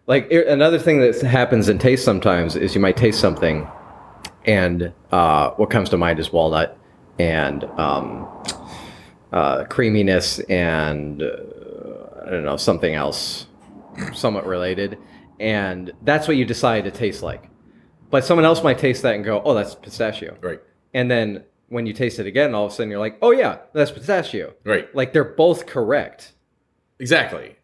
like 0.08 0.32
i- 0.32 0.36
another 0.52 0.78
thing 0.80 1.00
that 1.02 1.20
happens 1.22 1.68
in 1.70 1.78
taste 1.80 2.06
sometimes 2.06 2.56
is 2.56 2.76
you 2.76 2.82
might 2.82 2.96
taste 2.98 3.20
something 3.20 3.68
and 4.46 4.94
uh, 5.12 5.52
what 5.52 5.70
comes 5.70 5.90
to 5.90 5.98
mind 5.98 6.20
is 6.20 6.32
walnut 6.32 6.78
and 7.20 7.64
um, 7.78 8.28
uh, 9.32 9.64
creaminess 9.66 10.40
and 10.50 11.22
uh, 11.22 11.38
i 12.30 12.32
don't 12.32 12.46
know 12.46 12.56
something 12.58 12.94
else 12.96 13.48
somewhat 14.14 14.46
related 14.46 14.98
and 15.40 15.92
that's 16.04 16.28
what 16.28 16.38
you 16.38 16.46
decide 16.46 16.84
to 16.86 16.92
taste 16.92 17.22
like 17.24 17.50
but 18.12 18.24
someone 18.24 18.46
else 18.46 18.64
might 18.64 18.78
taste 18.78 19.02
that 19.02 19.16
and 19.16 19.26
go 19.26 19.42
oh 19.44 19.54
that's 19.54 19.76
pistachio 19.76 20.38
Right. 20.42 20.62
and 20.94 21.10
then 21.12 21.44
when 21.70 21.86
you 21.86 21.94
taste 21.94 22.20
it 22.20 22.26
again 22.28 22.54
all 22.56 22.66
of 22.68 22.72
a 22.72 22.76
sudden 22.76 22.90
you're 22.90 23.00
like 23.00 23.18
oh 23.22 23.32
yeah 23.32 23.58
that's 23.74 23.92
pistachio 23.92 24.54
Right. 24.64 24.94
like 24.96 25.12
they're 25.12 25.24
both 25.24 25.66
correct 25.66 26.34
Exactly. 27.00 27.56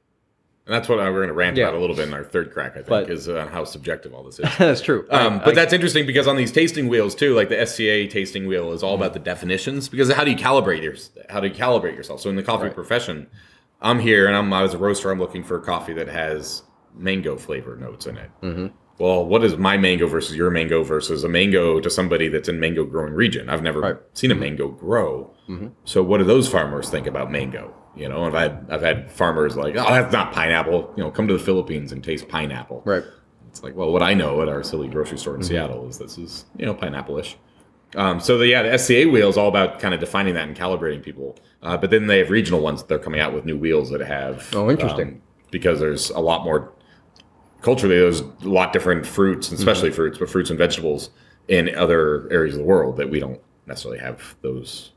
And 0.68 0.74
that's 0.74 0.88
what 0.90 1.00
I, 1.00 1.10
we're 1.10 1.18
going 1.18 1.28
to 1.28 1.34
rant 1.34 1.58
Yeah. 1.58 1.66
about 1.68 1.78
a 1.78 1.80
little 1.80 1.96
bit 1.96 2.08
in 2.08 2.14
our 2.14 2.24
third 2.24 2.52
crack, 2.52 2.72
I 2.72 2.76
think, 2.78 2.88
But- 2.88 3.10
is 3.12 3.28
uh, 3.30 3.48
how 3.52 3.66
subjective 3.66 4.14
all 4.16 4.24
this 4.24 4.40
is. 4.40 4.48
that's 4.58 4.82
true 4.82 5.06
Um, 5.12 5.36
I- 5.36 5.38
but 5.40 5.50
I- 5.50 5.56
that's 5.56 5.74
interesting 5.74 6.06
because 6.08 6.26
on 6.28 6.38
these 6.38 6.52
tasting 6.52 6.88
wheels 6.88 7.14
too, 7.14 7.36
like 7.36 7.50
the 7.50 7.66
SCA 7.66 8.08
tasting 8.08 8.48
wheel 8.48 8.72
is 8.72 8.82
all 8.82 8.96
about 8.96 9.14
the 9.14 9.20
definitions. 9.20 9.90
Because 9.90 10.12
how 10.12 10.24
do 10.24 10.32
you 10.32 10.38
calibrate 10.38 10.82
your 10.82 10.96
how 11.30 11.40
do 11.42 11.48
you 11.50 11.54
calibrate 11.54 11.96
yourself? 11.96 12.22
So 12.22 12.30
in 12.30 12.36
the 12.38 12.44
coffee 12.44 12.64
Right. 12.68 12.74
profession, 12.74 13.28
I'm 13.86 14.00
here 14.00 14.28
and 14.28 14.36
I'm 14.36 14.52
as 14.52 14.74
a 14.74 14.78
roaster, 14.78 15.12
I'm 15.12 15.20
looking 15.20 15.44
for 15.44 15.58
a 15.58 15.62
coffee 15.62 15.94
that 15.94 16.08
has 16.08 16.64
mango 16.94 17.38
flavor 17.38 17.76
notes 17.78 18.08
in 18.08 18.18
it. 18.18 18.32
Mm-hmm. 18.42 18.68
Well, 18.98 19.26
what 19.26 19.44
is 19.44 19.58
my 19.58 19.78
mango 19.78 20.08
versus 20.08 20.36
your 20.36 20.50
mango 20.50 20.82
versus 20.84 21.24
a 21.24 21.30
mango 21.30 21.80
to 21.82 21.90
somebody 21.90 22.28
that's 22.30 22.48
in 22.50 22.60
mango 22.60 22.84
growing 22.86 23.14
region? 23.14 23.50
I've 23.50 23.62
never 23.62 23.80
Right. 23.82 23.96
Mm-hmm. 23.96 24.16
seen 24.16 24.32
a 24.32 24.36
mango 24.36 24.70
grow. 24.70 25.32
So 25.84 26.02
what 26.02 26.18
do 26.18 26.24
those 26.24 26.48
farmers 26.48 26.90
think 26.90 27.06
about 27.06 27.32
mango? 27.32 27.72
You 27.96 28.10
know, 28.10 28.24
I've 28.26 28.34
had 28.34 28.66
I've 28.70 28.82
had 28.82 29.12
farmers 29.12 29.56
like, 29.56 29.76
oh, 29.78 29.84
that's 29.94 30.12
not 30.12 30.34
pineapple. 30.34 30.92
You 30.98 31.04
know, 31.04 31.12
come 31.12 31.28
to 31.28 31.34
the 31.38 31.44
Philippines 31.44 31.92
and 31.92 32.04
taste 32.04 32.28
pineapple 32.28 32.82
right 32.86 33.04
It's 33.50 33.62
like, 33.64 33.76
well, 33.76 33.92
what 33.92 34.02
I 34.02 34.16
know 34.16 34.42
at 34.42 34.50
our 34.50 34.64
silly 34.64 34.88
grocery 34.88 35.18
store 35.20 35.36
in 35.36 35.44
Seattle 35.44 35.88
is 35.88 36.00
this 36.00 36.18
is 36.18 36.46
you 36.58 36.66
know 36.66 36.74
pineapple-ish. 36.74 37.38
Um, 37.96 38.20
so 38.20 38.38
the, 38.38 38.48
yeah, 38.48 38.64
the 38.64 38.78
SCA 38.78 39.06
wheel 39.08 39.30
is 39.30 39.38
all 39.38 39.48
about 39.48 39.80
kind 39.80 39.94
of 39.94 40.00
defining 40.00 40.34
that 40.34 40.48
and 40.48 40.58
calibrating 40.58 41.02
people. 41.04 41.38
Uh, 41.66 41.76
but 41.76 41.90
then 41.90 42.08
they 42.08 42.20
have 42.20 42.30
regional 42.30 42.62
ones. 42.62 42.84
They're 42.84 43.00
coming 43.00 43.20
out 43.20 43.34
with 43.34 43.44
new 43.46 43.58
wheels 43.58 43.90
that 43.90 44.02
have 44.02 44.48
Oh, 44.54 44.70
interesting. 44.70 45.08
um, 45.08 45.22
because 45.52 45.80
there's 45.80 46.12
a 46.12 46.20
lot 46.20 46.44
more 46.46 46.72
culturally. 47.62 47.98
There's 47.98 48.22
a 48.22 48.26
lot 48.44 48.72
different 48.72 49.06
fruits, 49.06 49.50
and 49.50 49.58
especially 49.58 49.90
fruits, 49.92 50.18
but 50.20 50.30
fruits 50.30 50.50
and 50.52 50.60
vegetables 50.60 51.10
in 51.48 51.74
other 51.76 52.32
areas 52.32 52.56
of 52.56 52.60
the 52.60 52.66
world 52.66 52.98
that 52.98 53.10
we 53.10 53.20
don't 53.20 53.40
necessarily 53.68 54.00
have 54.00 54.36
those 54.42 54.92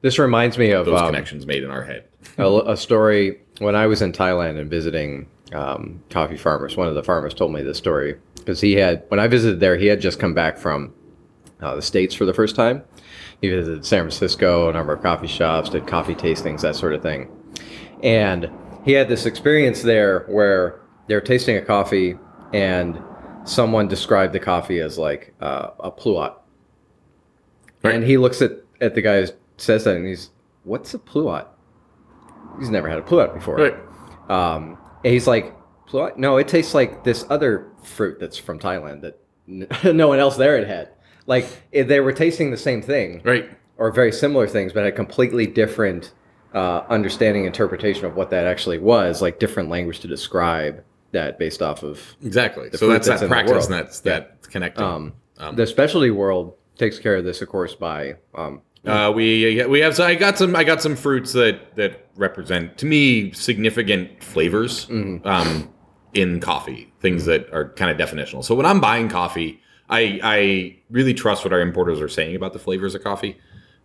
This 0.00 0.18
reminds 0.18 0.56
me 0.58 0.70
of 0.70 0.86
those 0.86 1.00
um, 1.00 1.06
connections 1.06 1.46
made 1.46 1.62
in 1.62 1.70
our 1.70 1.82
head. 1.84 2.04
a, 2.38 2.46
a 2.66 2.76
story 2.76 3.40
when 3.58 3.74
I 3.74 3.86
was 3.86 4.00
in 4.02 4.12
Thailand 4.12 4.58
and 4.58 4.70
visiting 4.70 5.26
um, 5.52 6.02
coffee 6.10 6.36
farmers. 6.36 6.76
One 6.76 6.88
of 6.88 6.94
the 6.94 7.02
farmers 7.02 7.34
told 7.34 7.52
me 7.52 7.62
this 7.62 7.76
story 7.78 8.16
because 8.36 8.60
he 8.60 8.74
had, 8.74 9.02
when 9.08 9.20
I 9.20 9.26
visited 9.26 9.60
there, 9.60 9.76
he 9.76 9.86
had 9.86 10.00
just 10.00 10.18
come 10.18 10.32
back 10.34 10.56
from 10.58 10.94
uh, 11.60 11.74
the 11.74 11.82
States 11.82 12.14
for 12.14 12.24
the 12.24 12.34
first 12.34 12.54
time. 12.56 12.82
He 13.40 13.48
visited 13.48 13.84
San 13.86 14.00
Francisco, 14.00 14.68
a 14.68 14.72
number 14.72 14.92
of 14.92 15.02
coffee 15.02 15.26
shops, 15.26 15.70
did 15.70 15.86
coffee 15.86 16.14
tastings, 16.14 16.62
that 16.62 16.74
sort 16.74 16.92
of 16.92 17.02
thing. 17.02 17.30
And 18.02 18.50
he 18.84 18.92
had 18.92 19.08
this 19.08 19.26
experience 19.26 19.82
there 19.82 20.20
where 20.28 20.80
they're 21.06 21.20
tasting 21.20 21.56
a 21.56 21.62
coffee 21.62 22.16
and 22.52 23.00
someone 23.44 23.88
described 23.88 24.32
the 24.32 24.40
coffee 24.40 24.80
as 24.80 24.98
like 24.98 25.34
uh, 25.40 25.70
a 25.80 25.90
pluot. 25.90 26.34
Right. 27.82 27.94
And 27.94 28.04
he 28.04 28.16
looks 28.16 28.42
at, 28.42 28.52
at 28.80 28.94
the 28.94 29.02
guy 29.02 29.22
who 29.22 29.28
says 29.56 29.84
that 29.84 29.96
and 29.96 30.06
he's, 30.06 30.30
what's 30.64 30.94
a 30.94 30.98
pluot? 30.98 31.46
He's 32.58 32.70
never 32.70 32.88
had 32.88 32.98
a 32.98 33.02
pluot 33.02 33.34
before. 33.34 33.56
Right. 33.56 33.76
Um, 34.28 34.78
and 35.04 35.12
he's 35.12 35.26
like, 35.26 35.54
"Pluot? 35.86 36.16
no, 36.18 36.36
it 36.36 36.48
tastes 36.48 36.74
like 36.74 37.04
this 37.04 37.24
other 37.30 37.70
fruit 37.82 38.18
that's 38.20 38.36
from 38.36 38.58
Thailand 38.58 39.00
that 39.02 39.20
n- 39.48 39.68
no 39.96 40.08
one 40.08 40.18
else 40.18 40.36
there 40.36 40.58
had 40.58 40.66
had. 40.66 40.90
Like 41.28 41.46
if 41.70 41.86
they 41.86 42.00
were 42.00 42.12
tasting 42.12 42.50
the 42.50 42.56
same 42.56 42.82
thing 42.82 43.20
Right. 43.22 43.48
or 43.76 43.92
very 43.92 44.10
similar 44.10 44.48
things, 44.48 44.72
but 44.72 44.82
had 44.84 44.96
completely 44.96 45.46
different 45.46 46.12
uh, 46.54 46.82
understanding, 46.88 47.44
interpretation 47.44 48.06
of 48.06 48.16
what 48.16 48.30
that 48.30 48.46
actually 48.46 48.78
was, 48.78 49.22
like 49.22 49.38
different 49.38 49.68
language 49.68 50.00
to 50.00 50.08
describe 50.08 50.82
that 51.12 51.38
based 51.38 51.60
off 51.62 51.82
of. 51.82 52.00
Exactly. 52.24 52.70
so 52.72 52.88
that's 52.88 53.06
that's 53.06 53.20
that 53.20 53.28
practice 53.28 53.66
and 53.66 53.74
that's 53.74 54.00
that 54.00 54.42
connecting. 54.50 54.84
Um, 54.84 55.12
Um, 55.38 55.54
the 55.56 55.66
specialty 55.66 56.10
world 56.10 56.54
takes 56.78 56.98
care 56.98 57.16
of 57.16 57.24
this, 57.24 57.40
of 57.42 57.48
course, 57.48 57.74
by 57.74 58.16
um, 58.34 58.62
Uh, 58.86 59.12
we 59.14 59.62
we 59.68 59.80
have 59.80 59.94
so 59.94 60.04
I 60.04 60.14
got 60.14 60.38
some 60.38 60.56
I 60.56 60.64
got 60.64 60.80
some 60.82 60.96
fruits 60.96 61.32
that 61.34 61.76
that 61.76 62.06
represent 62.16 62.78
to 62.78 62.86
me 62.86 63.32
significant 63.32 64.24
flavors 64.24 64.86
Mm-hmm. 64.86 65.26
um, 65.28 65.68
in 66.14 66.40
coffee 66.40 66.90
things 67.00 67.26
that 67.26 67.52
are 67.52 67.68
kind 67.74 67.90
of 67.90 67.96
definitional. 67.98 68.42
So 68.42 68.54
when 68.54 68.64
I'm 68.66 68.80
buying 68.80 69.08
coffee, 69.08 69.60
I 69.88 70.20
I 70.22 70.76
really 70.90 71.14
trust 71.14 71.44
what 71.44 71.52
our 71.52 71.60
importers 71.60 72.00
are 72.00 72.08
saying 72.08 72.36
about 72.36 72.52
the 72.52 72.58
flavors 72.58 72.94
of 72.94 73.02
coffee. 73.02 73.38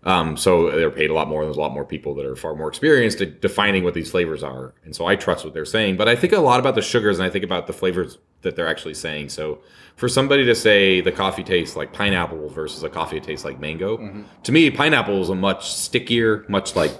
Um, 0.06 0.36
so 0.36 0.70
they're 0.72 0.92
paid 0.92 1.10
a 1.10 1.14
lot 1.14 1.30
more. 1.30 1.46
There's 1.46 1.56
a 1.56 1.62
lot 1.62 1.74
more 1.74 1.86
people 1.86 2.14
that 2.16 2.26
are 2.26 2.36
far 2.36 2.56
more 2.56 2.68
experienced 2.68 3.22
at 3.22 3.40
defining 3.42 3.86
what 3.86 3.94
these 3.94 4.12
flavors 4.12 4.44
are, 4.44 4.74
and 4.84 4.94
so 4.94 5.06
I 5.06 5.16
trust 5.16 5.46
what 5.46 5.54
they're 5.54 5.64
saying. 5.64 5.96
But 5.96 6.10
I 6.10 6.16
think 6.16 6.34
a 6.34 6.40
lot 6.40 6.60
about 6.60 6.76
the 6.76 6.82
sugars, 6.82 7.20
and 7.20 7.26
I 7.26 7.30
think 7.30 7.46
about 7.46 7.68
the 7.68 7.74
flavors 7.74 8.18
that 8.42 8.58
they're 8.58 8.68
actually 8.68 8.96
saying. 8.96 9.30
So 9.30 9.62
for 9.96 10.10
somebody 10.10 10.44
to 10.44 10.56
say 10.56 11.00
the 11.00 11.14
coffee 11.14 11.44
tastes 11.44 11.78
like 11.78 11.94
pineapple 11.94 12.50
versus 12.50 12.84
a 12.84 12.90
coffee 12.90 13.20
that 13.20 13.26
tastes 13.26 13.46
like 13.46 13.62
mango, 13.62 13.98
mm-hmm. 13.98 14.24
to 14.44 14.52
me, 14.52 14.70
pineapple 14.70 15.22
is 15.22 15.30
a 15.30 15.36
much 15.36 15.72
stickier, 15.72 16.46
much 16.50 16.76
like 16.76 16.92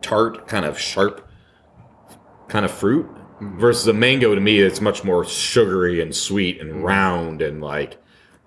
tart, 0.00 0.46
kind 0.46 0.64
of 0.64 0.78
sharp 0.78 1.26
kind 2.48 2.64
of 2.64 2.70
fruit 2.70 3.06
mm-hmm. 3.06 3.58
versus 3.58 3.86
a 3.86 3.92
mango 3.92 4.34
to 4.34 4.40
me 4.40 4.58
it's 4.58 4.80
much 4.80 5.04
more 5.04 5.24
sugary 5.24 6.00
and 6.00 6.14
sweet 6.14 6.60
and 6.60 6.70
mm-hmm. 6.70 6.82
round 6.82 7.42
and 7.42 7.60
like 7.60 7.98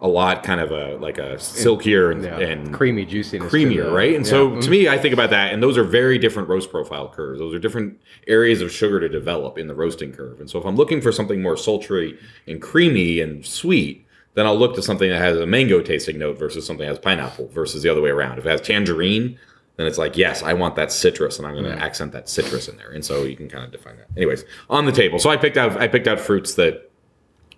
a 0.01 0.07
lot 0.07 0.43
kind 0.43 0.61
of 0.61 0.71
a 0.71 0.95
like 0.97 1.17
a 1.17 1.37
silkier 1.37 2.11
and, 2.11 2.23
yeah, 2.23 2.39
and 2.39 2.73
creamy 2.73 3.05
juiciness, 3.05 3.51
creamier, 3.51 3.85
the- 3.85 3.91
right? 3.91 4.15
And 4.15 4.25
yeah. 4.25 4.29
so 4.29 4.61
to 4.61 4.69
me, 4.69 4.87
I 4.87 4.97
think 4.97 5.13
about 5.13 5.29
that, 5.31 5.53
and 5.53 5.61
those 5.61 5.77
are 5.77 5.83
very 5.83 6.17
different 6.17 6.47
roast 6.47 6.71
profile 6.71 7.09
curves. 7.09 7.39
Those 7.39 7.53
are 7.53 7.59
different 7.59 7.99
areas 8.27 8.61
of 8.61 8.71
sugar 8.71 8.99
to 8.99 9.09
develop 9.09 9.57
in 9.57 9.67
the 9.67 9.75
roasting 9.75 10.13
curve. 10.13 10.39
And 10.39 10.49
so 10.49 10.57
if 10.57 10.65
I'm 10.65 10.75
looking 10.75 11.01
for 11.01 11.11
something 11.11 11.41
more 11.41 11.57
sultry 11.57 12.17
and 12.47 12.61
creamy 12.61 13.19
and 13.19 13.45
sweet, 13.45 14.05
then 14.35 14.45
I'll 14.45 14.57
look 14.57 14.75
to 14.75 14.81
something 14.81 15.09
that 15.09 15.19
has 15.19 15.37
a 15.37 15.45
mango 15.45 15.81
tasting 15.81 16.17
note 16.17 16.39
versus 16.39 16.65
something 16.65 16.85
that 16.85 16.91
has 16.93 16.99
pineapple 16.99 17.49
versus 17.49 17.83
the 17.83 17.89
other 17.89 18.01
way 18.01 18.09
around. 18.09 18.37
If 18.37 18.45
it 18.45 18.49
has 18.49 18.61
tangerine, 18.61 19.37
then 19.75 19.85
it's 19.85 19.97
like, 19.97 20.15
yes, 20.15 20.43
I 20.43 20.53
want 20.53 20.75
that 20.75 20.91
citrus, 20.93 21.37
and 21.37 21.47
I'm 21.47 21.55
going 21.55 21.65
to 21.65 21.83
accent 21.83 22.13
that 22.13 22.29
citrus 22.29 22.67
in 22.69 22.77
there. 22.77 22.91
And 22.91 23.03
so 23.03 23.23
you 23.23 23.35
can 23.35 23.49
kind 23.49 23.65
of 23.65 23.71
define 23.71 23.97
that. 23.97 24.07
Anyways, 24.15 24.45
on 24.69 24.85
the 24.85 24.91
table. 24.93 25.19
So 25.19 25.29
I 25.29 25.35
picked 25.35 25.57
out 25.57 25.77
I 25.77 25.87
picked 25.87 26.07
out 26.07 26.19
fruits 26.19 26.55
that 26.55 26.89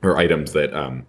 or 0.01 0.17
items 0.17 0.54
that 0.54 0.73
um, 0.73 1.06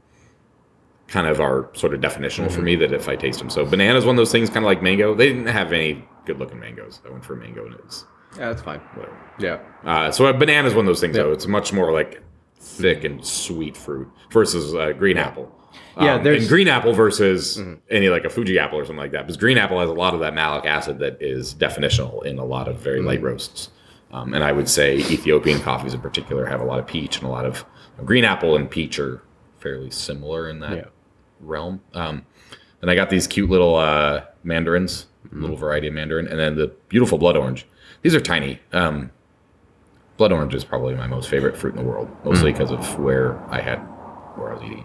kind 1.09 1.27
of 1.27 1.41
are 1.41 1.69
sort 1.75 1.93
of 1.95 2.01
definitional 2.01 2.51
for 2.51 2.63
me 2.63 2.75
that 2.77 2.93
if 2.93 3.09
I 3.09 3.17
taste 3.17 3.39
them. 3.39 3.51
So 3.51 3.65
banana 3.67 3.99
is 3.99 4.05
one 4.05 4.15
of 4.15 4.19
those 4.19 4.33
things, 4.33 4.49
kind 4.49 4.65
of 4.65 4.69
like 4.69 4.83
mango. 4.83 5.15
They 5.15 5.29
didn't 5.29 5.47
have 5.49 5.73
any 5.73 6.05
good 6.25 6.39
looking 6.39 6.59
mangoes. 6.61 7.01
I 7.07 7.11
went 7.11 7.25
for 7.25 7.37
mango 7.37 7.65
and 7.67 7.75
it 7.75 7.85
was 7.85 8.07
yeah, 8.39 8.49
that's 8.49 8.63
fine. 8.63 8.79
whatever. 8.95 9.17
Yeah, 9.39 9.59
Uh, 9.85 10.11
so 10.11 10.25
a 10.27 10.33
banana 10.33 10.67
is 10.69 10.75
one 10.75 10.85
of 10.85 10.87
those 10.87 11.01
things 11.01 11.17
Yeah. 11.17 11.25
though. 11.25 11.33
It's 11.33 11.47
much 11.47 11.73
more 11.73 11.93
like 11.93 12.23
thick 12.59 13.05
and 13.05 13.25
sweet 13.25 13.77
fruit 13.77 14.09
versus 14.31 14.75
uh, 14.75 14.93
green 14.93 15.19
apple. 15.19 15.53
Yeah, 16.01 16.15
Um, 16.15 16.25
there's- 16.25 16.43
and 16.43 16.49
green 16.49 16.69
apple 16.69 16.93
versus 16.95 17.63
any 17.91 18.09
like 18.09 18.25
a 18.25 18.31
Fuji 18.31 18.59
apple 18.59 18.79
or 18.79 18.85
something 18.85 18.97
like 19.03 19.13
that. 19.13 19.23
Because 19.27 19.37
green 19.37 19.59
apple 19.59 19.81
has 19.81 19.91
a 19.91 19.95
lot 19.95 20.15
of 20.15 20.21
that 20.21 20.33
malic 20.35 20.65
acid 20.65 20.99
that 21.01 21.21
is 21.21 21.55
definitional 21.55 22.25
in 22.25 22.39
a 22.39 22.45
lot 22.45 22.69
of 22.69 22.77
very 22.79 23.01
light 23.03 23.21
roasts. 23.23 23.69
Um, 24.13 24.33
and 24.35 24.45
I 24.45 24.53
would 24.53 24.69
say 24.69 24.97
Ethiopian 24.97 25.61
coffees 25.61 25.93
in 25.95 26.01
particular 26.01 26.47
have 26.47 26.61
a 26.61 26.65
lot 26.65 26.79
of 26.79 26.87
peach 26.87 27.17
and 27.19 27.27
a 27.27 27.31
lot 27.31 27.45
of 27.45 27.65
green 28.05 28.25
apple 28.25 28.57
and 28.57 28.71
peach 28.71 28.99
are 28.99 29.23
fairly 29.63 29.91
similar 29.91 30.49
in 30.49 30.59
that 30.61 30.77
Yeah. 30.77 30.85
realm. 31.41 31.81
Um, 31.95 32.27
and 32.83 32.91
I 32.91 32.95
got 32.95 33.09
these 33.11 33.27
cute 33.27 33.49
little 33.49 33.77
uh, 33.77 34.25
mandarins, 34.43 35.07
little 35.31 35.57
variety 35.57 35.87
of 35.87 35.95
mandarin, 35.95 36.27
and 36.27 36.39
then 36.39 36.57
the 36.57 36.73
beautiful 36.89 37.17
blood 37.17 37.37
orange. 37.37 37.67
These 38.03 38.15
are 38.15 38.21
tiny. 38.21 38.59
Um, 38.73 39.11
blood 40.17 40.33
orange 40.33 40.55
is 40.55 40.65
probably 40.65 40.95
my 40.97 41.07
most 41.07 41.29
favorite 41.31 41.57
fruit 41.57 41.75
in 41.77 41.83
the 41.83 41.89
world, 41.89 42.11
mostly 42.25 42.53
because 42.53 42.71
of 42.73 42.99
where 42.99 43.39
I 43.51 43.61
had 43.61 43.77
where 44.37 44.51
I 44.51 44.55
was 44.55 44.63
eating. 44.65 44.85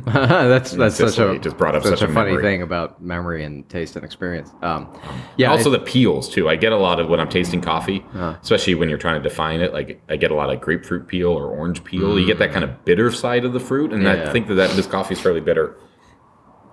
that's 0.06 0.72
that's 0.72 0.96
such 0.96 1.08
Sicily 1.10 1.36
a 1.36 1.38
just 1.40 1.56
brought 1.56 1.74
up 1.74 1.82
such 1.82 1.98
such 1.98 2.08
a 2.08 2.10
a 2.10 2.14
funny 2.14 2.36
thing 2.38 2.62
about 2.62 3.02
memory 3.02 3.44
and 3.44 3.68
taste 3.68 3.96
and 3.96 4.04
experience. 4.04 4.50
Um, 4.62 4.88
yeah, 5.36 5.50
also 5.50 5.72
it- 5.72 5.78
the 5.78 5.84
peels 5.84 6.28
too. 6.28 6.48
I 6.48 6.56
get 6.56 6.72
a 6.72 6.76
lot 6.76 7.00
of 7.00 7.08
when 7.08 7.20
I'm 7.20 7.28
tasting 7.28 7.60
coffee, 7.60 8.04
Uh-huh. 8.14 8.36
especially 8.42 8.74
when 8.74 8.88
you're 8.88 8.98
trying 8.98 9.22
to 9.22 9.28
define 9.28 9.60
it. 9.60 9.72
Like 9.72 10.00
I 10.08 10.16
get 10.16 10.30
a 10.30 10.34
lot 10.34 10.50
of 10.52 10.60
grapefruit 10.60 11.06
peel 11.08 11.28
or 11.30 11.46
orange 11.46 11.84
peel. 11.84 12.18
You 12.18 12.26
get 12.26 12.38
that 12.38 12.52
kind 12.52 12.64
of 12.64 12.84
bitter 12.84 13.10
side 13.10 13.44
of 13.44 13.52
the 13.52 13.60
fruit, 13.60 13.92
and 13.92 14.02
Mm. 14.04 14.16
Yeah. 14.16 14.28
I 14.28 14.32
think 14.32 14.46
that, 14.48 14.54
that 14.54 14.70
this 14.76 14.86
coffee 14.86 15.14
is 15.14 15.20
fairly 15.20 15.40
bitter. 15.40 15.76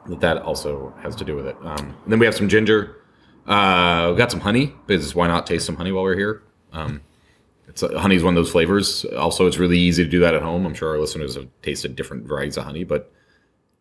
That 0.08 0.20
that 0.22 0.38
also 0.44 0.94
has 1.02 1.16
to 1.18 1.24
do 1.26 1.36
with 1.36 1.48
it. 1.48 1.56
Um, 1.64 1.96
and 2.04 2.12
then 2.14 2.20
we 2.20 2.26
have 2.26 2.36
some 2.36 2.48
ginger. 2.50 2.98
Uh, 3.48 4.10
we 4.12 4.18
got 4.18 4.32
some 4.32 4.40
honey 4.42 4.74
because 4.88 5.14
why 5.16 5.28
not 5.28 5.46
taste 5.48 5.66
some 5.66 5.76
honey 5.76 5.92
while 5.92 6.04
we're 6.04 6.16
here? 6.18 6.44
Um, 6.74 7.02
it's 7.68 7.82
honey 7.82 8.16
is 8.16 8.24
one 8.24 8.36
of 8.36 8.44
those 8.44 8.52
flavors. 8.52 9.06
Also, 9.18 9.48
it's 9.48 9.58
really 9.58 9.80
easy 9.80 10.04
to 10.04 10.10
do 10.10 10.20
that 10.20 10.34
at 10.34 10.42
home. 10.42 10.66
I'm 10.66 10.74
sure 10.74 10.90
our 10.90 11.00
listeners 11.00 11.36
have 11.36 11.48
tasted 11.62 11.96
different 11.96 12.26
varieties 12.28 12.58
of 12.58 12.64
honey, 12.64 12.84
but 12.84 13.12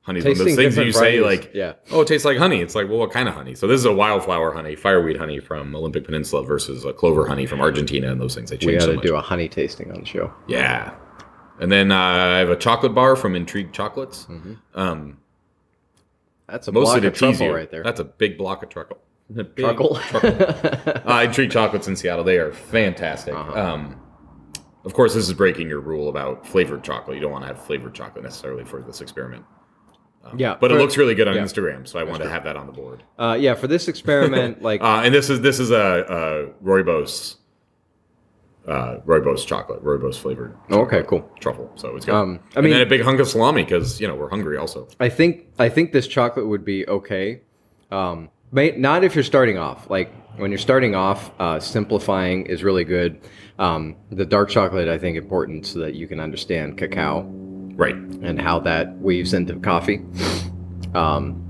honey 0.03 0.19
is 0.19 0.25
one 0.25 0.33
of 0.33 0.39
those 0.39 0.55
things 0.57 0.75
that 0.77 0.87
you 0.87 0.93
say 0.93 1.21
like, 1.21 1.51
yeah. 1.55 1.75
oh, 1.91 2.03
it 2.03 2.09
tastes 2.09 2.25
like 2.25 2.39
honey. 2.39 2.61
It's 2.61 2.75
like, 2.75 2.89
well, 2.89 2.99
what 2.99 3.11
kind 3.11 3.29
of 3.29 3.35
honey? 3.35 3.55
So 3.55 3.67
this 3.67 3.79
is 3.79 3.85
a 3.85 3.93
wildflower 3.93 4.53
honey, 4.53 4.75
fireweed 4.75 5.17
honey 5.17 5.41
from 5.41 5.75
Olympic 5.75 6.05
Peninsula 6.05 6.45
versus 6.45 6.85
a 6.85 6.93
clover 6.93 7.27
honey 7.27 7.47
from 7.47 7.61
Argentina, 7.61 8.11
and 8.11 8.21
those 8.21 8.35
things 8.35 8.51
they 8.51 8.57
change. 8.57 8.73
we 8.73 8.79
got 8.79 8.87
to 8.87 8.95
much. 8.95 9.05
do 9.05 9.17
a 9.17 9.21
honey 9.21 9.49
tasting 9.49 9.91
on 9.93 10.01
the 10.01 10.07
show. 10.07 10.33
yeah. 10.49 10.95
And 11.61 11.71
then 11.71 11.93
uh, 11.93 11.97
I 11.97 12.39
have 12.39 12.51
a 12.51 12.57
chocolate 12.57 12.97
bar 12.97 13.15
from 13.15 13.37
Intrigue 13.37 13.73
Chocolates. 13.73 14.27
Um, 14.75 15.19
That's 16.49 16.67
a 16.67 16.73
mostly 16.73 17.01
block 17.01 17.13
of 17.13 17.17
truffle 17.17 17.53
right 17.53 17.71
there. 17.71 17.85
That's 17.85 18.01
a 18.01 18.05
big 18.05 18.37
block 18.37 18.65
of 18.65 18.71
Big 19.33 19.57
Truckle. 19.57 19.99
uh, 20.13 21.23
Intrigue 21.25 21.51
Chocolates 21.51 21.89
in 21.89 21.97
Seattle. 21.97 22.25
They 22.25 22.39
are 22.39 22.53
fantastic. 22.53 23.35
Uh-huh. 23.35 23.59
Um, 23.59 24.01
of 24.85 24.93
course, 24.93 25.15
this 25.15 25.27
is 25.27 25.33
breaking 25.33 25.69
your 25.69 25.81
rule 25.81 26.09
about 26.11 26.47
flavored 26.47 26.85
chocolate. 26.85 27.17
You 27.17 27.23
don't 27.23 27.33
want 27.33 27.43
to 27.45 27.49
have 27.49 27.65
flavored 27.65 27.95
chocolate 27.95 28.23
necessarily 28.23 28.65
for 28.65 28.83
this 28.83 29.01
experiment. 29.01 29.45
yeah, 30.37 30.57
But 30.61 30.73
it 30.73 30.75
looks 30.77 30.99
really 30.99 31.15
good 31.15 31.27
on 31.27 31.37
yeah. 31.37 31.43
Instagram, 31.43 31.89
so 31.89 31.99
I 31.99 32.05
want 32.05 32.23
to 32.23 32.29
have 32.29 32.45
that 32.45 32.57
on 32.57 32.67
the 32.67 32.73
board. 32.73 33.03
Uh, 33.19 33.37
yeah, 33.41 33.55
for 33.55 33.67
this 33.67 33.89
experiment, 33.89 34.61
like 34.69 34.83
Uh, 34.83 35.01
and 35.05 35.15
this 35.15 35.31
is 35.31 35.41
this 35.41 35.59
is 35.59 35.71
a, 35.71 36.55
a 36.61 36.65
Rooibos, 36.65 37.37
uh, 38.69 38.99
Rooibos 39.07 39.47
chocolate, 39.47 39.83
Rooibos 39.83 40.17
flavored 40.19 40.55
okay, 40.71 41.03
cool. 41.07 41.29
truffle. 41.41 41.71
So 41.77 41.97
it's 41.97 42.05
good. 42.07 42.15
Um, 42.15 42.41
I 42.55 42.59
and 42.59 42.65
mean- 42.65 42.73
then 42.75 42.83
a 42.83 42.87
big 42.87 43.03
hunk 43.03 43.21
of 43.21 43.29
salami 43.29 43.65
because 43.65 44.01
you 44.03 44.07
know 44.09 44.15
we're 44.15 44.31
hungry 44.31 44.59
also. 44.59 44.87
I 45.01 45.09
think 45.09 45.47
I 45.59 45.69
think 45.71 45.93
this 45.93 46.07
chocolate 46.07 46.47
would 46.47 46.65
be 46.65 46.87
okay. 46.89 47.41
Um, 47.91 48.29
not 48.55 49.05
if 49.05 49.15
you're 49.15 49.25
starting 49.25 49.59
off. 49.59 49.89
Like 49.91 50.13
when 50.39 50.51
you're 50.51 50.59
starting 50.59 50.95
off, 50.95 51.31
uh, 51.39 51.61
simplifying 51.61 52.47
is 52.47 52.63
really 52.63 52.85
good. 52.85 53.21
Um, 53.59 53.97
the 54.11 54.25
dark 54.25 54.49
chocolate, 54.51 54.89
I 54.89 54.99
think, 54.99 55.17
important 55.17 55.67
so 55.67 55.79
that 55.81 55.95
you 55.95 56.07
can 56.09 56.21
understand 56.21 56.77
cacao 56.79 57.23
Right. 57.77 57.95
and 57.95 58.41
how 58.41 58.61
that 58.61 58.97
weaves 58.99 59.35
into 59.35 59.55
coffee. 59.57 60.01
Um, 60.95 61.41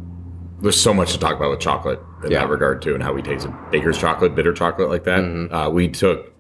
There's 0.61 0.81
so 0.81 0.95
much 0.95 1.13
to 1.13 1.19
talk 1.19 1.37
about 1.37 1.51
with 1.51 1.61
chocolate 1.61 2.01
in 2.25 2.31
Yeah. 2.31 2.41
that 2.41 2.49
regard 2.49 2.81
too, 2.81 2.95
and 2.95 3.03
how 3.03 3.13
we 3.13 3.21
taste 3.21 3.45
it. 3.45 3.51
Baker's 3.71 3.99
chocolate, 3.99 4.35
bitter 4.35 4.53
chocolate 4.55 4.89
like 4.89 5.05
that. 5.05 5.21
Mm-hmm. 5.21 5.55
Uh, 5.55 5.69
we 5.69 5.89
took 5.89 6.33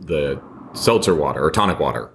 the 0.00 0.40
seltzer 0.74 1.14
water 1.14 1.42
or 1.42 1.50
tonic 1.50 1.80
water 1.80 2.10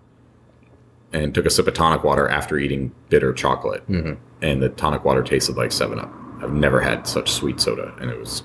and 1.11 1.33
took 1.33 1.45
a 1.45 1.49
sip 1.49 1.67
of 1.67 1.73
tonic 1.73 2.03
water 2.03 2.29
after 2.29 2.57
eating 2.57 2.93
bitter 3.09 3.33
chocolate, 3.33 3.85
Mm-hmm. 3.89 4.13
and 4.41 4.61
the 4.61 4.69
tonic 4.69 5.03
water 5.03 5.21
tasted 5.23 5.57
like 5.57 5.71
Seven 5.73 5.99
Up. 5.99 6.13
I've 6.41 6.53
never 6.53 6.79
had 6.81 7.05
such 7.07 7.31
sweet 7.31 7.59
soda, 7.59 7.93
and 7.99 8.09
it 8.09 8.17
was. 8.19 8.43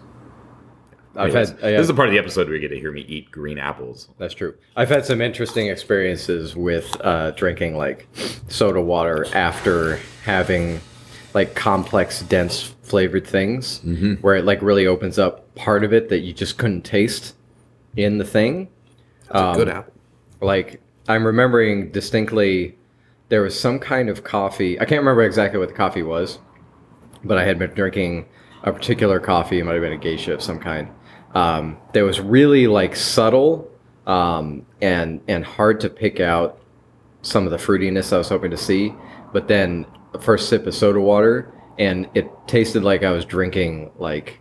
I've 1.16 1.26
Anyways, 1.30 1.50
had. 1.50 1.62
uh, 1.62 1.66
yeah, 1.68 1.72
This 1.76 1.82
is 1.82 1.88
the 1.88 1.94
part 1.94 2.08
of 2.08 2.12
the 2.12 2.18
episode 2.18 2.48
where 2.48 2.56
you 2.56 2.60
get 2.60 2.74
to 2.74 2.80
hear 2.80 2.90
me 2.90 3.02
eat 3.02 3.30
green 3.30 3.56
apples. 3.58 4.08
that's 4.18 4.34
true. 4.34 4.54
I've 4.74 4.88
had 4.88 5.04
some 5.06 5.20
interesting 5.20 5.68
experiences 5.68 6.56
with 6.56 6.96
uh, 7.02 7.30
drinking 7.32 7.76
like 7.76 8.08
soda 8.48 8.80
water 8.80 9.24
after 9.32 10.00
having 10.24 10.80
like 11.32 11.54
complex, 11.54 12.22
dense 12.22 12.74
flavored 12.82 13.26
things, 13.26 13.78
Mm-hmm. 13.80 14.14
where 14.22 14.34
it 14.34 14.44
like 14.44 14.60
really 14.60 14.86
opens 14.88 15.18
up 15.18 15.54
part 15.54 15.84
of 15.84 15.92
it 15.92 16.08
that 16.08 16.20
you 16.20 16.32
just 16.32 16.58
couldn't 16.58 16.82
taste 16.82 17.34
in 17.96 18.18
the 18.18 18.24
thing. 18.24 18.68
Um, 19.30 19.54
good 19.56 19.68
apple. 19.68 19.92
like 20.40 20.80
I'm 21.08 21.24
remembering 21.24 21.90
distinctly 21.92 22.76
there 23.28 23.42
was 23.42 23.58
some 23.58 23.78
kind 23.78 24.08
of 24.08 24.24
coffee. 24.24 24.80
I 24.80 24.84
can't 24.84 24.98
remember 25.00 25.22
exactly 25.22 25.58
what 25.60 25.68
the 25.68 25.74
coffee 25.74 26.02
was, 26.02 26.38
but 27.24 27.38
I 27.38 27.44
had 27.44 27.58
been 27.58 27.70
drinking 27.70 28.26
a 28.62 28.72
particular 28.72 29.20
coffee. 29.20 29.58
It 29.58 29.64
might 29.64 29.72
have 29.74 29.82
been 29.82 29.92
a 29.92 29.96
geisha 29.98 30.34
of 30.34 30.42
some 30.42 30.58
kind. 30.58 30.88
Um, 31.34 31.78
that 31.92 32.02
was 32.02 32.20
really 32.20 32.66
like 32.66 32.94
subtle 32.94 33.70
um, 34.06 34.64
and 34.80 35.20
and 35.28 35.44
hard 35.44 35.80
to 35.80 35.88
pick 35.90 36.20
out 36.20 36.60
some 37.22 37.44
of 37.44 37.50
the 37.50 37.56
fruitiness 37.56 38.12
I 38.12 38.18
was 38.18 38.28
hoping 38.28 38.50
to 38.50 38.56
see. 38.56 38.94
But 39.32 39.48
then 39.48 39.86
the 40.12 40.18
first 40.20 40.48
sip 40.48 40.66
of 40.66 40.74
soda 40.74 41.00
water, 41.00 41.52
and 41.78 42.08
it 42.14 42.28
tasted 42.46 42.82
like 42.84 43.02
I 43.02 43.10
was 43.10 43.24
drinking 43.24 43.90
like 43.96 44.38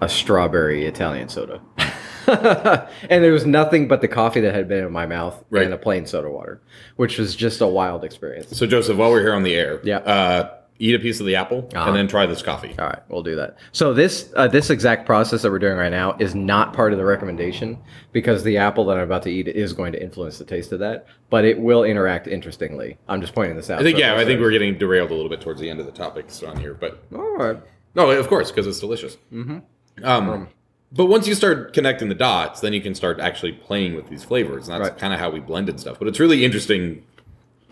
a 0.00 0.08
strawberry 0.08 0.84
Italian 0.86 1.28
soda. 1.28 1.60
and 2.26 3.22
there 3.24 3.32
was 3.32 3.46
nothing 3.46 3.86
but 3.88 4.00
the 4.00 4.08
coffee 4.08 4.40
that 4.40 4.54
had 4.54 4.68
been 4.68 4.84
in 4.84 4.92
my 4.92 5.06
mouth 5.06 5.44
Right. 5.50 5.64
and 5.64 5.74
a 5.74 5.78
plain 5.78 6.06
soda 6.06 6.30
water, 6.30 6.60
which 6.96 7.18
was 7.18 7.34
just 7.36 7.60
a 7.60 7.66
wild 7.66 8.04
experience. 8.04 8.56
So 8.56 8.66
Joseph, 8.66 8.96
while 8.96 9.10
we're 9.10 9.20
here 9.22 9.34
on 9.34 9.42
the 9.42 9.54
air, 9.54 9.80
Yeah. 9.84 9.98
uh, 9.98 10.54
eat 10.78 10.94
a 10.94 10.98
piece 10.98 11.20
of 11.20 11.26
the 11.26 11.36
apple 11.36 11.68
Uh-huh. 11.74 11.88
and 11.88 11.96
then 11.96 12.08
try 12.08 12.26
this 12.26 12.42
coffee. 12.42 12.74
All 12.78 12.86
right, 12.86 12.98
we'll 13.08 13.22
do 13.22 13.36
that. 13.36 13.56
So 13.72 13.92
this 13.94 14.32
uh, 14.36 14.48
this 14.48 14.70
exact 14.70 15.06
process 15.06 15.42
that 15.42 15.50
we're 15.50 15.58
doing 15.60 15.76
right 15.76 15.90
now 15.92 16.16
is 16.18 16.34
not 16.34 16.72
part 16.72 16.92
of 16.92 16.98
the 16.98 17.04
recommendation 17.04 17.78
because 18.12 18.42
the 18.42 18.56
apple 18.56 18.84
that 18.86 18.96
I'm 18.96 19.04
about 19.04 19.22
to 19.24 19.30
eat 19.30 19.48
is 19.48 19.72
going 19.72 19.92
to 19.92 20.02
influence 20.02 20.38
the 20.38 20.44
taste 20.44 20.72
of 20.72 20.78
that, 20.80 21.06
but 21.30 21.44
it 21.44 21.58
will 21.58 21.84
interact 21.84 22.26
interestingly. 22.26 22.98
I'm 23.08 23.20
just 23.20 23.34
pointing 23.34 23.56
this 23.56 23.70
out. 23.70 23.80
I 23.80 23.82
think 23.84 23.98
yeah, 23.98 24.16
I 24.16 24.24
think 24.24 24.40
we're 24.40 24.50
getting 24.50 24.76
derailed 24.78 25.10
a 25.10 25.14
little 25.14 25.30
bit 25.30 25.40
towards 25.40 25.60
the 25.60 25.70
end 25.70 25.78
of 25.80 25.86
the 25.86 25.92
topics 25.92 26.42
on 26.42 26.56
here, 26.58 26.74
but 26.74 27.02
all 27.14 27.36
right. 27.36 27.58
no, 27.94 28.10
of 28.10 28.26
course, 28.28 28.50
because 28.50 28.66
it's 28.66 28.80
delicious. 28.80 29.16
Mm-hmm. 29.32 29.58
Um, 30.04 30.48
but 30.94 31.06
once 31.06 31.26
you 31.26 31.34
start 31.34 31.72
connecting 31.72 32.08
the 32.08 32.14
dots, 32.14 32.60
then 32.60 32.72
you 32.72 32.80
can 32.80 32.94
start 32.94 33.18
actually 33.20 33.52
playing 33.52 33.94
with 33.94 34.08
these 34.10 34.24
flavors, 34.24 34.68
and 34.68 34.74
that's 34.80 34.90
Right. 34.90 34.98
kind 34.98 35.14
of 35.14 35.20
how 35.20 35.30
we 35.30 35.40
blended 35.40 35.80
stuff. 35.80 35.98
But 35.98 36.08
it's 36.08 36.20
really 36.20 36.44
interesting, 36.44 37.02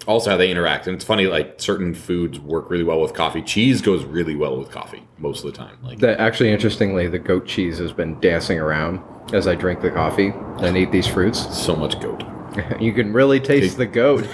also 0.06 0.30
how 0.30 0.36
they 0.36 0.50
interact, 0.50 0.86
and 0.86 0.96
it's 0.96 1.04
funny 1.04 1.26
like 1.26 1.60
certain 1.60 1.94
foods 1.94 2.40
work 2.40 2.70
really 2.70 2.84
well 2.84 3.00
with 3.00 3.12
coffee. 3.14 3.42
Cheese 3.42 3.80
goes 3.82 4.04
really 4.04 4.34
well 4.34 4.56
with 4.58 4.70
coffee 4.70 5.02
most 5.18 5.44
of 5.44 5.52
the 5.52 5.56
time. 5.58 5.76
Like 5.82 5.98
That 6.00 6.18
actually, 6.20 6.50
interestingly, 6.50 7.06
the 7.08 7.18
goat 7.18 7.46
cheese 7.46 7.78
has 7.78 7.92
been 7.92 8.18
dancing 8.20 8.58
around 8.58 9.00
as 9.34 9.46
I 9.46 9.54
drink 9.54 9.80
the 9.80 9.90
coffee 9.90 10.32
and 10.60 10.76
eat 10.76 10.90
these 10.90 11.06
fruits. 11.06 11.56
so 11.56 11.74
much 11.76 12.00
goat. 12.00 12.22
You 12.80 12.92
can 12.92 13.12
really 13.12 13.38
taste 13.38 13.76
the 13.76 13.86
goat. 13.86 14.26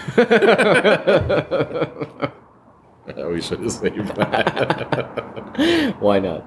Oh, 3.18 3.30
we 3.30 3.40
should 3.40 3.60
have 3.60 3.70
saved 3.72 4.16
that. 4.16 5.96
Why 6.00 6.18
not? 6.18 6.40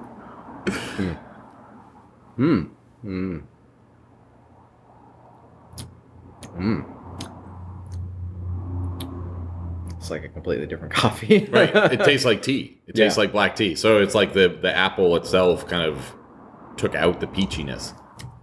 Hmm. 0.66 1.12
Hmm. 2.36 2.62
Hmm. 3.02 3.38
Hmm. 6.56 6.80
Like 10.10 10.24
a 10.24 10.28
completely 10.28 10.66
different 10.66 10.92
coffee. 11.02 11.46
right. 11.50 11.74
It 11.92 12.00
tastes 12.04 12.24
like 12.26 12.42
tea. 12.42 12.78
It 12.86 12.94
tastes 12.94 13.16
Yeah. 13.16 13.22
like 13.22 13.32
black 13.32 13.56
tea. 13.56 13.74
So 13.74 13.98
it's 13.98 14.14
like 14.14 14.32
the 14.32 14.48
the 14.60 14.74
apple 14.74 15.16
itself 15.16 15.66
kind 15.68 15.82
of 15.84 16.14
took 16.76 16.94
out 16.94 17.20
the 17.20 17.26
peachiness. 17.26 17.92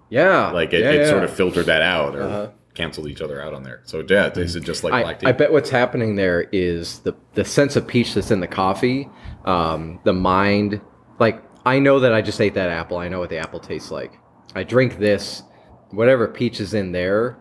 yeah. 0.09 0.51
Like 0.51 0.73
it, 0.73 0.81
yeah, 0.81 0.91
it 0.91 0.99
yeah. 1.01 1.09
sort 1.09 1.23
of 1.23 1.33
filtered 1.33 1.65
that 1.67 1.81
out 1.81 2.15
or 2.15 2.21
Uh-huh. 2.23 2.49
canceled 2.75 3.07
each 3.07 3.21
other 3.21 3.41
out 3.41 3.53
on 3.53 3.63
there. 3.63 3.81
So 3.85 4.03
yeah, 4.07 4.27
it 4.27 4.35
tasted 4.35 4.63
just 4.63 4.83
like 4.83 4.93
I, 4.93 5.01
black 5.03 5.19
tea. 5.19 5.27
I 5.27 5.31
bet 5.31 5.51
what's 5.51 5.69
happening 5.69 6.15
there 6.15 6.47
is 6.51 6.99
the 6.99 7.13
the 7.33 7.43
sense 7.45 7.75
of 7.75 7.87
peach 7.87 8.13
that's 8.13 8.31
in 8.31 8.39
the 8.39 8.47
coffee, 8.47 9.09
um, 9.45 9.99
the 10.03 10.13
mind. 10.13 10.79
Like 11.19 11.41
I 11.65 11.79
know 11.79 11.99
that 11.99 12.13
I 12.13 12.21
just 12.21 12.39
ate 12.39 12.53
that 12.53 12.69
apple. 12.69 12.97
I 12.97 13.07
know 13.09 13.19
what 13.19 13.29
the 13.29 13.37
apple 13.39 13.59
tastes 13.59 13.91
like. 13.91 14.13
I 14.55 14.63
drink 14.63 14.99
this, 14.99 15.43
whatever 15.89 16.27
peach 16.27 16.59
is 16.61 16.73
in 16.73 16.91
there, 16.91 17.37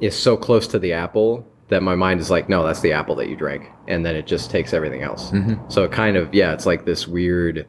is 0.00 0.14
so 0.16 0.36
close 0.36 0.66
to 0.68 0.78
the 0.78 0.92
apple 0.92 1.46
that 1.72 1.82
my 1.82 1.94
mind 1.96 2.20
is 2.20 2.30
like, 2.30 2.48
no, 2.48 2.64
that's 2.64 2.80
the 2.80 2.92
apple 2.92 3.14
that 3.16 3.28
you 3.28 3.36
drank, 3.36 3.68
and 3.88 4.04
then 4.06 4.14
it 4.14 4.26
just 4.26 4.50
takes 4.50 4.72
everything 4.72 5.02
else. 5.02 5.30
Mm-hmm. 5.30 5.68
So 5.70 5.82
it 5.84 5.92
kind 5.92 6.16
of 6.16 6.32
yeah, 6.32 6.52
it's 6.52 6.66
like 6.66 6.84
this 6.84 7.08
weird. 7.08 7.66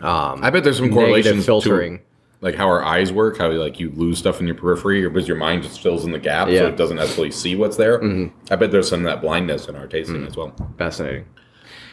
Um, 0.00 0.42
I 0.42 0.50
bet 0.50 0.64
there's 0.64 0.78
some 0.78 0.90
correlation 0.92 1.42
filtering. 1.42 1.98
to 1.98 2.04
like 2.40 2.54
how 2.54 2.66
our 2.68 2.82
eyes 2.82 3.12
work, 3.12 3.36
how 3.38 3.50
like 3.50 3.78
you 3.78 3.90
lose 3.90 4.18
stuff 4.18 4.40
in 4.40 4.46
your 4.46 4.56
periphery, 4.56 5.04
or 5.04 5.10
because 5.10 5.28
your 5.28 5.36
mind 5.36 5.62
just 5.62 5.82
fills 5.82 6.04
in 6.04 6.12
the 6.12 6.18
gap, 6.18 6.48
so 6.48 6.68
it 6.68 6.76
doesn't 6.76 6.96
necessarily 6.96 7.30
see 7.30 7.54
what's 7.56 7.76
there. 7.76 7.98
Mhm. 8.00 8.32
I 8.50 8.56
bet 8.56 8.70
there's 8.70 8.88
some 8.88 9.00
of 9.00 9.04
that 9.06 9.20
blindness 9.20 9.68
in 9.68 9.76
our 9.76 9.86
tasting 9.86 10.22
Mm. 10.22 10.26
as 10.28 10.36
well. 10.36 10.54
Fascinating. 10.78 11.26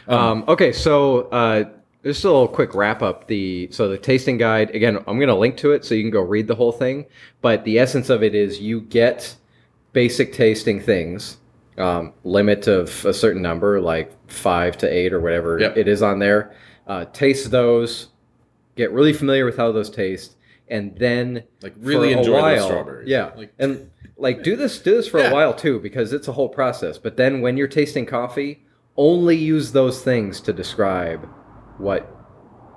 Um, 0.06 0.44
okay, 0.48 0.72
so 0.72 1.22
uh, 1.32 1.64
just 2.02 2.24
a 2.24 2.28
little 2.28 2.48
quick 2.48 2.74
wrap 2.74 3.02
up. 3.02 3.26
The 3.26 3.68
so 3.72 3.88
the 3.88 3.98
tasting 3.98 4.38
guide 4.38 4.70
again. 4.70 4.96
I'm 5.06 5.18
going 5.18 5.28
to 5.28 5.34
link 5.34 5.58
to 5.58 5.72
it 5.72 5.84
so 5.84 5.94
you 5.94 6.02
can 6.02 6.10
go 6.10 6.22
read 6.22 6.46
the 6.46 6.54
whole 6.54 6.72
thing. 6.72 7.04
But 7.42 7.64
the 7.64 7.78
essence 7.78 8.08
of 8.08 8.22
it 8.22 8.34
is 8.34 8.58
you 8.60 8.80
get 8.80 9.34
basic 9.92 10.32
tasting 10.32 10.80
things, 10.80 11.38
um, 11.76 12.12
limit 12.24 12.66
of 12.66 13.04
a 13.04 13.12
certain 13.14 13.42
number, 13.42 13.80
like 13.80 14.10
five 14.30 14.76
to 14.78 14.86
eight 14.88 15.12
or 15.12 15.20
whatever 15.20 15.58
Yep. 15.58 15.76
it 15.76 15.88
is 15.88 16.02
on 16.02 16.18
there. 16.18 16.52
Uh, 16.86 17.04
taste 17.12 17.50
those, 17.50 18.08
get 18.76 18.90
really 18.92 19.12
familiar 19.12 19.44
with 19.44 19.56
how 19.56 19.72
those 19.72 19.90
taste, 19.90 20.36
and 20.68 20.96
then 20.98 21.42
Like 21.62 21.74
really 21.80 22.12
enjoy 22.12 22.40
while- 22.40 22.66
strawberries. 22.66 23.08
Yeah, 23.08 23.30
Like- 23.36 23.52
and 23.58 23.90
like 24.16 24.42
do 24.42 24.56
this 24.56 24.78
do 24.80 24.94
this 24.96 25.06
for 25.08 25.18
Yeah. 25.20 25.30
a 25.30 25.32
while 25.32 25.54
too 25.54 25.78
because 25.80 26.12
it's 26.12 26.28
a 26.28 26.32
whole 26.32 26.48
process. 26.48 26.98
But 26.98 27.16
then 27.16 27.40
when 27.40 27.56
you're 27.56 27.68
tasting 27.68 28.04
coffee, 28.06 28.64
only 28.96 29.36
use 29.36 29.72
those 29.72 30.02
things 30.02 30.40
to 30.42 30.52
describe 30.52 31.26
what 31.78 32.10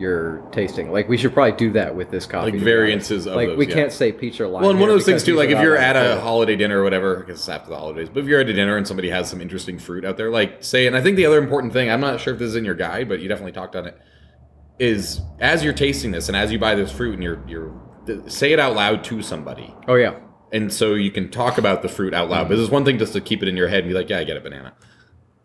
you're 0.02 0.40
tasting. 0.52 0.92
Like 0.92 1.08
we 1.08 1.18
should 1.18 1.34
probably 1.34 1.54
do 1.54 1.72
that 1.74 1.96
with 1.96 2.10
this 2.10 2.26
coffee. 2.26 2.52
Like 2.52 2.60
variances 2.60 3.28
of 3.28 3.36
like 3.36 3.50
those, 3.50 3.58
we 3.58 3.68
yeah. 3.68 3.74
can't 3.76 3.92
say 3.92 4.12
peach 4.12 4.42
or 4.42 4.48
lime. 4.48 4.64
Well, 4.64 4.72
and 4.72 4.80
one 4.80 4.90
of 4.90 4.96
those 4.96 5.06
things 5.06 5.24
too, 5.24 5.36
like 5.36 5.50
if 5.50 5.62
you're 5.62 5.78
at 5.78 5.96
a 5.96 6.20
holiday 6.20 6.56
dinner 6.56 6.82
or 6.82 6.84
whatever, 6.84 7.18
because 7.18 7.40
it's 7.40 7.48
after 7.48 7.70
the 7.70 7.78
holidays, 7.78 8.10
but 8.10 8.22
if 8.22 8.26
you're 8.26 8.42
at 8.42 8.50
a 8.50 8.54
dinner 8.54 8.76
and 8.76 8.88
somebody 8.88 9.10
has 9.10 9.30
some 9.30 9.40
interesting 9.40 9.78
fruit 9.80 10.04
out 10.04 10.18
there, 10.18 10.32
like 10.32 10.64
say, 10.64 10.88
and 10.88 10.98
I 10.98 11.02
think 11.02 11.16
the 11.16 11.26
other 11.26 11.38
important 11.38 11.72
thing, 11.72 11.90
I'm 11.90 12.02
not 12.02 12.20
sure 12.20 12.34
if 12.34 12.40
this 12.40 12.50
is 12.50 12.56
in 12.56 12.66
your 12.66 12.76
guide, 12.76 13.08
but 13.08 13.22
you 13.22 13.30
definitely 13.30 13.54
talked 13.54 13.76
on 13.76 13.86
it, 13.86 13.98
is 14.80 15.22
as 15.40 15.64
you're 15.64 15.74
tasting 15.74 16.12
this 16.12 16.28
and 16.28 16.36
as 16.36 16.52
you 16.52 16.60
buy 16.60 16.76
this 16.76 16.92
fruit 16.92 17.14
and 17.14 17.24
you're 17.24 17.42
you're 17.48 17.74
say 18.28 18.52
it 18.52 18.60
out 18.60 18.76
loud 18.76 19.04
to 19.06 19.22
somebody. 19.22 19.74
Oh 19.88 19.96
yeah, 19.96 20.20
And 20.52 20.74
so 20.74 20.96
you 20.96 21.12
can 21.12 21.30
talk 21.30 21.58
about 21.58 21.82
the 21.82 21.90
fruit 21.90 22.14
out 22.14 22.30
loud. 22.30 22.48
But 22.48 22.56
mm-hmm. 22.56 22.64
it's 22.64 22.72
one 22.72 22.86
thing 22.86 22.98
just 22.98 23.14
to 23.14 23.22
keep 23.22 23.42
it 23.44 23.48
in 23.48 23.56
your 23.56 23.68
head 23.68 23.84
and 23.84 23.90
be 23.90 23.94
like, 23.94 24.10
yeah, 24.10 24.20
I 24.20 24.24
get 24.24 24.38
it, 24.38 24.44
banana. 24.44 24.74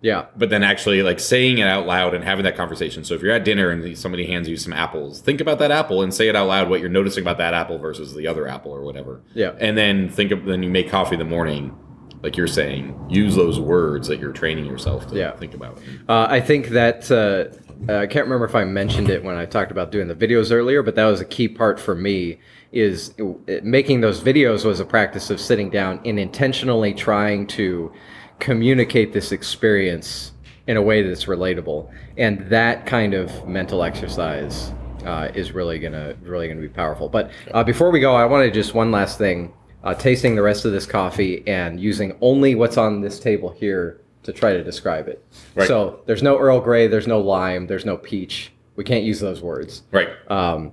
Yeah, 0.06 0.26
But 0.36 0.50
then 0.50 0.62
actually 0.62 1.02
like 1.02 1.18
saying 1.18 1.58
it 1.58 1.66
out 1.66 1.84
loud 1.86 2.14
and 2.14 2.22
having 2.22 2.44
that 2.44 2.56
conversation. 2.56 3.02
So 3.04 3.14
if 3.14 3.22
you're 3.22 3.32
at 3.32 3.44
dinner 3.44 3.70
and 3.70 3.98
somebody 3.98 4.24
hands 4.26 4.48
you 4.48 4.56
some 4.56 4.72
apples, 4.72 5.20
think 5.20 5.40
about 5.40 5.58
that 5.58 5.70
apple 5.70 6.02
and 6.02 6.14
say 6.14 6.28
it 6.28 6.36
out 6.36 6.46
loud 6.46 6.68
what 6.70 6.80
you're 6.80 6.88
noticing 6.88 7.22
about 7.24 7.38
that 7.38 7.54
apple 7.54 7.78
versus 7.78 8.14
the 8.14 8.26
other 8.26 8.46
apple 8.46 8.70
or 8.72 8.82
whatever. 8.82 9.20
Yeah. 9.34 9.52
And 9.58 9.76
then 9.76 10.08
think 10.08 10.30
of 10.30 10.44
then 10.44 10.62
you 10.62 10.70
make 10.70 10.88
coffee 10.88 11.14
in 11.14 11.18
the 11.18 11.24
morning, 11.24 11.74
like 12.22 12.36
you're 12.36 12.46
saying, 12.46 12.94
use 13.10 13.34
those 13.34 13.58
words 13.58 14.06
that 14.08 14.20
you're 14.20 14.32
training 14.32 14.64
yourself 14.66 15.08
to 15.08 15.16
Yeah. 15.16 15.32
think 15.36 15.54
about. 15.54 15.78
Uh, 16.08 16.26
I 16.30 16.40
think 16.40 16.68
that 16.68 17.10
uh, 17.10 17.56
uh, 17.92 17.98
I 17.98 18.06
can't 18.06 18.26
remember 18.26 18.46
if 18.46 18.54
I 18.54 18.64
mentioned 18.64 19.10
it 19.10 19.24
when 19.24 19.36
I 19.36 19.44
talked 19.44 19.70
about 19.70 19.90
doing 19.90 20.08
the 20.08 20.14
videos 20.14 20.52
earlier, 20.52 20.82
but 20.82 20.94
that 20.94 21.06
was 21.06 21.20
a 21.20 21.24
key 21.26 21.48
part 21.48 21.78
for 21.80 21.94
me. 21.94 22.38
Is 22.72 23.12
it, 23.46 23.64
making 23.64 24.00
those 24.02 24.20
videos 24.20 24.64
was 24.64 24.80
a 24.80 24.84
practice 24.84 25.30
of 25.30 25.40
sitting 25.40 25.68
down 25.70 26.00
and 26.04 26.18
intentionally 26.18 26.94
trying 26.94 27.46
to 27.48 27.92
communicate 28.38 29.12
this 29.12 29.32
experience 29.32 30.32
in 30.66 30.76
a 30.76 30.82
way 30.82 31.02
that's 31.02 31.26
relatable, 31.26 31.90
and 32.16 32.48
that 32.50 32.86
kind 32.86 33.14
of 33.14 33.46
mental 33.46 33.82
exercise 33.82 34.72
uh, 35.04 35.30
is 35.34 35.52
really 35.52 35.78
gonna 35.78 36.16
really 36.22 36.48
gonna 36.48 36.60
be 36.60 36.68
powerful. 36.68 37.08
But 37.08 37.30
uh, 37.52 37.62
before 37.62 37.90
we 37.90 38.00
go, 38.00 38.14
I 38.14 38.24
wanted 38.24 38.46
to 38.46 38.52
just 38.52 38.74
one 38.74 38.90
last 38.90 39.18
thing: 39.18 39.52
uh, 39.84 39.94
tasting 39.94 40.34
the 40.34 40.42
rest 40.42 40.64
of 40.64 40.72
this 40.72 40.86
coffee 40.86 41.46
and 41.46 41.80
using 41.80 42.16
only 42.20 42.54
what's 42.54 42.76
on 42.76 43.00
this 43.00 43.20
table 43.20 43.50
here 43.50 44.00
to 44.24 44.32
try 44.32 44.52
to 44.52 44.62
describe 44.64 45.08
it. 45.08 45.24
Right. 45.54 45.68
So 45.68 46.00
there's 46.06 46.22
no 46.22 46.36
Earl 46.36 46.60
Grey, 46.60 46.88
there's 46.88 47.06
no 47.06 47.20
lime, 47.20 47.68
there's 47.68 47.84
no 47.84 47.96
peach. 47.96 48.52
We 48.74 48.84
can't 48.84 49.04
use 49.04 49.20
those 49.20 49.40
words. 49.40 49.84
Right. 49.92 50.08
Um, 50.28 50.72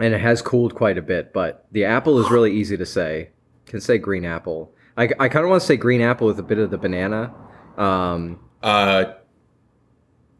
and 0.00 0.12
it 0.12 0.20
has 0.20 0.42
cooled 0.42 0.74
quite 0.74 0.98
a 0.98 1.02
bit, 1.02 1.32
but 1.32 1.66
the 1.72 1.84
apple 1.84 2.18
is 2.18 2.30
really 2.30 2.52
easy 2.52 2.76
to 2.76 2.84
say. 2.84 3.30
Can 3.66 3.80
say 3.80 3.98
green 3.98 4.24
apple. 4.24 4.73
I, 4.96 5.04
I 5.18 5.28
kind 5.28 5.44
of 5.44 5.50
want 5.50 5.60
to 5.60 5.66
say 5.66 5.76
green 5.76 6.00
apple 6.00 6.26
with 6.26 6.38
a 6.38 6.42
bit 6.42 6.58
of 6.58 6.70
the 6.70 6.78
banana. 6.78 7.32
Um, 7.76 8.40
Uh 8.62 9.04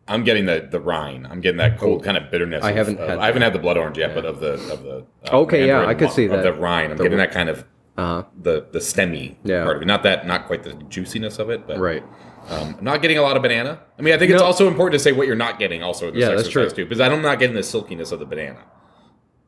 I'm 0.07 0.23
getting 0.23 0.45
the 0.45 0.69
the 0.71 0.81
rind. 0.81 1.27
I'm 1.27 1.41
getting 1.41 1.57
that 1.59 1.79
cold 1.79 2.05
kind 2.05 2.17
of 2.19 2.31
bitterness. 2.31 2.63
I 2.63 2.73
haven't 2.73 2.99
of- 2.99 3.09
had 3.09 3.19
I 3.19 3.27
haven't 3.27 3.43
had 3.43 3.53
the 3.55 3.59
blood 3.59 3.77
orange 3.79 3.97
yet, 3.99 4.15
but 4.15 4.25
of 4.27 4.39
the 4.41 4.53
of 4.73 4.83
the 4.83 5.07
uh, 5.33 5.39
Okay, 5.43 5.67
yeah, 5.67 5.87
I 5.87 5.95
could 5.95 6.11
see 6.11 6.27
that. 6.27 6.43
the 6.43 6.53
rind. 6.53 6.93
I'm 6.93 6.99
The- 6.99 7.05
getting 7.05 7.19
that 7.19 7.33
kind 7.33 7.49
of 7.49 7.65
Uh-huh. 7.97 8.25
the 8.43 8.67
the 8.71 8.81
stemmy 8.81 9.37
Yeah. 9.45 9.65
part 9.65 9.77
of 9.77 9.83
it. 9.83 9.87
Not 9.87 10.03
that, 10.03 10.27
not 10.27 10.47
quite 10.47 10.63
the 10.63 10.75
juiciness 10.89 11.39
of 11.39 11.49
it, 11.51 11.67
but 11.67 11.79
Right. 11.79 12.03
Um, 12.51 12.75
I'm 12.79 12.85
not 12.85 13.01
getting 13.01 13.17
a 13.17 13.23
lot 13.23 13.37
of 13.37 13.43
banana. 13.43 13.81
I 13.99 14.03
mean, 14.03 14.13
I 14.13 14.19
think 14.19 14.31
it's 14.31 14.43
also 14.43 14.69
important 14.69 14.93
to 14.93 14.99
say 14.99 15.13
what 15.13 15.27
you're 15.27 15.35
not 15.37 15.59
getting 15.59 15.83
also 15.83 16.09
in 16.09 16.15
this 16.15 16.21
Yeah, 16.21 16.29
that's 16.31 16.43
exercise 16.49 16.75
true. 16.75 16.85
too, 16.85 16.89
because 16.89 17.01
I'm 17.01 17.23
not 17.23 17.39
getting 17.39 17.57
the 17.57 17.63
silkiness 17.63 18.13
of 18.13 18.19
the 18.19 18.27
banana. 18.27 18.59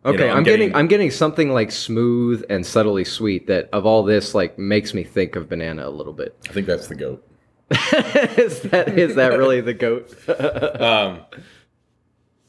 You 0.05 0.13
Okay, 0.13 0.29
know, 0.29 0.35
I'm, 0.35 0.45
getting, 0.45 0.75
I'm 0.75 0.87
getting 0.87 1.11
something 1.11 1.51
like 1.53 1.73
smooth 1.73 2.45
and 2.49 2.65
subtly 2.65 3.05
sweet 3.05 3.49
that 3.49 3.69
of 3.73 3.87
all 3.87 4.05
this 4.05 4.35
like 4.37 4.57
makes 4.59 4.95
me 4.95 5.03
think 5.03 5.35
of 5.35 5.49
banana 5.49 5.89
a 5.89 5.91
little 5.91 6.13
bit. 6.13 6.37
I 6.49 6.53
think 6.53 6.67
that's 6.69 6.87
the 6.87 6.95
goat. 6.95 7.27
is 7.71 8.61
that 8.63 8.97
is 8.97 9.17
that 9.17 9.37
really 9.37 9.61
the 9.61 9.75
goat? 9.75 10.15
Um, 10.81 11.23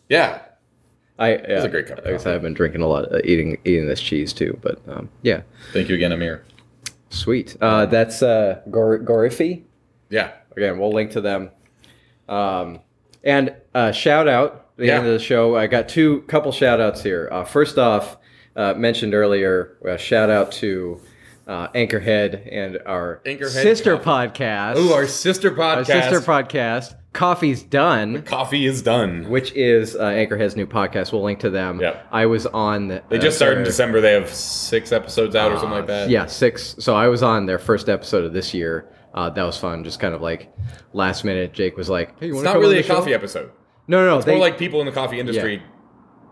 yeah, 0.10 0.42
I 1.18 1.32
yeah, 1.38 1.64
a 1.64 1.68
great 1.70 1.88
cup 1.88 1.98
of 2.00 2.06
I 2.06 2.12
guess 2.12 2.24
coffee. 2.24 2.36
I've 2.36 2.42
been 2.44 2.54
drinking 2.54 2.82
a 2.82 2.88
lot, 2.88 3.12
uh, 3.12 3.20
eating 3.24 3.58
eating 3.66 3.88
this 3.88 4.00
cheese 4.00 4.32
too. 4.32 4.58
But 4.62 4.80
um, 4.88 5.10
yeah, 5.24 5.42
thank 5.74 5.90
you 5.90 5.96
again, 5.96 6.12
Amir. 6.12 6.44
sweet. 7.10 7.58
Uh, 7.60 7.88
that's 7.88 8.22
uh, 8.22 8.62
Gor- 8.70 9.00
Goriffee. 9.00 9.64
Yeah, 10.12 10.34
Again, 10.56 10.78
we'll 10.80 10.92
link 10.94 11.12
to 11.12 11.22
them. 11.22 11.50
Um, 12.30 12.80
and 13.24 13.56
uh, 13.74 13.92
shout 13.92 14.28
out 14.28 14.67
the 14.78 14.86
Yeah. 14.88 14.98
end 15.00 15.08
of 15.08 15.14
the 15.14 15.20
show. 15.20 15.56
I 15.56 15.68
got 15.68 15.90
two 15.90 16.22
couple 16.28 16.52
shout 16.52 16.80
outs 16.80 17.04
here. 17.04 17.28
Uh, 17.32 17.44
first 17.44 17.78
off, 17.78 18.18
uh, 18.56 18.74
mentioned 18.76 19.14
earlier, 19.14 19.78
uh, 19.88 19.98
shout 19.98 20.30
out 20.30 20.52
to 20.54 21.00
uh, 21.48 21.70
Anchorhead 21.70 22.48
and 22.52 22.78
our 22.86 23.22
Anchorhead 23.26 23.48
sister 23.64 23.98
Coffee. 23.98 24.44
podcast. 24.44 24.74
Oh, 24.78 24.94
our 24.94 25.08
sister 25.08 25.50
our 25.50 25.78
podcast. 25.78 25.86
sister 26.10 26.20
podcast, 26.22 26.96
Coffee's 27.14 27.64
Done, 27.64 28.22
Coffee 28.24 28.66
is 28.66 28.82
done. 28.82 29.30
which 29.30 29.54
is 29.54 29.96
uh, 29.96 30.02
Anchorhead's 30.10 30.56
new 30.58 30.68
podcast. 30.68 31.14
We'll 31.14 31.24
link 31.24 31.40
to 31.40 31.50
them. 31.50 31.80
Yep. 31.80 32.08
I 32.12 32.26
was 32.26 32.46
on. 32.48 32.90
The, 32.90 33.02
They 33.10 33.18
uh, 33.18 33.22
just 33.22 33.38
started 33.38 33.60
in 33.60 33.64
December. 33.64 34.02
They 34.02 34.12
have 34.14 34.30
six 34.30 34.92
episodes 34.92 35.36
out 35.38 35.52
or 35.52 35.56
something 35.56 35.72
like 35.72 35.88
that. 35.88 36.10
Yeah, 36.10 36.26
six. 36.26 36.76
So 36.80 36.96
I 36.96 37.08
was 37.08 37.24
on 37.24 37.46
their 37.46 37.60
first 37.60 37.88
episode 37.88 38.26
of 38.26 38.34
this 38.34 38.54
year. 38.54 38.90
Uh, 39.14 39.30
that 39.30 39.44
was 39.44 39.58
fun. 39.58 39.84
Just 39.86 40.00
kind 40.02 40.14
of 40.14 40.22
like 40.22 40.52
last 40.94 41.24
minute. 41.24 41.54
Jake 41.54 41.78
was 41.78 41.90
like, 41.90 42.20
"Hey, 42.20 42.28
you 42.28 42.36
wanna 42.36 42.44
not 42.46 42.54
come 42.56 42.62
really 42.62 42.76
on 42.76 42.80
a 42.80 42.82
the 42.84 42.88
show?" 42.90 42.96
coffee 42.96 43.14
episode. 43.14 43.52
No, 43.88 44.00
no, 44.00 44.10
no. 44.10 44.18
It's 44.18 44.26
they, 44.26 44.34
more 44.34 44.42
like 44.42 44.58
people 44.58 44.80
in 44.80 44.86
the 44.86 44.92
coffee 44.92 45.20
industry 45.20 45.62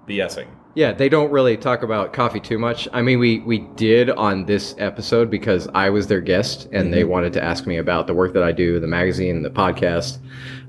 BSing. 0.07 0.47
Yeah, 0.75 0.91
they 0.91 1.07
don't 1.07 1.31
really 1.31 1.55
talk 1.55 1.83
about 1.83 2.11
coffee 2.11 2.41
too 2.41 2.59
much. 2.59 2.87
I 2.91 3.01
mean, 3.01 3.17
we 3.17 3.39
we 3.39 3.59
did 3.59 4.09
on 4.09 4.45
this 4.45 4.75
episode 4.77 5.31
because 5.31 5.69
I 5.73 5.89
was 5.89 6.07
their 6.07 6.19
guest 6.19 6.67
and 6.73 6.93
they 6.93 7.05
wanted 7.05 7.31
to 7.33 7.43
ask 7.43 7.65
me 7.65 7.77
about 7.77 8.07
the 8.07 8.13
work 8.13 8.33
that 8.33 8.43
I 8.43 8.51
do, 8.51 8.79
the 8.81 8.87
magazine, 8.87 9.41
the 9.41 9.49
podcast. 9.49 10.19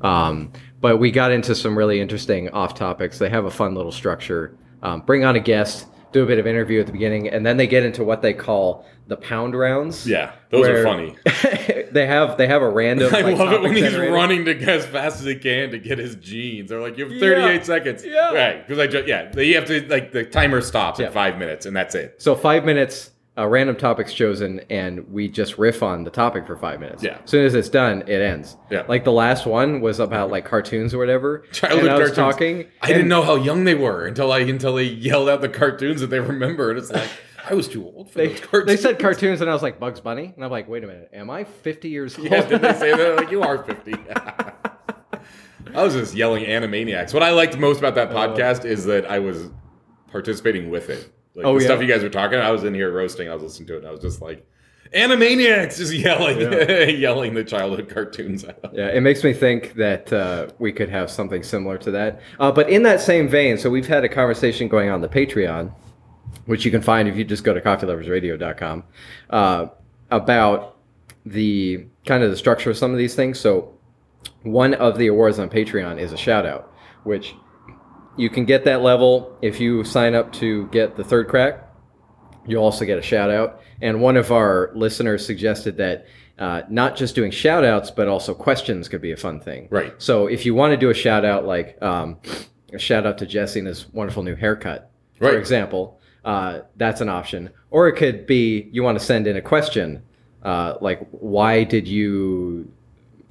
Um, 0.03 0.53
but 0.81 0.99
we 0.99 1.11
got 1.11 1.33
into 1.33 1.57
some 1.57 1.77
really 1.77 2.01
interesting 2.01 2.49
off 2.51 2.75
topics. 2.75 3.19
They 3.19 3.29
have 3.31 3.47
a 3.47 3.51
fun 3.51 3.75
little 3.75 3.91
structure. 3.91 4.57
Um, 4.83 5.01
bring 5.01 5.25
on 5.25 5.35
a 5.35 5.41
guest, 5.41 5.89
do 6.17 6.23
a 6.23 6.27
bit 6.27 6.39
of 6.39 6.47
interview 6.47 6.81
at 6.81 6.87
the 6.87 6.93
beginning, 6.93 7.29
and 7.29 7.45
then 7.45 7.59
they 7.59 7.67
get 7.67 7.85
into 7.85 8.03
what 8.03 8.23
they 8.23 8.33
call 8.33 8.87
the 9.07 9.17
pound 9.17 9.55
rounds. 9.55 10.07
Yeah, 10.07 10.33
those 10.51 10.67
are 10.67 10.83
funny. 10.83 11.15
they 11.93 12.07
have 12.07 12.39
they 12.39 12.47
have 12.47 12.63
a 12.63 12.69
random. 12.69 13.15
I 13.15 13.21
like, 13.21 13.37
love 13.39 13.53
it 13.53 13.61
when 13.63 13.77
he's 13.77 13.95
running 13.97 14.45
to 14.47 14.57
as 14.65 14.87
fast 14.87 15.21
as 15.21 15.27
he 15.27 15.35
can 15.37 15.71
to 15.73 15.79
get 15.79 15.99
his 15.99 16.17
jeans. 16.17 16.71
They're 16.71 16.81
like, 16.81 16.97
you 16.97 17.09
have 17.09 17.21
38 17.21 17.55
Yeah. 17.57 17.63
seconds. 17.63 18.05
Yeah. 18.05 18.33
Right. 18.33 18.67
Because 18.67 18.79
I 18.79 18.87
just, 18.87 19.07
yeah, 19.07 19.31
you 19.39 19.55
have 19.57 19.67
to, 19.67 19.87
like, 19.89 20.11
the 20.13 20.25
timer 20.25 20.61
stops 20.63 20.99
Yeah. 20.99 21.07
at 21.07 21.13
five 21.13 21.39
minutes 21.39 21.67
and 21.67 21.77
that's 21.77 21.95
it. 21.95 22.21
So 22.21 22.35
five 22.35 22.65
minutes, 22.65 23.11
uh, 23.39 23.47
random 23.47 23.77
topics 23.77 24.13
chosen, 24.15 24.61
and 24.71 25.11
we 25.13 25.29
just 25.29 25.59
riff 25.59 25.83
on 25.83 26.05
the 26.05 26.11
topic 26.11 26.47
for 26.47 26.57
five 26.57 26.81
minutes. 26.81 27.03
Yeah. 27.03 27.19
As 27.23 27.31
soon 27.31 27.45
as 27.45 27.55
it's 27.55 27.69
done, 27.69 28.03
it 28.07 28.21
ends. 28.23 28.57
Yeah. 28.71 28.85
Like 28.89 29.05
the 29.05 29.13
last 29.13 29.47
one 29.47 29.81
was 29.81 30.01
about 30.01 30.31
like 30.31 30.45
cartoons 30.45 30.95
or 30.95 30.99
whatever. 30.99 31.39
Childhood 31.53 31.81
and 31.85 31.91
I 31.91 31.99
was 31.99 32.13
cartoons. 32.13 32.17
talking. 32.35 32.65
I 32.83 32.89
didn't 32.89 33.09
know 33.09 33.23
how 33.23 33.35
young 33.37 33.65
they 33.65 33.75
were 33.75 34.07
until 34.07 34.33
I 34.33 34.39
until 34.41 34.75
they 34.75 34.85
yelled 34.85 35.29
out 35.29 35.41
the 35.43 35.49
cartoons 35.49 36.01
that 36.01 36.09
they 36.09 36.21
remembered. 36.21 36.79
It's 36.79 36.91
like, 36.91 37.09
I 37.49 37.55
was 37.55 37.69
too 37.69 37.85
old 37.85 38.11
for 38.11 38.19
They, 38.19 38.29
those 38.29 38.41
cartoons. 38.41 38.67
they 38.67 38.77
said 38.77 38.99
cartoons, 38.99 39.41
and 39.41 39.49
I 39.49 39.53
was 39.53 39.63
like 39.63 39.79
Bugs 39.79 40.01
Bunny, 40.01 40.33
and 40.35 40.45
I'm 40.45 40.51
like, 40.51 40.69
wait 40.69 40.83
a 40.83 40.87
minute, 40.87 41.11
am 41.13 41.31
I 41.31 41.45
50 41.45 41.89
years 41.89 42.19
old? 42.19 42.29
Yeah, 42.31 42.45
did 42.47 42.61
they 42.63 42.73
say 42.73 42.97
that? 42.97 43.17
Like, 43.17 43.31
you 43.31 43.43
are 43.43 43.63
50. 43.63 43.95
I 45.75 45.83
was 45.83 45.95
just 45.95 46.15
yelling 46.15 46.45
Animaniacs. 46.45 47.13
What 47.13 47.23
I 47.23 47.33
liked 47.33 47.59
most 47.59 47.79
about 47.79 47.95
that 47.97 48.11
podcast 48.11 48.65
is 48.65 48.85
that 48.87 49.11
I 49.11 49.19
was 49.19 49.51
participating 50.11 50.71
with 50.71 50.89
it. 50.89 51.13
Like 51.37 51.45
Oh, 51.47 51.55
the 51.55 51.61
yeah. 51.61 51.67
stuff 51.69 51.81
you 51.83 51.87
guys 51.87 52.03
were 52.03 52.09
talking, 52.09 52.39
I 52.39 52.51
was 52.51 52.65
in 52.65 52.75
here 52.75 52.91
roasting, 52.91 53.29
I 53.29 53.35
was 53.35 53.43
listening 53.43 53.67
to 53.69 53.75
it, 53.75 53.79
and 53.79 53.87
I 53.87 53.91
was 53.93 54.01
just 54.01 54.21
like, 54.23 54.45
Animaniacs! 54.95 55.77
Just 55.79 55.93
yelling, 55.93 56.39
yelling 57.01 57.35
the 57.35 57.45
childhood 57.45 57.89
cartoons 57.89 58.45
out. 58.45 58.71
Yeah, 58.73 58.87
it 58.89 59.01
makes 59.03 59.23
me 59.25 59.33
think 59.33 59.75
that 59.75 60.13
uh, 60.13 60.49
we 60.59 60.73
could 60.73 60.89
have 60.89 61.11
something 61.11 61.43
similar 61.43 61.77
to 61.79 61.91
that. 61.91 62.21
Uh, 62.39 62.53
but 62.53 62.71
in 62.71 62.83
that 62.85 63.01
same 63.01 63.29
vein, 63.29 63.59
so 63.59 63.69
we've 63.69 63.87
had 63.89 64.05
a 64.05 64.09
conversation 64.09 64.69
going 64.69 64.89
on 64.89 65.01
the 65.01 65.09
Patreon, 65.09 65.73
which 66.47 66.65
you 66.65 66.71
can 66.71 66.81
find 66.83 67.09
if 67.09 67.17
you 67.17 67.25
just 67.25 67.43
go 67.45 67.53
to 67.53 67.61
coffeeloversradio.com, 67.61 68.85
uh, 69.31 69.67
about 70.13 70.77
the 71.27 71.85
kind 72.07 72.23
of 72.23 72.31
the 72.31 72.37
structure 72.37 72.71
of 72.71 72.79
some 72.79 72.93
of 72.93 72.99
these 72.99 73.17
things. 73.17 73.41
So 73.41 73.75
one 74.45 74.73
of 74.75 74.97
the 74.99 75.09
awards 75.09 75.41
on 75.41 75.51
Patreon 75.51 75.99
is 75.99 76.13
a 76.13 76.17
shout 76.17 76.47
out, 76.47 76.73
which 77.03 77.35
you 78.17 78.31
can 78.31 78.45
get 78.45 78.65
that 78.65 78.83
level 78.83 79.37
if 79.43 79.61
you 79.61 79.85
sign 79.85 80.15
up 80.15 80.33
to 80.35 80.67
get 80.69 80.97
the 80.97 81.05
third 81.05 81.29
crack. 81.29 81.63
You'll 82.47 82.65
also 82.65 82.85
get 82.85 82.99
a 82.99 83.03
shout 83.03 83.31
out. 83.31 83.61
And 83.83 84.01
one 84.01 84.17
of 84.17 84.33
our 84.33 84.71
listeners 84.75 85.25
suggested 85.27 85.77
that 85.79 86.07
uh, 86.39 86.63
not 86.69 86.97
just 86.97 87.15
doing 87.15 87.31
shout 87.31 87.65
outs, 87.65 87.91
but 87.91 88.09
also 88.09 88.35
questions 88.35 88.89
could 88.89 89.01
be 89.01 89.13
a 89.13 89.17
fun 89.17 89.41
thing. 89.41 89.69
Right. 89.71 89.95
So 89.99 90.27
if 90.27 90.47
you 90.47 90.55
want 90.55 90.73
to 90.73 90.77
do 90.77 90.91
a 90.91 90.95
shout 90.95 91.25
out, 91.25 91.45
like 91.45 91.81
um, 91.83 92.19
a 92.73 92.79
shout 92.79 93.07
out 93.07 93.19
to 93.19 93.27
Jesse 93.27 93.59
and 93.59 93.69
his 93.69 93.93
wonderful 93.93 94.23
new 94.23 94.35
haircut, 94.35 94.91
for 95.19 95.37
example, 95.37 95.99
uh, 96.25 96.61
that's 96.77 97.01
an 97.01 97.09
option. 97.09 97.51
Or 97.71 97.89
it 97.89 97.97
could 97.97 98.27
be 98.27 98.69
you 98.73 98.83
want 98.83 98.99
to 98.99 99.05
send 99.05 99.27
in 99.27 99.37
a 99.37 99.43
question, 99.43 100.03
uh, 100.43 100.75
like, 100.81 101.07
why 101.11 101.65
did 101.65 101.89
you 101.89 102.71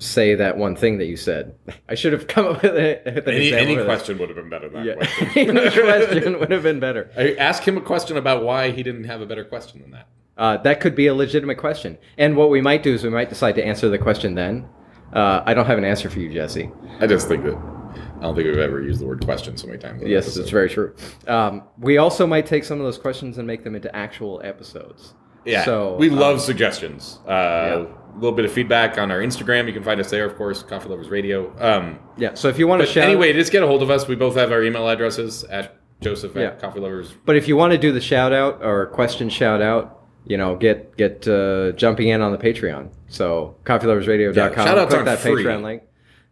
say 0.05 0.35
that 0.35 0.57
one 0.57 0.75
thing 0.75 0.97
that 0.99 1.05
you 1.05 1.17
said? 1.17 1.55
I 1.89 1.95
should 1.95 2.13
have 2.13 2.27
come 2.27 2.47
up 2.47 2.61
with, 2.63 2.75
a, 2.75 3.01
with 3.05 3.27
Any, 3.27 3.53
any 3.53 3.83
question 3.83 4.17
would 4.17 4.29
have 4.29 4.35
been 4.37 4.49
better 4.49 4.69
than 4.69 4.85
that 4.85 4.97
Yeah. 4.99 5.05
question. 5.05 5.57
Any 5.57 5.71
question 5.71 6.39
would 6.39 6.51
have 6.51 6.63
been 6.63 6.79
better. 6.79 7.09
I 7.17 7.33
ask 7.35 7.63
him 7.63 7.77
a 7.77 7.81
question 7.81 8.17
about 8.17 8.43
why 8.43 8.71
he 8.71 8.83
didn't 8.83 9.05
have 9.05 9.21
a 9.21 9.25
better 9.25 9.43
question 9.43 9.81
than 9.81 9.91
that. 9.91 10.07
Uh, 10.37 10.57
that 10.57 10.81
could 10.81 10.95
be 10.95 11.07
a 11.07 11.13
legitimate 11.15 11.57
question. 11.57 11.97
And 12.17 12.35
what 12.35 12.49
we 12.49 12.61
might 12.61 12.83
do 12.83 12.93
is 12.93 13.03
we 13.03 13.09
might 13.09 13.29
decide 13.29 13.55
to 13.55 13.65
answer 13.65 13.87
the 13.89 13.97
question 13.97 14.35
then. 14.35 14.67
Uh, 15.13 15.41
I 15.45 15.53
don't 15.53 15.65
have 15.65 15.77
an 15.77 15.85
answer 15.85 16.09
for 16.09 16.19
you, 16.19 16.31
Jesse. 16.33 16.69
I 16.99 17.07
just 17.07 17.27
think 17.27 17.43
that 17.45 17.55
I 17.55 18.21
don't 18.21 18.35
think 18.35 18.47
we've 18.47 18.57
ever 18.57 18.81
used 18.81 18.99
the 18.99 19.05
word 19.05 19.23
question 19.23 19.55
so 19.55 19.67
many 19.67 19.79
times. 19.79 20.01
Yes, 20.05 20.25
episode. 20.25 20.41
it's 20.41 20.49
very 20.49 20.69
true. 20.69 20.95
Um, 21.27 21.63
we 21.77 21.97
also 21.97 22.27
might 22.27 22.45
take 22.45 22.63
some 22.65 22.79
of 22.79 22.85
those 22.85 22.97
questions 22.97 23.37
and 23.37 23.47
make 23.47 23.63
them 23.63 23.75
into 23.75 23.93
actual 23.95 24.41
episodes. 24.43 25.13
Yeah. 25.45 25.63
So 25.63 25.95
we 25.95 26.09
um, 26.09 26.15
love 26.17 26.41
suggestions. 26.41 27.19
Uh, 27.27 27.85
A 27.85 28.04
little 28.15 28.31
bit 28.31 28.45
of 28.45 28.51
feedback 28.51 28.97
on 28.97 29.11
our 29.11 29.19
Instagram. 29.19 29.67
You 29.67 29.73
can 29.73 29.83
find 29.83 29.99
us 29.99 30.09
there, 30.09 30.25
of 30.25 30.35
course, 30.35 30.63
Coffee 30.63 30.89
Lovers 30.89 31.09
Radio. 31.09 31.53
Um, 31.59 31.99
Yeah. 32.17 32.33
So 32.33 32.47
if 32.47 32.57
you 32.59 32.67
want 32.67 32.81
to 32.81 32.87
shout, 32.87 33.05
anyway, 33.05 33.33
just 33.33 33.51
get 33.51 33.61
a 33.63 33.67
hold 33.67 33.81
of 33.83 33.89
us. 33.89 34.07
We 34.07 34.15
both 34.15 34.35
have 34.35 34.51
our 34.51 34.63
email 34.63 34.87
addresses 34.87 35.43
at 35.45 35.75
Joseph 36.01 36.33
Yeah. 36.35 36.51
Coffee 36.51 36.79
Lovers. 36.79 37.13
but 37.25 37.35
if 37.35 37.47
you 37.47 37.55
want 37.55 37.71
to 37.73 37.77
do 37.77 37.91
the 37.91 38.01
shout 38.01 38.31
out 38.33 38.63
or 38.63 38.85
question 38.87 39.29
shout 39.29 39.61
out, 39.61 40.01
you 40.25 40.37
know, 40.37 40.55
get 40.55 40.97
get 40.97 41.27
uh, 41.27 41.71
jumping 41.73 42.07
in 42.09 42.21
on 42.21 42.31
the 42.31 42.37
Patreon. 42.37 42.89
So 43.07 43.55
coffeeloversradio.com. 43.63 44.35
Yeah, 44.35 44.65
shout-outs 44.65 44.89
click 44.89 44.93
aren't 44.93 45.05
that 45.05 45.19
free. 45.19 45.43
Patreon 45.43 45.61
link. 45.63 45.83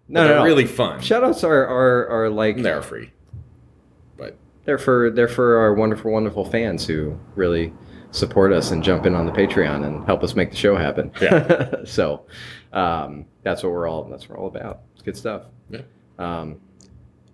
No, 0.07 0.27
No, 0.27 0.35
no. 0.39 0.43
really 0.43 0.65
fun. 0.65 0.99
Shout 1.01 1.23
outs 1.23 1.43
are, 1.43 1.65
are, 1.67 2.07
are 2.07 2.29
like 2.29 2.57
They're 2.57 2.81
free, 2.81 3.11
but 4.17 4.35
They're 4.65 4.77
for 4.77 5.09
they're 5.11 5.27
for 5.27 5.57
our 5.57 5.73
wonderful, 5.73 6.11
wonderful 6.11 6.43
fans 6.45 6.85
who 6.87 7.17
really 7.35 7.73
support 8.13 8.53
us 8.53 8.71
and 8.71 8.83
jump 8.83 9.05
in 9.05 9.15
on 9.15 9.25
the 9.25 9.31
Patreon 9.31 9.85
and 9.85 10.05
help 10.05 10.23
us 10.23 10.35
make 10.35 10.51
the 10.51 10.55
show 10.55 10.75
happen. 10.77 11.11
Yeah. 11.21 11.75
so 11.85 12.25
um, 12.71 13.25
that's 13.43 13.63
what 13.63 13.71
we're 13.73 13.87
all 13.89 14.05
that's 14.05 14.29
what 14.29 14.37
we're 14.37 14.43
all 14.45 14.49
about. 14.49 14.81
It's 14.93 15.01
good 15.01 15.17
stuff. 15.17 15.43
Yeah. 15.69 15.81
Um, 16.19 16.61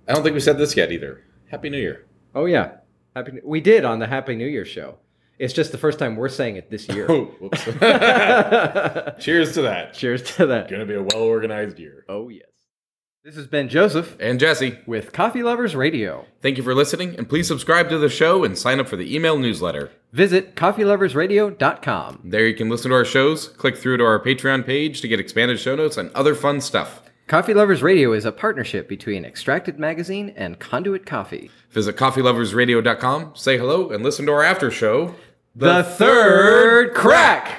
I 0.08 0.14
don't 0.14 0.24
think 0.24 0.34
we 0.34 0.40
said 0.40 0.58
this 0.58 0.76
yet 0.76 0.92
either. 0.92 1.24
Happy 1.52 1.70
New 1.70 1.78
Year. 1.78 2.06
oh 2.34 2.46
yeah, 2.46 2.78
happy. 3.16 3.34
We 3.44 3.62
did 3.62 3.86
on 3.86 4.00
the 4.00 4.08
Happy 4.08 4.36
New 4.36 4.48
Year 4.48 4.66
show. 4.66 4.98
It's 5.38 5.54
just 5.54 5.72
the 5.72 5.78
first 5.78 6.00
time 6.00 6.16
we're 6.16 6.30
saying 6.30 6.56
it 6.58 6.70
this 6.70 6.88
year. 6.90 7.08
Oh. 7.10 7.50
Cheers 9.20 9.54
to 9.54 9.62
that. 9.64 9.94
Cheers 9.94 10.24
to 10.36 10.48
that. 10.48 10.70
Going 10.70 10.82
to 10.82 10.86
be 10.86 10.96
a 10.96 11.02
well 11.02 11.24
organized 11.24 11.80
year. 11.80 12.06
Oh 12.10 12.30
yes. 12.30 12.49
This 13.24 13.36
has 13.36 13.48
been 13.48 13.68
Joseph 13.68 14.16
And 14.22 14.40
Jesse, 14.40 14.80
with 14.86 15.12
Coffee 15.12 15.44
Lovers 15.44 15.76
Radio. 15.76 16.26
thank 16.42 16.56
you 16.58 16.64
for 16.64 16.74
listening, 16.74 17.16
and 17.18 17.28
please 17.28 17.48
subscribe 17.48 17.90
to 17.90 17.98
the 17.98 18.08
show 18.08 18.46
and 18.46 18.58
sign 18.58 18.80
up 18.80 18.88
for 18.88 18.96
the 18.96 19.14
email 19.14 19.38
newsletter. 19.38 19.92
Visit 20.14 20.56
coffeeloversradio.com. 20.56 22.22
There 22.24 22.48
you 22.48 22.56
can 22.56 22.70
listen 22.70 22.92
to 22.92 22.96
our 22.96 23.04
shows, 23.04 23.50
click 23.50 23.76
through 23.76 23.98
to 23.98 24.06
our 24.06 24.24
Patreon 24.24 24.66
page 24.66 25.02
to 25.02 25.10
get 25.10 25.20
expanded 25.20 25.60
show 25.60 25.76
notes 25.76 25.98
and 25.98 26.12
other 26.12 26.34
fun 26.34 26.62
stuff. 26.62 27.02
Coffee 27.28 27.54
Lovers 27.54 27.84
Radio 27.84 28.14
is 28.14 28.24
a 28.24 28.32
partnership 28.32 28.88
between 28.88 29.26
Extracted 29.26 29.78
Magazine 29.78 30.34
and 30.38 30.58
Conduit 30.58 31.06
Coffee. 31.06 31.52
Visit 31.72 31.98
coffeeloversradio.com, 31.98 33.32
say 33.36 33.58
hello, 33.58 33.90
and 33.92 34.02
listen 34.02 34.26
to 34.28 34.32
our 34.32 34.44
after 34.44 34.72
show. 34.72 35.14
The 35.56 35.84
Third 35.84 36.94
Crack! 36.94 37.58